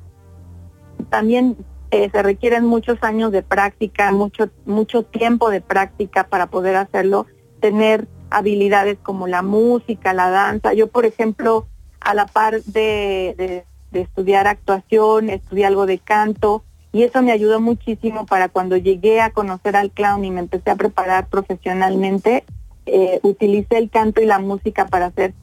también 1.09 1.57
eh, 1.94 2.10
se 2.12 2.24
requieren 2.24 2.66
muchos 2.66 2.98
años 3.04 3.32
de 3.32 3.44
práctica, 3.44 4.12
mucho 4.12 4.50
mucho 4.66 5.04
tiempo 5.04 5.52
de 5.52 5.62
práctica 5.62 6.24
para 6.24 6.48
poder 6.48 6.76
hacerlo, 6.76 7.28
tener 7.60 8.08
habilidades 8.32 8.98
como 9.04 9.28
la 9.28 9.44
música, 9.44 10.12
la 10.12 10.32
danza. 10.32 10.74
Yo, 10.74 10.88
por 10.88 11.06
ejemplo, 11.06 11.68
a 12.00 12.16
la 12.16 12.26
par 12.26 12.64
de, 12.64 13.64
estudiar 13.91 14.48
actuación, 14.48 15.30
estudié 15.30 15.68
algo 15.68 15.86
de 15.86 16.00
canto, 16.00 16.64
y 16.91 17.04
eso 17.04 17.22
me 17.22 17.32
ayudó 17.32 17.62
muchísimo 17.62 18.26
para 18.26 18.50
cuando 18.50 18.76
llegué 18.76 19.22
a 19.22 19.30
conocer 19.30 19.76
al 19.76 19.91
clown 19.91 20.26
y 20.26 20.32
me 20.32 20.39
empecé 20.39 20.72
a 20.72 20.76
preparar 20.76 21.28
profesionalmente, 21.28 22.44
eh, 22.88 23.20
utilicé 23.22 23.78
el 23.78 23.91
canto 23.91 24.20
y 24.20 24.26
la 24.26 24.39
música 24.39 24.88
para 24.88 25.08
hacer 25.08 25.36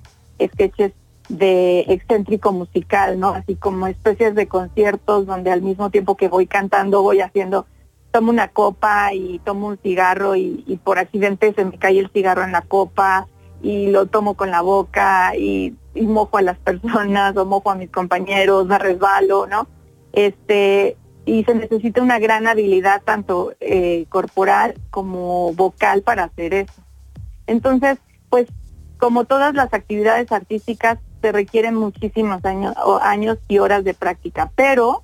sketches 0.42 0.92
de 1.30 1.80
excéntrico 1.88 2.52
musical, 2.52 3.18
¿no? 3.18 3.30
Así 3.30 3.54
como 3.54 3.86
especies 3.86 4.34
de 4.34 4.48
conciertos 4.48 5.26
donde 5.26 5.50
al 5.50 5.62
mismo 5.62 5.88
tiempo 5.90 6.16
que 6.16 6.28
voy 6.28 6.46
cantando 6.46 7.02
voy 7.02 7.20
haciendo, 7.20 7.66
tomo 8.10 8.30
una 8.30 8.48
copa 8.48 9.14
y 9.14 9.38
tomo 9.44 9.68
un 9.68 9.78
cigarro 9.78 10.34
y, 10.34 10.80
por 10.82 10.98
accidente 10.98 11.54
se 11.54 11.64
me 11.64 11.78
cae 11.78 12.00
el 12.00 12.10
cigarro 12.10 12.42
en 12.42 12.52
la 12.52 12.62
copa 12.62 13.28
y 13.62 13.86
lo 13.88 14.06
tomo 14.06 14.34
con 14.34 14.50
la 14.50 14.60
boca 14.60 15.36
y, 15.36 15.76
y 15.94 16.02
mojo 16.02 16.38
a 16.38 16.42
las 16.42 16.58
personas 16.68 17.36
o 17.36 17.46
mojo 17.46 17.70
a 17.70 17.76
mis 17.76 17.90
compañeros, 17.90 18.66
me 18.66 18.78
resbalo, 18.78 19.46
¿no? 19.46 19.68
Este, 20.12 20.96
y 21.24 21.44
se 21.44 21.54
necesita 21.54 22.02
una 22.02 22.18
gran 22.18 22.48
habilidad 22.48 23.02
tanto 23.04 23.52
eh, 23.60 24.06
corporal 24.08 24.74
como 24.90 25.52
vocal 25.52 26.02
para 26.02 26.24
hacer 26.24 26.54
eso. 26.54 26.82
Entonces, 27.46 27.98
pues 28.28 28.48
como 28.98 29.24
todas 29.24 29.54
las 29.54 29.72
actividades 29.72 30.32
artísticas, 30.32 30.98
se 31.20 31.32
requieren 31.32 31.74
muchísimos 31.74 32.44
años, 32.44 32.74
años 33.02 33.38
y 33.48 33.58
horas 33.58 33.84
de 33.84 33.94
práctica, 33.94 34.50
pero 34.54 35.02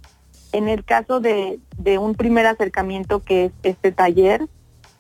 en 0.53 0.69
el 0.69 0.85
caso 0.85 1.21
de, 1.21 1.61
un 1.99 2.14
primer 2.14 2.47
acercamiento 2.47 3.21
que 3.21 3.47
es 3.47 3.53
este 3.62 3.93
taller, 3.93 4.47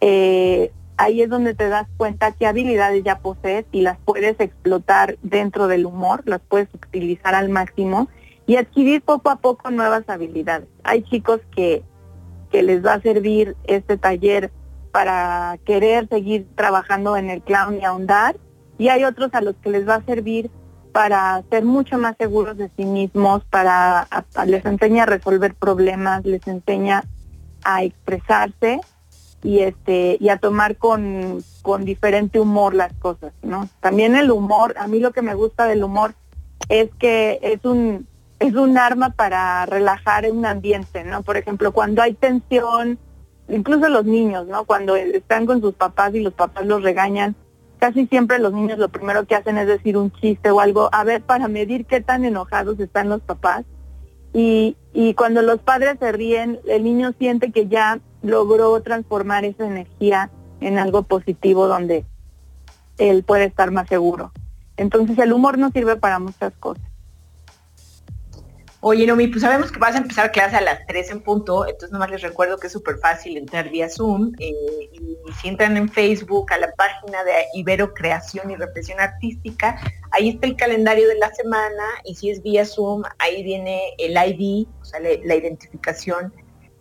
eh, 0.00 0.70
ahí 0.96 1.22
es 1.22 1.30
donde 1.30 1.54
te 1.54 1.68
das 1.68 1.86
cuenta 1.96 2.32
qué 2.32 2.46
habilidades 2.46 3.02
ya 3.04 3.18
posees 3.18 3.64
y 3.72 3.82
las 3.82 3.98
puedes 4.04 4.38
explotar 4.40 5.16
dentro 5.22 5.66
del 5.66 5.86
humor, 5.86 6.22
las 6.26 6.40
puedes 6.40 6.68
utilizar 6.74 7.34
al 7.34 7.48
máximo 7.48 8.08
y 8.46 8.56
adquirir 8.56 9.02
poco 9.02 9.30
a 9.30 9.36
poco 9.36 9.70
nuevas 9.70 10.08
habilidades. 10.08 10.68
Hay 10.84 11.02
chicos 11.02 11.40
que, 11.54 11.82
que 12.50 12.62
les 12.62 12.84
va 12.84 12.94
a 12.94 13.00
servir 13.00 13.56
este 13.64 13.96
taller 13.96 14.50
para 14.92 15.58
querer 15.64 16.08
seguir 16.08 16.46
trabajando 16.54 17.16
en 17.16 17.30
el 17.30 17.42
clown 17.42 17.78
y 17.80 17.84
ahondar, 17.84 18.36
y 18.78 18.88
hay 18.88 19.04
otros 19.04 19.30
a 19.32 19.40
los 19.40 19.56
que 19.56 19.70
les 19.70 19.88
va 19.88 19.96
a 19.96 20.04
servir 20.04 20.50
para 20.96 21.42
ser 21.50 21.62
mucho 21.62 21.98
más 21.98 22.16
seguros 22.16 22.56
de 22.56 22.70
sí 22.74 22.86
mismos, 22.86 23.44
para 23.50 24.08
les 24.46 24.64
enseña 24.64 25.02
a 25.02 25.06
resolver 25.06 25.52
problemas, 25.52 26.24
les 26.24 26.46
enseña 26.46 27.04
a 27.64 27.82
expresarse 27.82 28.80
y 29.42 29.58
este 29.58 30.16
y 30.18 30.30
a 30.30 30.38
tomar 30.38 30.76
con, 30.78 31.44
con 31.60 31.84
diferente 31.84 32.40
humor 32.40 32.72
las 32.72 32.94
cosas, 32.94 33.34
¿no? 33.42 33.68
También 33.80 34.16
el 34.16 34.30
humor, 34.30 34.74
a 34.78 34.86
mí 34.86 34.98
lo 34.98 35.12
que 35.12 35.20
me 35.20 35.34
gusta 35.34 35.66
del 35.66 35.84
humor 35.84 36.14
es 36.70 36.88
que 36.98 37.40
es 37.42 37.62
un 37.66 38.06
es 38.38 38.54
un 38.54 38.78
arma 38.78 39.10
para 39.10 39.66
relajar 39.66 40.24
un 40.32 40.46
ambiente, 40.46 41.04
¿no? 41.04 41.20
Por 41.20 41.36
ejemplo, 41.36 41.72
cuando 41.72 42.00
hay 42.00 42.14
tensión, 42.14 42.98
incluso 43.50 43.90
los 43.90 44.06
niños, 44.06 44.46
¿no? 44.46 44.64
Cuando 44.64 44.96
están 44.96 45.44
con 45.44 45.60
sus 45.60 45.74
papás 45.74 46.14
y 46.14 46.20
los 46.20 46.32
papás 46.32 46.64
los 46.64 46.82
regañan, 46.82 47.36
casi 47.78 48.06
siempre 48.06 48.38
los 48.38 48.52
niños 48.52 48.78
lo 48.78 48.88
primero 48.88 49.26
que 49.26 49.34
hacen 49.34 49.58
es 49.58 49.66
decir 49.66 49.96
un 49.96 50.10
chiste 50.12 50.50
o 50.50 50.60
algo, 50.60 50.88
a 50.92 51.04
ver, 51.04 51.22
para 51.22 51.48
medir 51.48 51.86
qué 51.86 52.00
tan 52.00 52.24
enojados 52.24 52.78
están 52.80 53.08
los 53.08 53.20
papás. 53.20 53.64
Y, 54.32 54.76
y 54.92 55.14
cuando 55.14 55.42
los 55.42 55.60
padres 55.60 55.96
se 55.98 56.12
ríen, 56.12 56.60
el 56.66 56.84
niño 56.84 57.12
siente 57.18 57.52
que 57.52 57.68
ya 57.68 58.00
logró 58.22 58.80
transformar 58.82 59.44
esa 59.44 59.66
energía 59.66 60.30
en 60.60 60.78
algo 60.78 61.02
positivo 61.02 61.68
donde 61.68 62.04
él 62.98 63.22
puede 63.22 63.44
estar 63.44 63.70
más 63.70 63.88
seguro. 63.88 64.32
Entonces 64.76 65.18
el 65.18 65.32
humor 65.32 65.58
no 65.58 65.70
sirve 65.70 65.96
para 65.96 66.18
muchas 66.18 66.54
cosas. 66.54 66.84
Oye, 68.88 69.04
Nomi, 69.04 69.26
pues 69.26 69.42
sabemos 69.42 69.72
que 69.72 69.80
vas 69.80 69.96
a 69.96 69.98
empezar 69.98 70.30
clase 70.30 70.54
a 70.54 70.60
las 70.60 70.86
3 70.86 71.10
en 71.10 71.20
punto, 71.20 71.66
entonces 71.66 71.90
nomás 71.90 72.08
les 72.08 72.22
recuerdo 72.22 72.56
que 72.56 72.68
es 72.68 72.72
súper 72.72 72.98
fácil 72.98 73.36
entrar 73.36 73.68
vía 73.68 73.90
Zoom 73.90 74.30
eh, 74.38 74.54
y 74.92 75.32
si 75.40 75.48
entran 75.48 75.76
en 75.76 75.88
Facebook 75.88 76.52
a 76.52 76.58
la 76.58 76.70
página 76.70 77.24
de 77.24 77.32
Ibero 77.54 77.92
Creación 77.94 78.48
y 78.48 78.54
Represión 78.54 79.00
Artística, 79.00 79.76
ahí 80.12 80.28
está 80.28 80.46
el 80.46 80.54
calendario 80.54 81.08
de 81.08 81.16
la 81.16 81.34
semana 81.34 81.82
y 82.04 82.14
si 82.14 82.30
es 82.30 82.40
vía 82.44 82.64
Zoom, 82.64 83.02
ahí 83.18 83.42
viene 83.42 83.80
el 83.98 84.12
ID, 84.12 84.68
o 84.80 84.84
sea, 84.84 85.00
la, 85.00 85.34
identificación 85.34 86.32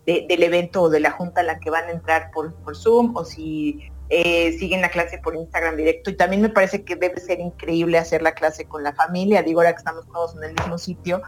del 0.06 0.42
evento 0.44 0.82
o 0.82 0.88
de 0.88 1.00
la 1.00 1.10
junta 1.10 1.40
a 1.40 1.42
la 1.44 1.58
que 1.58 1.70
van 1.70 1.88
a 1.88 1.90
entrar 1.90 2.30
por, 2.30 2.54
por 2.62 2.76
Zoom 2.76 3.16
o 3.16 3.24
si 3.24 3.80
eh, 4.10 4.52
siguen 4.60 4.80
la 4.80 4.90
clase 4.90 5.18
por 5.18 5.34
Instagram 5.34 5.76
directo. 5.76 6.10
Y 6.10 6.16
también 6.16 6.40
me 6.40 6.50
parece 6.50 6.84
que 6.84 6.94
debe 6.94 7.18
ser 7.18 7.40
increíble 7.40 7.98
hacer 7.98 8.22
la 8.22 8.32
clase 8.32 8.66
con 8.66 8.84
la 8.84 8.92
familia. 8.92 9.42
Digo, 9.42 9.58
ahora 9.58 9.72
que 9.72 9.78
estamos 9.78 10.06
todos 10.06 10.36
en 10.36 10.44
el 10.44 10.54
mismo 10.54 10.78
sitio, 10.78 11.20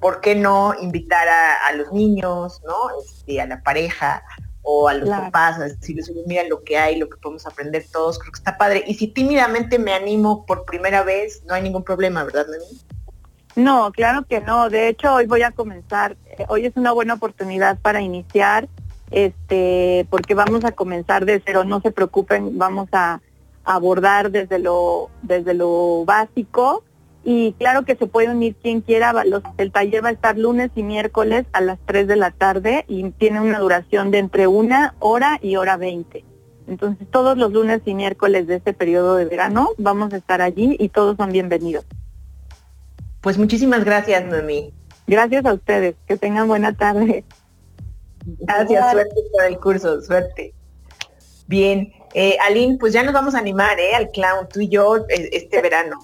¿por 0.00 0.20
qué 0.20 0.34
no 0.34 0.74
invitar 0.80 1.28
a, 1.28 1.72
los 1.74 1.92
niños, 1.92 2.60
¿no? 2.64 3.00
Este, 3.04 3.40
a 3.40 3.46
la 3.46 3.62
pareja 3.62 4.22
o 4.62 4.88
a 4.88 4.94
los 4.94 5.08
papás 5.08 5.58
a 5.58 5.64
decirles, 5.64 6.10
mira 6.26 6.44
lo 6.44 6.62
que 6.62 6.76
hay, 6.76 6.98
lo 6.98 7.08
que 7.08 7.16
podemos 7.16 7.46
aprender 7.46 7.84
todos, 7.90 8.18
creo 8.18 8.32
que 8.32 8.38
está 8.38 8.58
padre. 8.58 8.84
Y 8.86 8.94
si 8.94 9.08
tímidamente 9.08 9.78
me 9.78 9.92
animo 9.92 10.44
por 10.46 10.64
primera 10.64 11.02
vez, 11.02 11.42
no 11.46 11.54
hay 11.54 11.62
ningún 11.62 11.82
problema, 11.82 12.24
¿verdad, 12.24 12.46
Nani? 12.48 12.80
No, 13.56 13.90
claro 13.92 14.24
que 14.28 14.40
no. 14.40 14.70
De 14.70 14.88
hecho, 14.88 15.14
hoy 15.14 15.26
voy 15.26 15.42
a 15.42 15.50
comenzar. 15.50 16.16
Eh, 16.26 16.44
hoy 16.48 16.66
es 16.66 16.76
una 16.76 16.92
buena 16.92 17.14
oportunidad 17.14 17.78
para 17.78 18.00
iniciar, 18.00 18.68
este, 19.10 20.06
porque 20.10 20.34
vamos 20.34 20.64
a 20.64 20.72
comenzar 20.72 21.24
de 21.24 21.42
cero. 21.44 21.64
No 21.64 21.80
se 21.80 21.90
preocupen, 21.90 22.58
vamos 22.58 22.88
a 22.92 23.20
abordar 23.64 24.30
desde 24.30 24.58
lo, 24.58 25.10
desde 25.22 25.54
lo 25.54 26.04
básico 26.04 26.84
y 27.24 27.52
claro 27.54 27.84
que 27.84 27.96
se 27.96 28.06
puede 28.06 28.30
unir 28.30 28.56
quien 28.62 28.80
quiera. 28.80 29.12
el 29.58 29.72
taller 29.72 30.04
va 30.04 30.08
a 30.08 30.12
estar 30.12 30.38
lunes 30.38 30.70
y 30.74 30.82
miércoles 30.82 31.46
a 31.52 31.60
las 31.60 31.78
3 31.86 32.06
de 32.08 32.16
la 32.16 32.30
tarde 32.30 32.84
y 32.88 33.10
tiene 33.10 33.40
una 33.40 33.58
duración 33.58 34.10
de 34.10 34.18
entre 34.18 34.46
una 34.46 34.94
hora 35.00 35.38
y 35.42 35.56
hora 35.56 35.76
20. 35.76 36.24
Entonces 36.68 37.06
todos 37.10 37.36
los 37.36 37.52
lunes 37.52 37.82
y 37.84 37.94
miércoles 37.94 38.46
de 38.46 38.56
este 38.56 38.72
periodo 38.72 39.16
de 39.16 39.24
verano 39.24 39.70
vamos 39.76 40.12
a 40.12 40.16
estar 40.16 40.40
allí 40.40 40.76
y 40.78 40.88
todos 40.88 41.16
son 41.16 41.32
bienvenidos. 41.32 41.84
Pues 43.20 43.36
muchísimas 43.36 43.84
gracias, 43.84 44.24
Noemí. 44.24 44.72
Gracias 45.06 45.44
a 45.44 45.52
ustedes. 45.52 45.96
Que 46.06 46.16
tengan 46.16 46.48
buena 46.48 46.72
tarde. 46.72 47.24
Gracias, 48.24 48.92
suerte 48.92 49.14
por 49.32 49.44
el 49.44 49.58
curso, 49.58 50.00
suerte. 50.02 50.54
Bien, 51.46 51.92
Eh, 52.12 52.36
Aline, 52.44 52.76
pues 52.78 52.92
ya 52.92 53.04
nos 53.04 53.12
vamos 53.14 53.36
a 53.36 53.38
animar, 53.38 53.78
¿eh? 53.78 53.94
Al 53.94 54.10
clown, 54.10 54.48
tú 54.52 54.60
y 54.60 54.68
yo, 54.68 54.96
eh, 55.08 55.28
este 55.32 55.62
verano. 55.62 56.00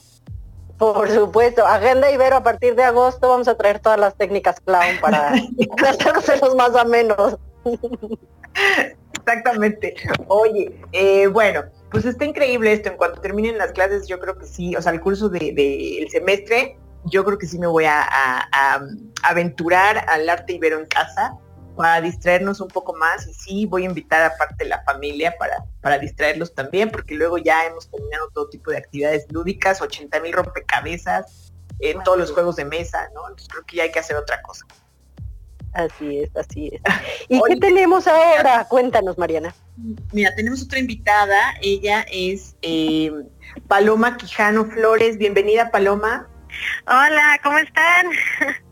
Por 0.78 1.10
supuesto, 1.10 1.66
agenda 1.66 2.10
Ibero 2.10 2.36
a 2.36 2.42
partir 2.42 2.74
de 2.74 2.82
agosto 2.82 3.28
vamos 3.28 3.48
a 3.48 3.56
traer 3.56 3.78
todas 3.78 3.98
las 3.98 4.14
técnicas 4.16 4.60
clown 4.60 5.00
para 5.00 5.32
los 6.42 6.54
más 6.54 6.70
o 6.70 6.84
menos. 6.84 7.36
Exactamente. 9.18 9.94
Oye, 10.28 10.78
eh, 10.92 11.26
bueno, 11.28 11.64
pues 11.90 12.04
está 12.04 12.24
increíble 12.24 12.72
esto. 12.72 12.90
En 12.90 12.96
cuanto 12.96 13.20
terminen 13.20 13.58
las 13.58 13.72
clases, 13.72 14.06
yo 14.06 14.20
creo 14.20 14.36
que 14.38 14.46
sí, 14.46 14.76
o 14.76 14.82
sea, 14.82 14.92
el 14.92 15.00
curso 15.00 15.28
del 15.28 15.54
de, 15.54 16.06
semestre, 16.10 16.78
yo 17.06 17.24
creo 17.24 17.38
que 17.38 17.46
sí 17.46 17.58
me 17.58 17.66
voy 17.66 17.84
a, 17.84 18.02
a, 18.02 18.80
aventurar 19.22 20.04
al 20.08 20.28
arte 20.28 20.52
ibero 20.52 20.78
en 20.78 20.86
casa 20.86 21.38
para 21.76 22.00
distraernos 22.00 22.60
un 22.60 22.68
poco 22.68 22.94
más 22.94 23.26
y 23.26 23.34
sí 23.34 23.66
voy 23.66 23.82
a 23.82 23.86
invitar 23.86 24.22
aparte 24.22 24.64
la 24.64 24.82
familia 24.82 25.36
para, 25.38 25.64
para 25.80 25.98
distraerlos 25.98 26.54
también, 26.54 26.90
porque 26.90 27.14
luego 27.14 27.38
ya 27.38 27.66
hemos 27.66 27.90
terminado 27.90 28.28
todo 28.32 28.48
tipo 28.48 28.70
de 28.70 28.78
actividades 28.78 29.26
lúdicas, 29.30 29.80
80 29.80 30.20
mil 30.20 30.32
rompecabezas, 30.32 31.52
en 31.78 32.02
todos 32.02 32.18
los 32.18 32.32
juegos 32.32 32.56
de 32.56 32.64
mesa, 32.64 33.10
¿no? 33.14 33.22
Entonces 33.28 33.48
creo 33.48 33.64
que 33.64 33.76
ya 33.76 33.82
hay 33.84 33.92
que 33.92 33.98
hacer 33.98 34.16
otra 34.16 34.40
cosa. 34.42 34.66
Así 35.74 36.20
es, 36.20 36.34
así 36.34 36.70
es. 36.72 36.80
¿Y 37.28 37.38
qué 37.48 37.56
tenemos 37.56 38.06
ahora? 38.06 38.66
Cuéntanos, 38.68 39.18
Mariana. 39.18 39.54
Mira, 40.12 40.34
tenemos 40.34 40.62
otra 40.62 40.78
invitada. 40.78 41.54
Ella 41.60 42.06
es 42.10 42.56
eh, 42.62 43.12
Paloma 43.68 44.16
Quijano 44.16 44.64
Flores. 44.64 45.18
Bienvenida, 45.18 45.70
Paloma. 45.70 46.28
Hola, 46.86 47.38
¿cómo 47.42 47.58
están? 47.58 48.06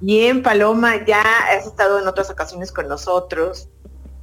Bien, 0.00 0.42
Paloma, 0.42 1.04
ya 1.04 1.20
has 1.20 1.66
estado 1.66 2.00
en 2.00 2.08
otras 2.08 2.30
ocasiones 2.30 2.72
con 2.72 2.88
nosotros 2.88 3.68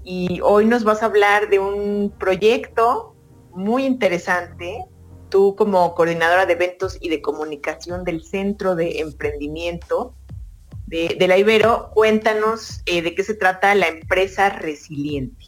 y 0.04 0.40
hoy 0.42 0.66
nos 0.66 0.84
vas 0.84 1.04
a 1.04 1.06
hablar 1.06 1.50
de 1.50 1.60
un 1.60 2.12
proyecto 2.18 3.16
muy 3.52 3.86
interesante. 3.86 4.86
Tú 5.30 5.56
como 5.56 5.94
coordinadora 5.94 6.46
de 6.48 6.54
eventos 6.54 6.98
y 7.00 7.10
de 7.10 7.22
comunicación 7.22 8.06
del 8.06 8.24
Centro 8.24 8.76
de 8.76 9.02
Emprendimiento 9.02 10.16
de, 10.88 11.28
la 11.28 11.38
Ibero, 11.38 11.92
cuéntanos 11.94 12.82
eh, 12.86 13.02
de 13.02 13.14
qué 13.14 13.24
se 13.24 13.36
trata 13.36 13.76
la 13.76 13.88
empresa 13.88 14.50
resiliente. 14.50 15.46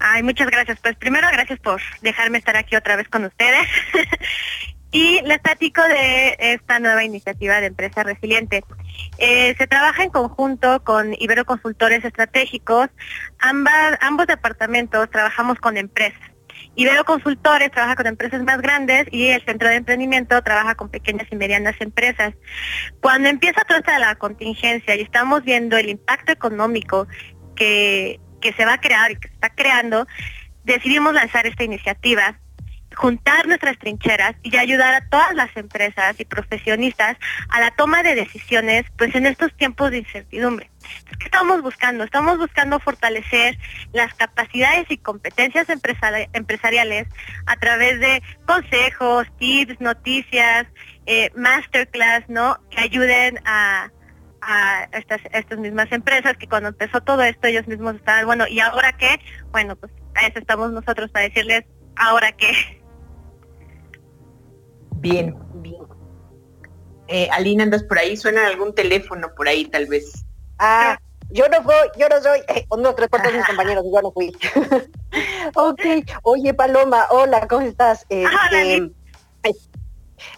Ay, 0.00 0.22
muchas 0.22 0.50
gracias. 0.50 0.78
Pues 0.82 0.96
primero 0.96 1.26
gracias 1.32 1.58
por 1.60 1.80
dejarme 2.02 2.38
estar 2.38 2.56
aquí 2.56 2.76
otra 2.76 2.96
vez 2.96 3.08
con 3.08 3.24
ustedes. 3.24 3.66
y 4.90 5.20
les 5.22 5.38
platico 5.38 5.82
de 5.82 6.36
esta 6.38 6.80
nueva 6.80 7.04
iniciativa 7.04 7.60
de 7.60 7.66
empresa 7.66 8.02
resiliente. 8.02 8.64
Eh, 9.18 9.54
se 9.58 9.66
trabaja 9.66 10.04
en 10.04 10.10
conjunto 10.10 10.82
con 10.84 11.14
Ibero 11.18 11.44
Consultores 11.44 12.04
Estratégicos. 12.04 12.88
ambos 13.40 14.26
departamentos 14.26 15.10
trabajamos 15.10 15.58
con 15.58 15.76
empresas. 15.76 16.20
Ibero 16.74 17.04
Consultores 17.04 17.72
trabaja 17.72 17.96
con 17.96 18.06
empresas 18.06 18.42
más 18.44 18.60
grandes 18.60 19.06
y 19.10 19.28
el 19.28 19.44
Centro 19.44 19.68
de 19.68 19.76
Emprendimiento 19.76 20.40
trabaja 20.42 20.76
con 20.76 20.88
pequeñas 20.88 21.26
y 21.30 21.36
medianas 21.36 21.74
empresas. 21.80 22.34
Cuando 23.00 23.28
empieza 23.28 23.64
toda 23.64 23.98
la 23.98 24.14
contingencia 24.14 24.94
y 24.94 25.00
estamos 25.00 25.42
viendo 25.42 25.76
el 25.76 25.88
impacto 25.88 26.30
económico 26.30 27.08
que, 27.56 28.20
que 28.40 28.52
se 28.52 28.64
va 28.64 28.74
a 28.74 28.80
crear 28.80 29.10
y 29.10 29.16
que 29.16 29.28
se 29.28 29.34
está 29.34 29.50
creando, 29.50 30.06
decidimos 30.64 31.14
lanzar 31.14 31.46
esta 31.46 31.64
iniciativa 31.64 32.38
juntar 32.94 33.46
nuestras 33.46 33.78
trincheras 33.78 34.34
y 34.42 34.56
ayudar 34.56 34.94
a 34.94 35.08
todas 35.08 35.34
las 35.34 35.54
empresas 35.56 36.18
y 36.18 36.24
profesionistas 36.24 37.16
a 37.48 37.60
la 37.60 37.70
toma 37.72 38.02
de 38.02 38.14
decisiones 38.14 38.84
pues 38.96 39.14
en 39.14 39.26
estos 39.26 39.54
tiempos 39.56 39.90
de 39.90 39.98
incertidumbre. 39.98 40.70
¿Qué 41.18 41.24
estamos 41.24 41.62
buscando? 41.62 42.04
Estamos 42.04 42.38
buscando 42.38 42.80
fortalecer 42.80 43.58
las 43.92 44.14
capacidades 44.14 44.86
y 44.88 44.98
competencias 44.98 45.66
empresariales 45.68 47.08
a 47.46 47.56
través 47.56 48.00
de 48.00 48.22
consejos, 48.46 49.26
tips, 49.38 49.80
noticias, 49.80 50.66
eh, 51.06 51.30
masterclass, 51.34 52.28
¿no? 52.28 52.58
Que 52.70 52.80
ayuden 52.80 53.40
a, 53.44 53.90
estas, 54.92 55.20
estas 55.32 55.58
mismas 55.58 55.90
empresas 55.92 56.36
que 56.38 56.48
cuando 56.48 56.70
empezó 56.70 57.00
todo 57.02 57.22
esto 57.22 57.48
ellos 57.48 57.66
mismos 57.66 57.96
estaban, 57.96 58.24
bueno, 58.24 58.46
¿y 58.48 58.60
ahora 58.60 58.92
qué? 58.92 59.20
Bueno, 59.50 59.76
pues 59.76 59.92
a 60.14 60.26
eso 60.26 60.38
estamos 60.38 60.72
nosotros 60.72 61.10
para 61.10 61.28
decirles, 61.28 61.64
¿ahora 61.96 62.32
qué? 62.32 62.77
Bien, 65.00 65.36
bien. 65.54 65.82
Eh, 67.08 67.28
Alina, 67.32 67.64
¿andas 67.64 67.82
por 67.84 67.98
ahí? 67.98 68.16
¿Suena 68.16 68.46
algún 68.46 68.74
teléfono 68.74 69.34
por 69.34 69.48
ahí 69.48 69.64
tal 69.66 69.86
vez? 69.86 70.24
Ah, 70.58 70.98
yo 71.30 71.48
no 71.48 71.62
voy, 71.62 71.74
yo 71.98 72.08
no 72.08 72.20
soy, 72.22 72.40
eh, 72.48 72.66
uno, 72.70 72.94
tres, 72.94 73.08
cuatro, 73.10 73.32
mis 73.32 73.44
compañeros, 73.46 73.84
yo 73.92 74.02
no 74.02 74.12
fui. 74.12 74.36
ok, 75.54 75.80
oye 76.22 76.54
Paloma, 76.54 77.06
hola, 77.10 77.46
¿cómo 77.48 77.62
estás? 77.62 78.04
Este, 78.08 78.92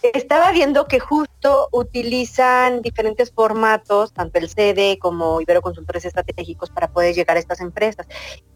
estaba 0.03 0.53
viendo 0.53 0.87
que 0.87 1.01
justo 1.01 1.69
utilizan 1.73 2.83
diferentes 2.83 3.33
formatos, 3.33 4.13
tanto 4.13 4.39
el 4.39 4.49
CD 4.49 4.99
como 5.01 5.41
Ibero 5.41 5.63
Consultores 5.63 6.05
Estratégicos, 6.05 6.71
para 6.71 6.89
poder 6.93 7.15
llegar 7.15 7.37
a 7.37 7.41
estas 7.41 7.61
empresas. 7.61 8.07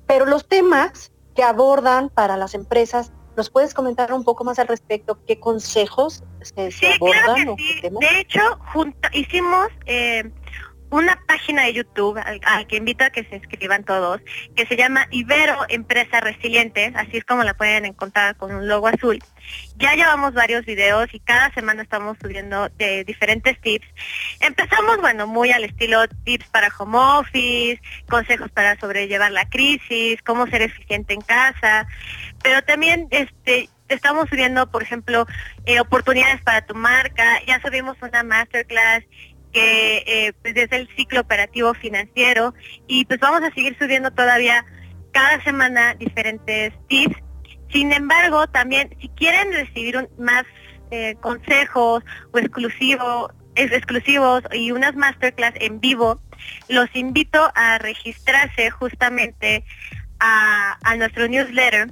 Pero 0.07 0.27
los 0.27 0.47
temas 0.47 1.13
que 1.35 1.43
abordan 1.43 2.11
para 2.11 2.37
las 2.37 2.55
empresas 2.55 3.13
¿Nos 3.37 3.51
puedes 3.51 3.75
comentar 3.75 4.13
un 4.13 4.25
poco 4.25 4.45
más 4.45 4.59
al 4.59 4.69
respecto? 4.69 5.19
¿Qué 5.27 5.41
consejos 5.41 6.23
se, 6.43 6.71
abordan? 6.95 7.57
De 7.57 8.21
hecho, 8.21 8.41
hicimos 9.13 9.69
eh, 9.87 10.31
una 10.91 11.21
página 11.27 11.65
de 11.65 11.73
YouTube 11.73 12.19
al, 12.19 12.67
que 12.69 12.77
invito 12.77 13.05
a 13.05 13.11
que 13.11 13.25
se 13.25 13.37
inscriban 13.37 13.83
todos, 13.85 14.21
que 14.55 14.65
se 14.67 14.77
llama 14.77 15.09
Ibero 15.11 15.65
Empresa 15.69 16.21
Resiliente, 16.21 16.93
así 16.95 17.17
es 17.17 17.25
como 17.25 17.43
la 17.43 17.55
pueden 17.55 17.85
encontrar 17.85 18.37
con 18.37 18.55
un 18.55 18.69
logo 18.69 18.87
azul. 18.87 19.19
Ya 19.77 19.95
llevamos 19.95 20.35
varios 20.35 20.65
videos 20.65 21.13
y 21.13 21.19
cada 21.19 21.53
semana 21.53 21.83
estamos 21.83 22.17
subiendo 22.23 22.69
de 22.79 23.03
diferentes 23.05 23.61
tips. 23.61 23.87
Empezamos, 24.39 24.99
bueno, 25.01 25.27
muy 25.27 25.51
al 25.51 25.65
estilo 25.65 26.07
tips 26.25 26.47
para 26.51 26.73
home 26.79 26.97
office, 26.97 27.83
consejos 28.09 28.51
para 28.53 28.79
sobrellevar 28.79 29.33
la 29.33 29.49
crisis, 29.49 30.23
cómo 30.23 30.47
ser 30.47 30.63
eficiente 30.63 31.13
en 31.13 31.23
casa, 31.23 31.89
pero 32.45 32.63
también 32.63 33.09
este 33.11 33.71
estamos 33.89 34.29
subiendo, 34.29 34.71
por 34.71 34.83
ejemplo, 34.83 35.27
eh, 35.65 35.81
oportunidades 35.81 36.43
para 36.43 36.65
tu 36.67 36.75
marca, 36.75 37.41
ya 37.47 37.61
subimos 37.61 37.97
una 38.03 38.23
masterclass 38.23 39.03
que 39.53 40.05
eh, 40.07 40.33
pues 40.43 40.55
es 40.57 40.71
el 40.73 40.89
ciclo 40.95 41.21
operativo 41.21 41.73
financiero. 41.75 42.55
Y 42.87 43.07
pues 43.07 43.19
vamos 43.19 43.43
a 43.43 43.55
seguir 43.55 43.77
subiendo 43.79 44.11
todavía 44.11 44.65
cada 45.13 45.43
semana 45.43 45.95
diferentes 45.95 46.75
tips. 46.89 47.17
Sin 47.73 47.93
embargo, 47.93 48.47
también 48.49 48.95
si 49.01 49.09
quieren 49.09 49.53
recibir 49.53 50.09
más 50.19 50.45
eh, 50.91 51.17
consejos 51.23 52.05
o 52.33 52.39
exclusivo, 52.39 53.33
exclusivos 53.55 54.43
y 54.53 54.71
unas 54.71 54.97
masterclass 54.97 55.55
en 55.61 55.81
vivo, 55.81 56.21
los 56.69 56.95
invito 56.95 57.51
a 57.55 57.79
registrarse 57.79 58.71
justamente 58.71 59.65
a, 60.21 60.77
a 60.83 60.97
nuestro 60.97 61.27
newsletter 61.27 61.89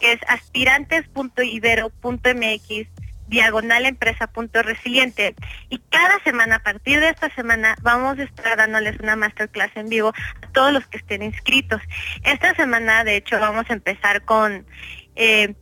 que 0.00 0.12
es 0.12 0.20
aspirantes.ibero.mx 0.26 2.88
diagonal 3.30 3.86
empresa 3.86 4.26
punto 4.26 4.62
resiliente 4.62 5.36
y 5.68 5.78
cada 5.88 6.22
semana 6.24 6.56
a 6.56 6.62
partir 6.62 7.00
de 7.00 7.10
esta 7.10 7.32
semana 7.34 7.76
vamos 7.80 8.18
a 8.18 8.24
estar 8.24 8.56
dándoles 8.56 8.98
una 8.98 9.14
masterclass 9.14 9.70
en 9.76 9.88
vivo 9.88 10.12
a 10.42 10.46
todos 10.48 10.72
los 10.72 10.86
que 10.88 10.98
estén 10.98 11.22
inscritos. 11.22 11.80
Esta 12.24 12.54
semana 12.56 13.04
de 13.04 13.16
hecho 13.16 13.38
vamos 13.38 13.70
a 13.70 13.72
empezar 13.72 14.24
con 14.24 14.66
eh, 15.14 15.54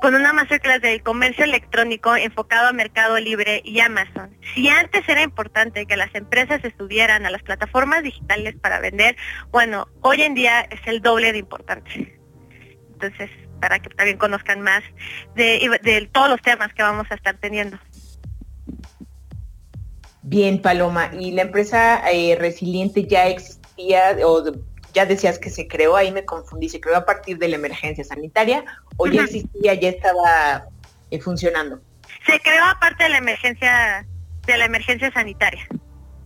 con 0.00 0.14
una 0.14 0.32
masterclass 0.32 0.80
del 0.80 1.02
comercio 1.02 1.44
electrónico 1.44 2.14
enfocado 2.14 2.68
a 2.68 2.72
Mercado 2.72 3.18
Libre 3.18 3.62
y 3.64 3.80
Amazon. 3.80 4.30
Si 4.54 4.68
antes 4.68 5.06
era 5.08 5.22
importante 5.22 5.86
que 5.86 5.96
las 5.96 6.14
empresas 6.14 6.62
se 6.62 6.72
subieran 6.76 7.26
a 7.26 7.30
las 7.30 7.42
plataformas 7.42 8.04
digitales 8.04 8.54
para 8.54 8.78
vender, 8.78 9.16
bueno, 9.50 9.88
hoy 10.02 10.22
en 10.22 10.34
día 10.34 10.60
es 10.60 10.80
el 10.86 11.02
doble 11.02 11.32
de 11.32 11.38
importante. 11.38 12.16
Entonces, 12.92 13.28
para 13.60 13.78
que 13.78 13.90
también 13.90 14.18
conozcan 14.18 14.60
más 14.60 14.82
de, 15.34 16.08
todos 16.12 16.28
los 16.28 16.42
temas 16.42 16.72
que 16.74 16.82
vamos 16.82 17.06
a 17.10 17.14
estar 17.14 17.36
teniendo. 17.38 17.78
Bien, 20.22 20.60
Paloma, 20.60 21.10
¿y 21.18 21.32
la 21.32 21.42
empresa 21.42 22.02
eh, 22.10 22.36
resiliente 22.38 23.04
ya 23.04 23.28
existía 23.28 24.16
o 24.24 24.44
ya 24.92 25.06
decías 25.06 25.38
que 25.38 25.50
se 25.50 25.66
creó, 25.66 25.96
ahí 25.96 26.12
me 26.12 26.24
confundí, 26.24 26.68
se 26.68 26.80
creó 26.80 26.96
a 26.96 27.04
partir 27.04 27.38
de 27.38 27.48
la 27.48 27.56
emergencia 27.56 28.04
sanitaria 28.04 28.64
o 28.96 29.06
ya 29.06 29.22
existía, 29.22 29.74
ya 29.74 29.88
estaba 29.88 30.66
eh, 31.10 31.20
funcionando? 31.20 31.80
Se 32.26 32.38
creó 32.40 32.64
aparte 32.64 33.04
de 33.04 33.10
la 33.10 33.18
emergencia 33.18 34.06
de 34.48 34.58
la 34.58 34.64
emergencia 34.64 35.12
sanitaria. 35.12 35.66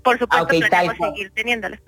Por 0.02 0.18
supuesto, 0.18 0.48
ah, 0.72 0.94
seguir 0.98 1.30
teniéndola. 1.32 1.80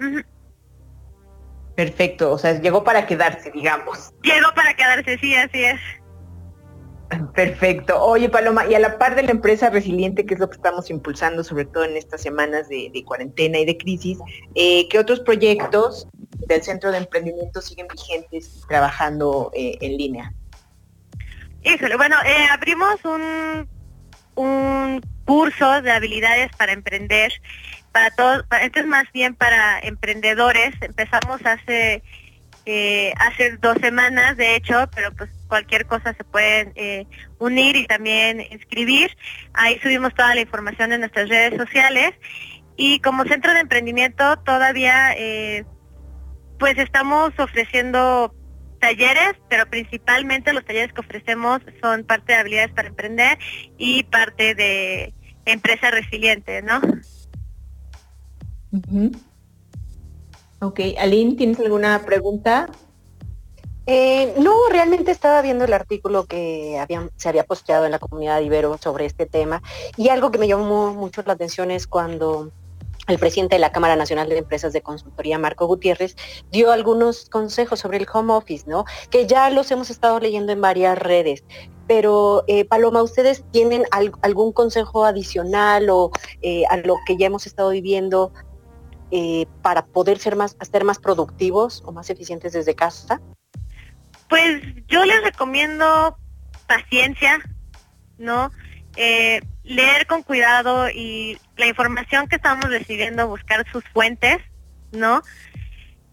Perfecto, 1.76 2.32
o 2.32 2.38
sea, 2.38 2.60
llegó 2.60 2.84
para 2.84 3.06
quedarse, 3.06 3.50
digamos. 3.50 4.12
Llegó 4.22 4.52
para 4.54 4.74
quedarse, 4.74 5.18
sí, 5.18 5.34
así 5.34 5.64
es. 5.64 5.80
Perfecto. 7.34 8.02
Oye, 8.02 8.28
Paloma, 8.28 8.66
y 8.66 8.74
a 8.74 8.78
la 8.78 8.98
par 8.98 9.14
de 9.14 9.22
la 9.22 9.30
empresa 9.30 9.70
resiliente, 9.70 10.24
que 10.24 10.34
es 10.34 10.40
lo 10.40 10.48
que 10.48 10.56
estamos 10.56 10.90
impulsando, 10.90 11.44
sobre 11.44 11.64
todo 11.64 11.84
en 11.84 11.96
estas 11.96 12.22
semanas 12.22 12.68
de, 12.68 12.90
cuarentena 13.06 13.58
y 13.58 13.64
de 13.64 13.76
crisis, 13.76 14.18
eh, 14.54 14.88
¿qué 14.88 14.98
otros 14.98 15.20
proyectos 15.20 16.08
del 16.46 16.62
Centro 16.62 16.90
de 16.90 16.98
Emprendimiento 16.98 17.60
siguen 17.60 17.86
vigentes 17.88 18.56
y 18.56 18.66
trabajando 18.68 19.50
eh, 19.54 19.76
en 19.80 19.96
línea? 19.96 20.32
Híjole, 21.62 21.96
bueno, 21.96 22.16
eh, 22.24 22.46
abrimos 22.50 23.04
un, 23.04 23.68
un 24.34 25.00
curso 25.24 25.82
de 25.82 25.90
habilidades 25.90 26.50
para 26.56 26.72
emprender 26.72 27.32
para 27.94 28.10
todos, 28.10 28.44
esto 28.60 28.80
es 28.80 28.86
más 28.86 29.04
bien 29.12 29.36
para 29.36 29.78
emprendedores. 29.78 30.74
Empezamos 30.80 31.40
hace 31.46 32.02
eh, 32.66 33.12
hace 33.18 33.56
dos 33.58 33.76
semanas, 33.80 34.36
de 34.36 34.56
hecho, 34.56 34.90
pero 34.96 35.12
pues 35.12 35.30
cualquier 35.46 35.86
cosa 35.86 36.12
se 36.12 36.24
pueden 36.24 36.72
eh, 36.74 37.06
unir 37.38 37.76
y 37.76 37.86
también 37.86 38.40
inscribir. 38.50 39.16
Ahí 39.52 39.78
subimos 39.80 40.12
toda 40.12 40.34
la 40.34 40.40
información 40.40 40.92
en 40.92 41.00
nuestras 41.00 41.28
redes 41.28 41.56
sociales 41.56 42.14
y 42.76 42.98
como 42.98 43.22
centro 43.26 43.54
de 43.54 43.60
emprendimiento 43.60 44.38
todavía 44.38 45.14
eh, 45.16 45.64
pues 46.58 46.76
estamos 46.78 47.32
ofreciendo 47.38 48.34
talleres, 48.80 49.34
pero 49.48 49.66
principalmente 49.66 50.52
los 50.52 50.64
talleres 50.64 50.92
que 50.92 51.00
ofrecemos 51.00 51.60
son 51.80 52.02
parte 52.02 52.32
de 52.32 52.38
habilidades 52.40 52.72
para 52.72 52.88
emprender 52.88 53.38
y 53.78 54.02
parte 54.02 54.56
de 54.56 55.14
empresa 55.44 55.92
resiliente, 55.92 56.60
¿no? 56.60 56.80
Ok, 60.60 60.80
Aline, 60.98 61.36
¿tienes 61.36 61.60
alguna 61.60 62.02
pregunta? 62.04 62.68
Eh, 63.86 64.34
no, 64.38 64.54
realmente 64.70 65.10
estaba 65.10 65.42
viendo 65.42 65.64
el 65.64 65.74
artículo 65.74 66.24
que 66.24 66.82
se 67.16 67.28
había 67.28 67.44
posteado 67.44 67.84
en 67.84 67.90
la 67.90 67.98
comunidad 67.98 68.38
de 68.38 68.44
Ibero 68.44 68.78
sobre 68.78 69.04
este 69.04 69.26
tema 69.26 69.62
y 69.98 70.08
algo 70.08 70.30
que 70.30 70.38
me 70.38 70.48
llamó 70.48 70.94
mucho 70.94 71.22
la 71.26 71.34
atención 71.34 71.70
es 71.70 71.86
cuando 71.86 72.50
el 73.08 73.18
presidente 73.18 73.56
de 73.56 73.60
la 73.60 73.72
Cámara 73.72 73.96
Nacional 73.96 74.30
de 74.30 74.38
Empresas 74.38 74.72
de 74.72 74.80
Consultoría, 74.80 75.38
Marco 75.38 75.66
Gutiérrez, 75.66 76.16
dio 76.50 76.72
algunos 76.72 77.28
consejos 77.28 77.80
sobre 77.80 77.98
el 77.98 78.06
home 78.10 78.32
office, 78.32 78.64
¿no? 78.66 78.86
Que 79.10 79.26
ya 79.26 79.50
los 79.50 79.70
hemos 79.70 79.90
estado 79.90 80.18
leyendo 80.20 80.52
en 80.52 80.62
varias 80.62 80.98
redes. 80.98 81.44
Pero, 81.86 82.44
eh, 82.46 82.64
Paloma, 82.64 83.02
¿ustedes 83.02 83.44
tienen 83.50 83.84
algún 84.22 84.52
consejo 84.52 85.04
adicional 85.04 85.90
o 85.90 86.10
eh, 86.40 86.64
a 86.70 86.78
lo 86.78 86.96
que 87.06 87.18
ya 87.18 87.26
hemos 87.26 87.46
estado 87.46 87.68
viviendo 87.68 88.32
eh, 89.16 89.46
para 89.62 89.86
poder 89.86 90.18
ser 90.18 90.34
más, 90.34 90.56
ser 90.72 90.82
más 90.82 90.98
productivos 90.98 91.84
o 91.86 91.92
más 91.92 92.10
eficientes 92.10 92.52
desde 92.52 92.74
casa? 92.74 93.20
Pues 94.28 94.60
yo 94.88 95.04
les 95.04 95.22
recomiendo 95.22 96.18
paciencia, 96.66 97.38
¿no? 98.18 98.50
Eh, 98.96 99.40
leer 99.62 100.08
con 100.08 100.24
cuidado 100.24 100.90
y 100.90 101.38
la 101.56 101.66
información 101.66 102.26
que 102.26 102.34
estamos 102.34 102.64
recibiendo, 102.64 103.28
buscar 103.28 103.64
sus 103.70 103.84
fuentes, 103.90 104.38
¿no? 104.90 105.22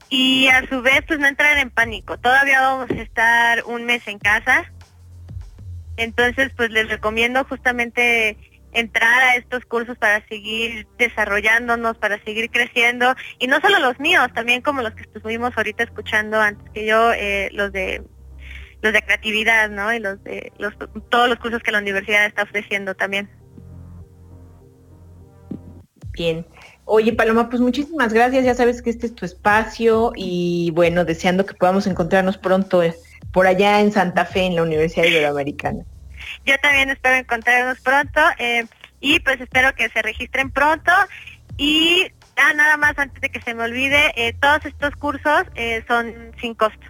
Y 0.10 0.49
a 0.49 0.70
su 0.70 0.84
vez, 0.84 1.02
pues 1.08 1.18
no 1.18 1.26
entrar 1.26 1.58
en 1.58 1.72
pánico. 1.72 2.20
Todavía 2.20 2.62
vamos 2.62 2.91
a 2.91 3.02
estar 3.02 3.64
un 3.66 3.86
mes 3.86 4.08
en 4.08 4.20
casa. 4.20 4.72
Entonces, 5.97 6.52
pues 6.56 6.70
les 6.70 6.88
recomiendo 6.88 7.43
justamente 7.45 8.38
entrar 8.74 9.22
a 9.24 9.36
estos 9.36 9.66
cursos 9.66 9.98
para 9.98 10.26
seguir 10.28 10.88
desarrollándonos, 10.98 11.98
para 11.98 12.22
seguir 12.24 12.50
creciendo. 12.50 13.14
Y 13.40 13.48
no 13.48 13.60
solo 13.62 13.80
los 13.80 14.00
míos, 14.00 14.28
también 14.34 14.62
como 14.62 14.82
los 14.82 14.94
que 14.94 15.04
estuvimos 15.04 15.56
ahorita 15.56 15.84
escuchando 15.84 16.40
antes 16.40 16.70
que 16.74 16.86
yo, 16.86 17.14
eh, 17.14 17.50
los 17.54 17.72
de 17.72 18.04
los 18.82 18.94
de 18.94 19.02
creatividad, 19.04 19.70
¿no? 19.70 19.94
Y 19.94 20.00
los 20.00 20.24
de 20.24 20.52
los, 20.58 20.74
todos 21.10 21.30
los 21.30 21.38
cursos 21.38 21.62
que 21.62 21.72
la 21.72 21.80
universidad 21.80 22.26
está 22.26 22.44
ofreciendo 22.44 22.96
también. 22.96 23.30
Bien. 26.14 26.46
Oye, 26.86 27.14
Paloma, 27.14 27.50
pues 27.50 27.62
muchísimas 27.62 28.12
gracias. 28.12 28.44
Ya 28.44 28.56
sabes 28.56 28.82
que 28.82 28.90
este 28.90 29.06
es 29.06 29.16
tu 29.16 29.26
espacio 29.26 30.12
y 30.16 30.72
bueno, 30.74 31.06
deseando 31.06 31.46
que 31.46 31.54
podamos 31.54 31.88
encontrarnos 31.88 32.38
pronto 32.38 32.84
eh, 32.84 32.96
por 33.32 33.48
allá 33.48 33.80
en 33.80 33.92
Santa 33.92 34.26
Fe, 34.26 34.46
en 34.46 34.56
la 34.56 34.64
Universidad 34.64 35.06
Iberoamericana. 35.06 35.86
Yo 36.46 36.58
también 36.60 36.90
espero 36.90 37.16
encontrarnos 37.16 37.80
pronto 37.82 38.22
eh, 38.38 38.66
y 39.00 39.20
pues 39.20 39.40
espero 39.42 39.74
que 39.76 39.90
se 39.90 40.02
registren 40.02 40.52
pronto 40.52 40.92
y 41.58 42.12
ah, 42.38 42.54
nada 42.54 42.78
más 42.78 42.98
antes 42.98 43.22
de 43.22 43.30
que 43.30 43.42
se 43.42 43.54
me 43.54 43.64
olvide, 43.64 44.14
eh, 44.16 44.34
todos 44.40 44.66
estos 44.66 44.96
cursos 44.96 45.44
son 45.88 46.32
sin 46.40 46.56
costo. 46.56 46.88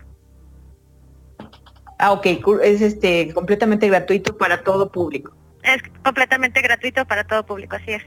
Ah, 2.00 2.12
ok, 2.14 2.26
es 2.64 2.82
este 2.82 3.32
completamente 3.34 3.88
gratuito 3.88 4.38
para 4.38 4.64
todo 4.64 4.92
público. 4.92 5.36
Es 5.64 5.82
completamente 6.04 6.62
gratuito 6.62 7.06
para 7.06 7.24
todo 7.24 7.46
público, 7.46 7.76
así 7.76 7.92
es. 7.92 8.04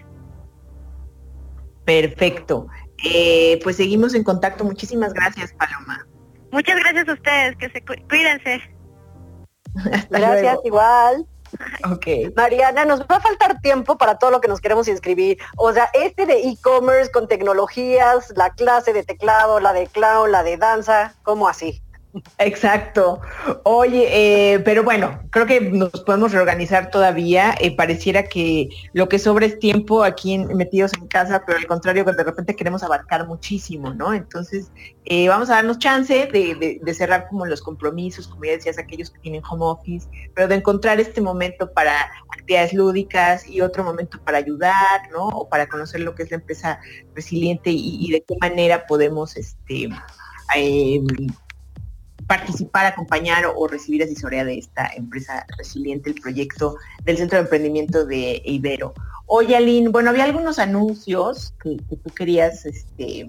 Perfecto. 1.85 2.67
Eh, 3.05 3.61
pues 3.63 3.77
seguimos 3.77 4.15
en 4.15 4.25
contacto. 4.25 4.65
Muchísimas 4.65 5.13
gracias, 5.13 5.53
Paloma. 5.53 6.07
Muchas 6.51 6.77
gracias 6.79 7.09
a 7.09 7.13
ustedes, 7.13 7.57
que 7.57 7.69
se 7.71 7.83
cuídense. 7.83 8.63
Gracias, 10.11 10.59
igual. 10.65 11.27
Ok. 11.91 12.35
Mariana, 12.35 12.85
nos 12.85 13.03
va 13.03 13.17
a 13.17 13.21
faltar 13.21 13.61
tiempo 13.61 13.97
para 13.97 14.19
todo 14.19 14.31
lo 14.31 14.41
que 14.41 14.49
nos 14.49 14.61
queremos 14.61 14.89
inscribir. 14.89 15.39
O 15.57 15.73
sea, 15.73 15.89
este 15.93 16.27
de 16.27 16.41
e-commerce 16.49 17.13
con 17.13 17.29
tecnologías, 17.29 18.33
la 18.37 18.51
clase 18.51 18.93
de 18.93 19.05
teclado, 19.05 19.61
la 19.61 19.73
de 19.73 19.87
clown, 19.87 20.33
la 20.33 20.43
de 20.43 20.57
danza, 20.57 21.15
¿cómo 21.23 21.49
así? 21.49 21.84
Exacto. 22.39 23.21
Oye, 23.65 24.55
eh, 24.55 24.61
pero 24.61 24.85
bueno, 24.85 25.21
creo 25.31 25.47
que 25.47 25.61
nos 25.61 25.91
podemos 26.05 26.33
reorganizar 26.33 26.91
todavía. 26.91 27.55
Eh, 27.61 27.75
pareciera 27.75 28.25
que 28.25 28.69
lo 28.93 29.09
que 29.09 29.19
sobra 29.19 29.47
es 29.47 29.59
tiempo 29.59 30.05
aquí 30.05 30.39
metidos 30.39 30.93
en 30.95 31.09
casa, 31.09 31.43
pero 31.45 31.59
al 31.59 31.67
contrario, 31.67 32.05
de 32.05 32.25
repente 32.25 32.55
queremos 32.55 32.83
abarcar 32.85 33.27
muchísimo, 33.27 33.93
¿no? 33.93 34.15
Entonces, 34.15 34.71
eh, 35.07 35.29
vamos 35.29 35.51
a 35.51 35.55
darnos 35.55 35.79
chance 35.79 36.29
de, 36.33 36.95
cerrar 36.95 37.27
como 37.29 37.47
los 37.47 37.61
compromisos, 37.61 38.29
como 38.29 38.45
ya 38.45 38.53
decías, 38.53 38.79
aquellos 38.79 39.11
que 39.11 39.19
tienen 39.19 39.43
home 39.49 39.65
office, 39.65 40.09
pero 40.35 40.47
de 40.47 40.55
encontrar 40.55 41.01
este 41.01 41.21
momento 41.21 41.73
para 41.73 42.13
actividades 42.31 42.73
lúdicas 42.73 43.49
y 43.49 43.61
otro 43.61 43.83
momento 43.83 44.21
para 44.23 44.39
ayudar, 44.39 45.11
¿no? 45.11 45.27
O 45.29 45.49
para 45.49 45.67
conocer 45.67 46.01
lo 46.01 46.15
que 46.15 46.23
es 46.23 46.31
la 46.31 46.37
empresa 46.37 46.79
resiliente 47.15 47.71
y, 47.71 48.09
de 48.13 48.23
qué 48.23 48.37
manera 48.41 48.87
podemos, 48.87 49.37
este, 49.37 49.89
participar, 52.27 52.87
acompañar 52.87 53.45
o, 53.47 53.67
recibir 53.67 54.03
asesoría 54.03 54.45
de 54.45 54.59
esta 54.59 54.89
empresa 54.95 55.47
resiliente, 55.59 56.11
el 56.11 56.21
proyecto 56.21 56.77
del 57.05 57.17
Centro 57.19 57.39
de 57.39 57.45
Emprendimiento 57.45 58.05
de 58.05 58.43
Ibero. 58.45 58.95
Oye, 59.27 59.57
Aline, 59.57 59.89
bueno, 59.89 60.11
había 60.11 60.25
algunos 60.25 60.59
anuncios 60.59 61.55
que, 61.63 61.77
tú 61.89 62.11
querías, 62.15 62.67
este, 62.67 63.27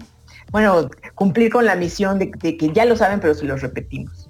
bueno, 0.50 0.90
cumplir 1.14 1.50
con 1.50 1.64
la 1.64 1.74
misión 1.74 2.18
de, 2.18 2.30
que 2.30 2.72
ya 2.72 2.84
lo 2.84 2.96
saben, 2.96 3.20
pero 3.20 3.34
si 3.34 3.46
los 3.46 3.62
repetimos. 3.62 4.28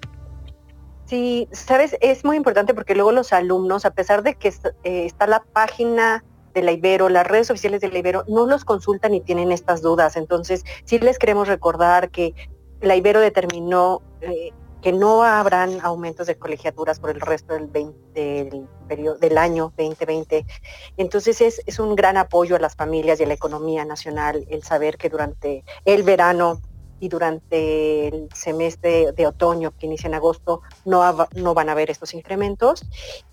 Sí, 1.07 1.49
sabes, 1.53 1.97
es 2.01 2.25
muy 2.25 2.37
importante 2.37 2.75
porque 2.75 2.95
luego 2.95 3.13
los 3.13 3.33
alumnos, 3.33 3.85
a 3.85 3.93
pesar 3.93 4.23
de 4.23 4.35
que 4.35 4.49
eh, 4.49 5.07
está 5.07 5.27
la 5.27 5.45
página 5.45 6.25
de 6.53 6.63
la 6.63 6.73
Ibero, 6.73 7.09
las 7.09 7.27
redes 7.27 7.51
oficiales 7.51 7.81
de 7.81 7.89
la 7.89 7.99
Ibero, 7.99 8.25
no 8.27 8.47
los 8.47 8.65
consultan 8.65 9.15
y 9.15 9.21
tienen 9.21 9.53
estas 9.53 9.83
dudas. 9.83 10.17
Entonces, 10.17 10.65
sí 10.85 10.99
les 10.99 11.19
queremos 11.19 11.47
recordar 11.47 12.11
que 12.11 12.35
la 12.81 12.97
Ibero 12.97 13.21
determinó 13.21 14.03
eh, 14.21 14.53
que 14.83 14.93
no 14.93 15.25
habrán 15.25 15.81
aumentos 15.83 16.27
de 16.27 16.37
colegiaturas 16.37 17.01
por 17.01 17.11
el 17.11 17.21
resto 17.21 17.55
del, 17.55 17.73
del, 18.13 18.69
periodo, 18.87 19.19
del 19.19 19.39
año 19.39 19.73
2020. 19.77 20.47
Entonces 20.97 21.41
es, 21.41 21.63
es, 21.67 21.79
un 21.79 21.97
gran 21.97 22.17
apoyo 22.17 22.57
a 22.57 22.61
las 22.61 22.77
familias 22.77 23.19
y 23.19 23.25
a 23.25 23.27
la 23.27 23.35
economía 23.35 23.85
nacional 23.85 24.47
el 24.49 24.63
saber 24.63 24.97
que 24.97 25.09
durante 25.09 25.65
el 25.85 26.03
verano 26.03 26.61
y 27.01 27.09
durante 27.09 28.09
el 28.09 28.29
semestre 28.35 29.13
de 29.13 29.27
otoño 29.27 29.73
que 29.79 29.87
inicia 29.87 30.09
en 30.09 30.15
agosto 30.15 30.63
no, 30.85 31.03
no 31.35 31.55
van 31.55 31.69
a 31.69 31.73
haber 31.73 31.91
estos 31.91 32.15
incrementos 32.15 32.87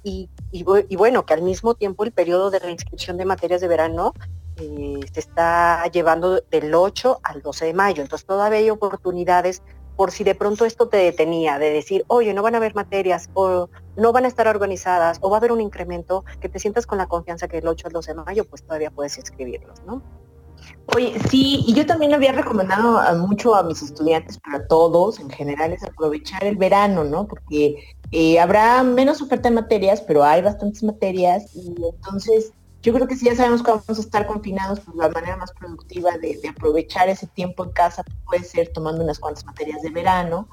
y, 0.04 0.30
y, 0.52 0.64
bueno, 0.96 1.26
que 1.26 1.34
al 1.34 1.42
mismo 1.42 1.76
tiempo 1.76 2.04
el 2.04 2.12
periodo 2.12 2.52
de 2.52 2.60
reinscripción 2.60 3.18
de 3.18 3.26
materias 3.26 3.62
de 3.62 3.68
verano 3.68 4.14
eh, 4.58 5.00
se 5.12 5.20
está 5.20 5.86
llevando 5.92 6.42
del 6.52 6.74
8 6.74 7.20
al 7.24 7.42
12 7.42 7.66
de 7.66 7.74
mayo. 7.74 8.02
Entonces 8.02 8.26
todavía 8.26 8.60
hay 8.60 8.70
oportunidades 8.70 9.62
por 9.96 10.12
si 10.12 10.24
de 10.24 10.36
pronto 10.36 10.66
esto 10.66 10.88
te 10.88 10.98
detenía, 10.98 11.60
de 11.60 11.70
decir, 11.70 12.04
oye, 12.08 12.34
no 12.34 12.42
van 12.42 12.56
a 12.56 12.58
haber 12.58 12.74
materias, 12.74 13.30
o 13.34 13.70
no 13.96 14.12
van 14.12 14.26
a 14.26 14.28
estar 14.28 14.48
organizadas, 14.48 15.20
o 15.22 15.30
va 15.30 15.38
a 15.38 15.40
haber 15.40 15.52
un 15.52 15.62
incremento, 15.62 16.26
que 16.42 16.50
te 16.50 16.60
sientas 16.60 16.88
con 16.88 16.98
la 16.98 17.06
confianza 17.06 17.48
que 17.48 17.60
el 17.60 17.68
8 17.68 17.88
al 17.88 17.94
12 17.94 18.14
de 18.14 18.22
mayo, 18.22 18.46
pues 18.46 18.64
todavía 18.64 18.90
puedes 18.90 19.18
inscribirlos, 19.18 19.84
¿no? 19.86 20.02
Oye, 20.96 21.20
sí, 21.30 21.64
y 21.68 21.74
yo 21.74 21.86
también 21.86 22.14
había 22.14 22.32
recomendado 22.32 23.00
mucho 23.18 23.54
a 23.54 23.64
mis 23.64 23.82
estudiantes, 23.82 24.40
para 24.40 24.66
todos 24.68 25.20
en 25.20 25.30
general, 25.30 25.74
es 25.74 25.84
aprovechar 25.84 26.44
el 26.44 26.56
verano, 26.56 27.04
¿no? 27.04 27.28
Porque 27.28 27.76
eh, 28.12 28.40
habrá 28.40 28.82
menos 28.84 29.22
oferta 29.22 29.50
de 29.50 29.56
materias, 29.56 30.02
pero 30.02 30.24
hay 30.24 30.42
bastantes 30.42 30.84
materias, 30.84 31.56
y 31.56 31.76
entonces 31.86 32.54
yo 32.84 32.94
creo 32.94 33.08
que 33.08 33.16
si 33.16 33.26
ya 33.26 33.36
sabemos 33.36 33.64
que 33.64 33.72
vamos 33.72 33.88
a 33.88 33.94
estar 33.94 34.28
confinados, 34.28 34.82
pues 34.82 34.96
la 34.98 35.08
manera 35.08 35.38
más 35.38 35.54
productiva 35.54 36.18
de, 36.18 36.38
aprovechar 36.50 37.08
ese 37.08 37.28
tiempo 37.28 37.64
en 37.64 37.72
casa 37.72 38.04
puede 38.26 38.44
ser 38.44 38.74
tomando 38.74 39.02
unas 39.02 39.20
cuantas 39.20 39.46
materias 39.46 39.82
de 39.82 39.90
verano. 39.90 40.50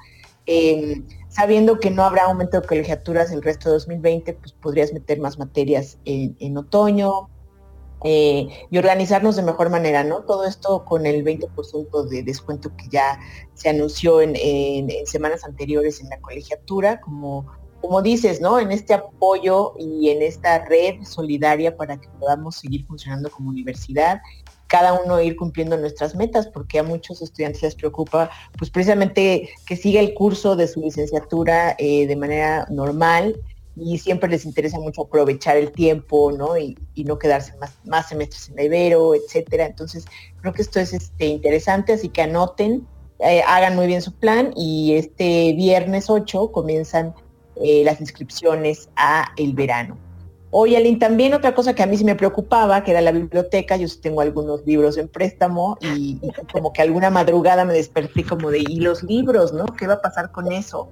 Em, 0.47 1.05
sabiendo 1.29 1.81
que 1.81 1.91
no 1.91 2.05
habrá 2.05 2.25
aumento 2.25 2.61
de 2.61 2.67
colegiaturas 2.67 3.33
el 3.33 3.43
resto 3.43 3.69
de 3.69 3.75
2020, 3.75 4.33
pues 4.35 4.53
podrías 4.53 4.93
meter 4.93 5.19
más 5.19 5.39
materias 5.39 5.99
en, 6.05 6.57
otoño. 6.57 7.29
eh, 8.05 8.49
y 8.71 8.79
organizarnos 8.79 9.37
de 9.37 9.43
mejor 9.43 9.69
manera, 9.69 10.05
¿no? 10.05 10.23
Todo 10.23 10.45
esto 10.47 10.85
con 10.85 11.07
el 11.07 11.25
20% 11.25 12.09
de 12.09 12.23
descuento 12.23 12.75
que 12.77 12.89
ya 12.89 13.19
se 13.55 13.69
anunció 13.69 14.23
en, 14.23 14.37
semanas 15.05 15.45
anteriores 15.45 16.01
en 16.01 16.09
la 16.09 16.21
colegiatura, 16.21 17.01
como, 17.01 17.47
como 17.81 18.03
dices, 18.03 18.41
¿no? 18.41 18.59
En 18.59 18.73
este 18.73 18.95
apoyo 18.95 19.75
y 19.79 20.11
en 20.11 20.23
esta 20.23 20.65
red 20.65 21.03
solidaria 21.05 21.77
para 21.77 21.99
que 21.99 22.09
podamos 22.19 22.57
seguir 22.57 22.87
funcionando 22.87 23.31
como 23.31 23.51
universidad 23.51 24.21
cada 24.71 24.93
uno 24.93 25.21
ir 25.21 25.37
cumpliendo 25.37 25.77
nuestras 25.77 26.15
metas, 26.15 26.47
porque 26.47 26.79
a 26.79 26.85
muchos 26.85 27.21
estudiantes 27.21 27.61
les 27.63 27.75
preocupa, 27.75 28.31
pues 28.57 28.71
precisamente 28.71 29.51
que 29.67 29.77
siga 29.77 30.01
el 30.01 30.15
curso 30.15 30.55
de 30.55 30.69
su 30.69 30.81
licenciatura 30.81 31.75
eh, 31.77 32.07
de 32.07 32.17
manera 32.17 32.67
normal 32.71 33.41
y 33.77 33.99
siempre 33.99 34.31
les 34.31 34.45
interesa 34.45 34.79
mucho 34.79 35.03
aprovechar 35.03 35.57
el 35.57 35.73
tiempo, 35.73 36.31
¿no? 36.31 36.57
Y, 36.57 36.79
no 37.05 37.19
quedarse 37.19 37.55
más, 37.85 38.09
semestres 38.09 38.51
en 38.51 38.57
la 38.57 38.65
Ibero, 38.65 39.15
etcétera. 39.15 39.67
Entonces, 39.67 40.05
creo 40.41 40.53
que 40.53 40.63
esto 40.63 40.79
es 40.79 40.93
este, 40.93 41.27
interesante, 41.27 41.95
así 41.95 42.09
que 42.09 42.23
anoten, 42.23 42.87
eh, 43.19 43.43
hagan 43.47 43.75
muy 43.75 43.87
bien 43.87 44.03
su 44.03 44.13
plan 44.13 44.53
y 44.55 44.95
este 44.95 45.55
viernes 45.55 46.11
8 46.11 46.53
comienzan 46.53 47.15
eh, 47.63 47.83
las 47.85 48.01
inscripciones 48.01 48.89
a 48.97 49.33
el 49.37 49.55
verano. 49.55 49.97
Oye, 50.53 50.77
Aline, 50.77 50.99
también 50.99 51.33
otra 51.33 51.55
cosa 51.55 51.75
que 51.75 51.83
a 51.83 51.87
mí 51.87 51.97
sí 51.97 52.05
me 52.05 52.17
preocupaba, 52.17 52.83
que 52.83 52.91
era 52.91 53.01
la 53.01 53.13
biblioteca, 53.13 53.77
yo 53.77 53.87
tengo 54.01 54.21
algunos 54.21 54.67
libros 54.67 54.97
en 54.97 55.07
préstamo 55.07 55.79
y, 55.81 56.19
y 56.21 56.33
como 56.53 56.73
que 56.73 56.83
alguna 56.83 57.09
madrugada 57.09 57.65
me 57.65 57.73
desperté 57.73 58.25
como 58.25 58.51
de, 58.51 58.59
¿y 58.59 58.81
los 58.81 59.05
libros, 59.05 59.53
no? 59.53 59.65
¿Qué 59.67 59.87
va 59.87 59.95
a 59.95 60.01
pasar 60.01 60.33
con 60.33 60.51
eso? 60.51 60.89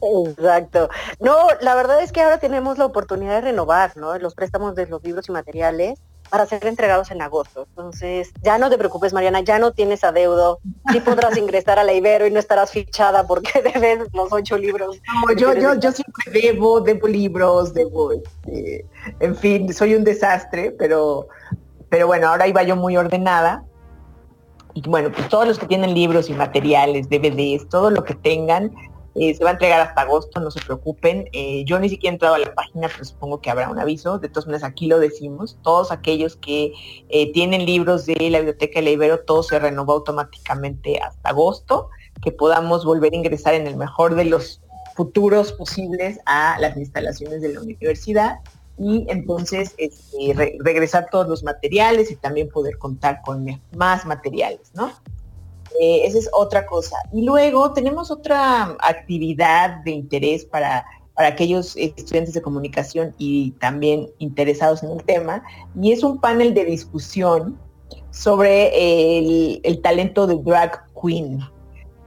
Exacto. 0.00 0.88
No, 1.20 1.36
la 1.60 1.74
verdad 1.74 2.02
es 2.02 2.12
que 2.12 2.22
ahora 2.22 2.38
tenemos 2.38 2.78
la 2.78 2.86
oportunidad 2.86 3.34
de 3.34 3.40
renovar, 3.42 3.96
¿no? 3.96 4.16
Los 4.18 4.34
préstamos 4.34 4.74
de 4.74 4.86
los 4.86 5.02
libros 5.04 5.28
y 5.28 5.32
materiales 5.32 6.00
para 6.28 6.46
ser 6.46 6.64
entregados 6.66 7.10
en 7.10 7.22
agosto. 7.22 7.66
Entonces, 7.70 8.30
ya 8.42 8.58
no 8.58 8.70
te 8.70 8.78
preocupes, 8.78 9.12
Mariana, 9.12 9.40
ya 9.40 9.58
no 9.58 9.72
tienes 9.72 10.04
adeudo. 10.04 10.60
Sí 10.92 11.00
podrás 11.00 11.36
ingresar 11.38 11.78
a 11.78 11.84
la 11.84 11.92
Ibero 11.92 12.26
y 12.26 12.30
no 12.30 12.38
estarás 12.38 12.70
fichada 12.70 13.26
porque 13.26 13.62
debes 13.74 14.12
los 14.12 14.32
ocho 14.32 14.56
libros. 14.56 15.00
No, 15.26 15.32
yo, 15.34 15.54
yo, 15.54 15.74
yo 15.74 15.92
siempre 15.92 16.30
debo, 16.32 16.80
debo 16.80 17.08
libros, 17.08 17.74
debo, 17.74 18.12
este, 18.12 18.86
en 19.20 19.36
fin, 19.36 19.72
soy 19.72 19.94
un 19.94 20.04
desastre, 20.04 20.74
pero, 20.78 21.28
pero 21.88 22.06
bueno, 22.06 22.28
ahora 22.28 22.46
iba 22.46 22.62
yo 22.62 22.76
muy 22.76 22.96
ordenada. 22.96 23.64
Y 24.74 24.82
bueno, 24.88 25.10
pues 25.10 25.28
todos 25.28 25.48
los 25.48 25.58
que 25.58 25.66
tienen 25.66 25.94
libros 25.94 26.30
y 26.30 26.34
materiales, 26.34 27.08
DVDs, 27.08 27.68
todo 27.68 27.90
lo 27.90 28.04
que 28.04 28.14
tengan, 28.14 28.72
eh, 29.20 29.34
se 29.34 29.42
va 29.42 29.50
a 29.50 29.52
entregar 29.54 29.80
hasta 29.80 30.02
agosto, 30.02 30.40
no 30.40 30.50
se 30.50 30.60
preocupen. 30.60 31.28
Eh, 31.32 31.64
yo 31.64 31.78
ni 31.78 31.88
siquiera 31.88 32.12
he 32.12 32.14
entrado 32.14 32.34
a 32.34 32.38
la 32.38 32.54
página, 32.54 32.88
pero 32.88 33.04
supongo 33.04 33.40
que 33.40 33.50
habrá 33.50 33.68
un 33.68 33.78
aviso. 33.78 34.18
De 34.18 34.28
todas 34.28 34.46
maneras, 34.46 34.64
aquí 34.64 34.86
lo 34.86 34.98
decimos. 34.98 35.58
Todos 35.62 35.90
aquellos 35.90 36.36
que 36.36 36.72
eh, 37.08 37.32
tienen 37.32 37.66
libros 37.66 38.06
de 38.06 38.14
la 38.30 38.38
Biblioteca 38.38 38.80
de 38.80 38.92
Ibero, 38.92 39.20
todo 39.20 39.42
se 39.42 39.58
renovó 39.58 39.94
automáticamente 39.94 40.98
hasta 41.00 41.30
agosto, 41.30 41.90
que 42.22 42.32
podamos 42.32 42.84
volver 42.84 43.12
a 43.12 43.16
ingresar 43.16 43.54
en 43.54 43.66
el 43.66 43.76
mejor 43.76 44.14
de 44.14 44.24
los 44.24 44.60
futuros 44.94 45.52
posibles 45.52 46.18
a 46.26 46.58
las 46.60 46.76
instalaciones 46.76 47.40
de 47.40 47.54
la 47.54 47.60
universidad 47.60 48.38
y 48.78 49.06
entonces 49.08 49.74
este, 49.76 50.34
regresar 50.58 51.08
todos 51.10 51.28
los 51.28 51.42
materiales 51.42 52.10
y 52.10 52.16
también 52.16 52.48
poder 52.48 52.78
contar 52.78 53.20
con 53.22 53.46
más 53.76 54.06
materiales, 54.06 54.70
¿no? 54.74 54.92
Eh, 55.80 56.02
esa 56.04 56.18
es 56.18 56.28
otra 56.32 56.66
cosa. 56.66 56.96
Y 57.12 57.22
luego 57.22 57.72
tenemos 57.72 58.10
otra 58.10 58.76
actividad 58.80 59.82
de 59.84 59.92
interés 59.92 60.44
para, 60.44 60.84
para 61.14 61.28
aquellos 61.28 61.76
estudiantes 61.76 62.34
de 62.34 62.42
comunicación 62.42 63.14
y 63.18 63.52
también 63.52 64.08
interesados 64.18 64.82
en 64.82 64.92
el 64.92 65.02
tema, 65.04 65.42
y 65.80 65.92
es 65.92 66.02
un 66.02 66.20
panel 66.20 66.54
de 66.54 66.64
discusión 66.64 67.58
sobre 68.10 69.18
el, 69.62 69.80
talento 69.82 70.26
de 70.26 70.36
drag 70.36 70.84
queen. 71.00 71.40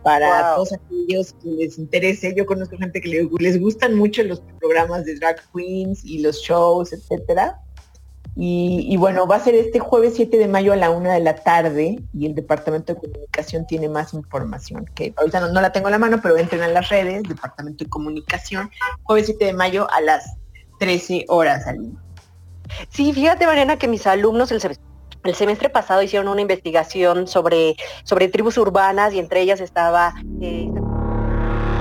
Para 0.04 0.56
todos 0.56 0.74
aquellos 0.74 1.34
que 1.34 1.50
les 1.50 1.78
interese, 1.78 2.34
yo 2.36 2.46
conozco 2.48 2.76
gente 2.78 3.00
que 3.02 3.10
les, 3.10 3.28
les 3.40 3.60
gustan 3.60 3.96
mucho 3.96 4.24
los 4.24 4.42
programas 4.60 5.06
de 5.06 5.16
drag 5.16 5.40
queens 5.54 6.04
y 6.04 6.20
los 6.20 6.38
shows, 6.38 6.92
etcétera. 6.92 7.62
Y, 8.36 8.96
bueno, 8.96 9.28
va 9.28 9.36
a 9.36 9.40
ser 9.42 9.56
este 9.56 9.80
jueves 9.80 10.14
7 10.16 10.38
de 10.38 10.48
mayo 10.48 10.72
a 10.72 10.78
la 10.78 10.90
una 10.90 11.14
de 11.14 11.20
la 11.20 11.36
tarde 11.36 12.00
y 12.14 12.26
el 12.26 12.34
Departamento 12.34 12.94
de 12.94 13.02
Comunicación 13.02 13.68
tiene 13.68 13.90
más 13.90 14.14
información, 14.14 14.86
que 14.96 15.14
ahorita 15.18 15.50
no, 15.50 15.60
la 15.60 15.74
tengo 15.74 15.90
en 15.90 15.92
la 15.92 16.00
mano, 16.00 16.20
pero 16.22 16.38
entren 16.38 16.62
a 16.62 16.70
las 16.70 16.88
redes, 16.88 17.24
Departamento 17.24 17.84
de 17.84 17.90
Comunicación, 17.90 18.72
jueves 19.04 19.26
7 19.26 19.46
de 19.46 19.54
mayo 19.54 19.86
a 19.92 20.00
las 20.00 20.38
13 20.80 21.26
horas. 21.28 21.66
Sí, 22.90 23.12
fíjate 23.12 23.46
Mariana 23.46 23.78
que 23.78 23.90
mis 23.90 24.08
alumnos 24.08 24.52
el, 24.52 25.36
semestre 25.36 25.70
pasado 25.70 26.02
hicieron 26.02 26.30
una 26.30 26.42
investigación 26.42 27.28
sobre, 27.28 27.76
sobre 28.04 28.30
tribus 28.30 28.58
urbanas 28.58 29.14
y 29.14 29.20
entre 29.20 29.42
ellas 29.42 29.60
estaba... 29.60 30.14
Eh, 30.42 30.72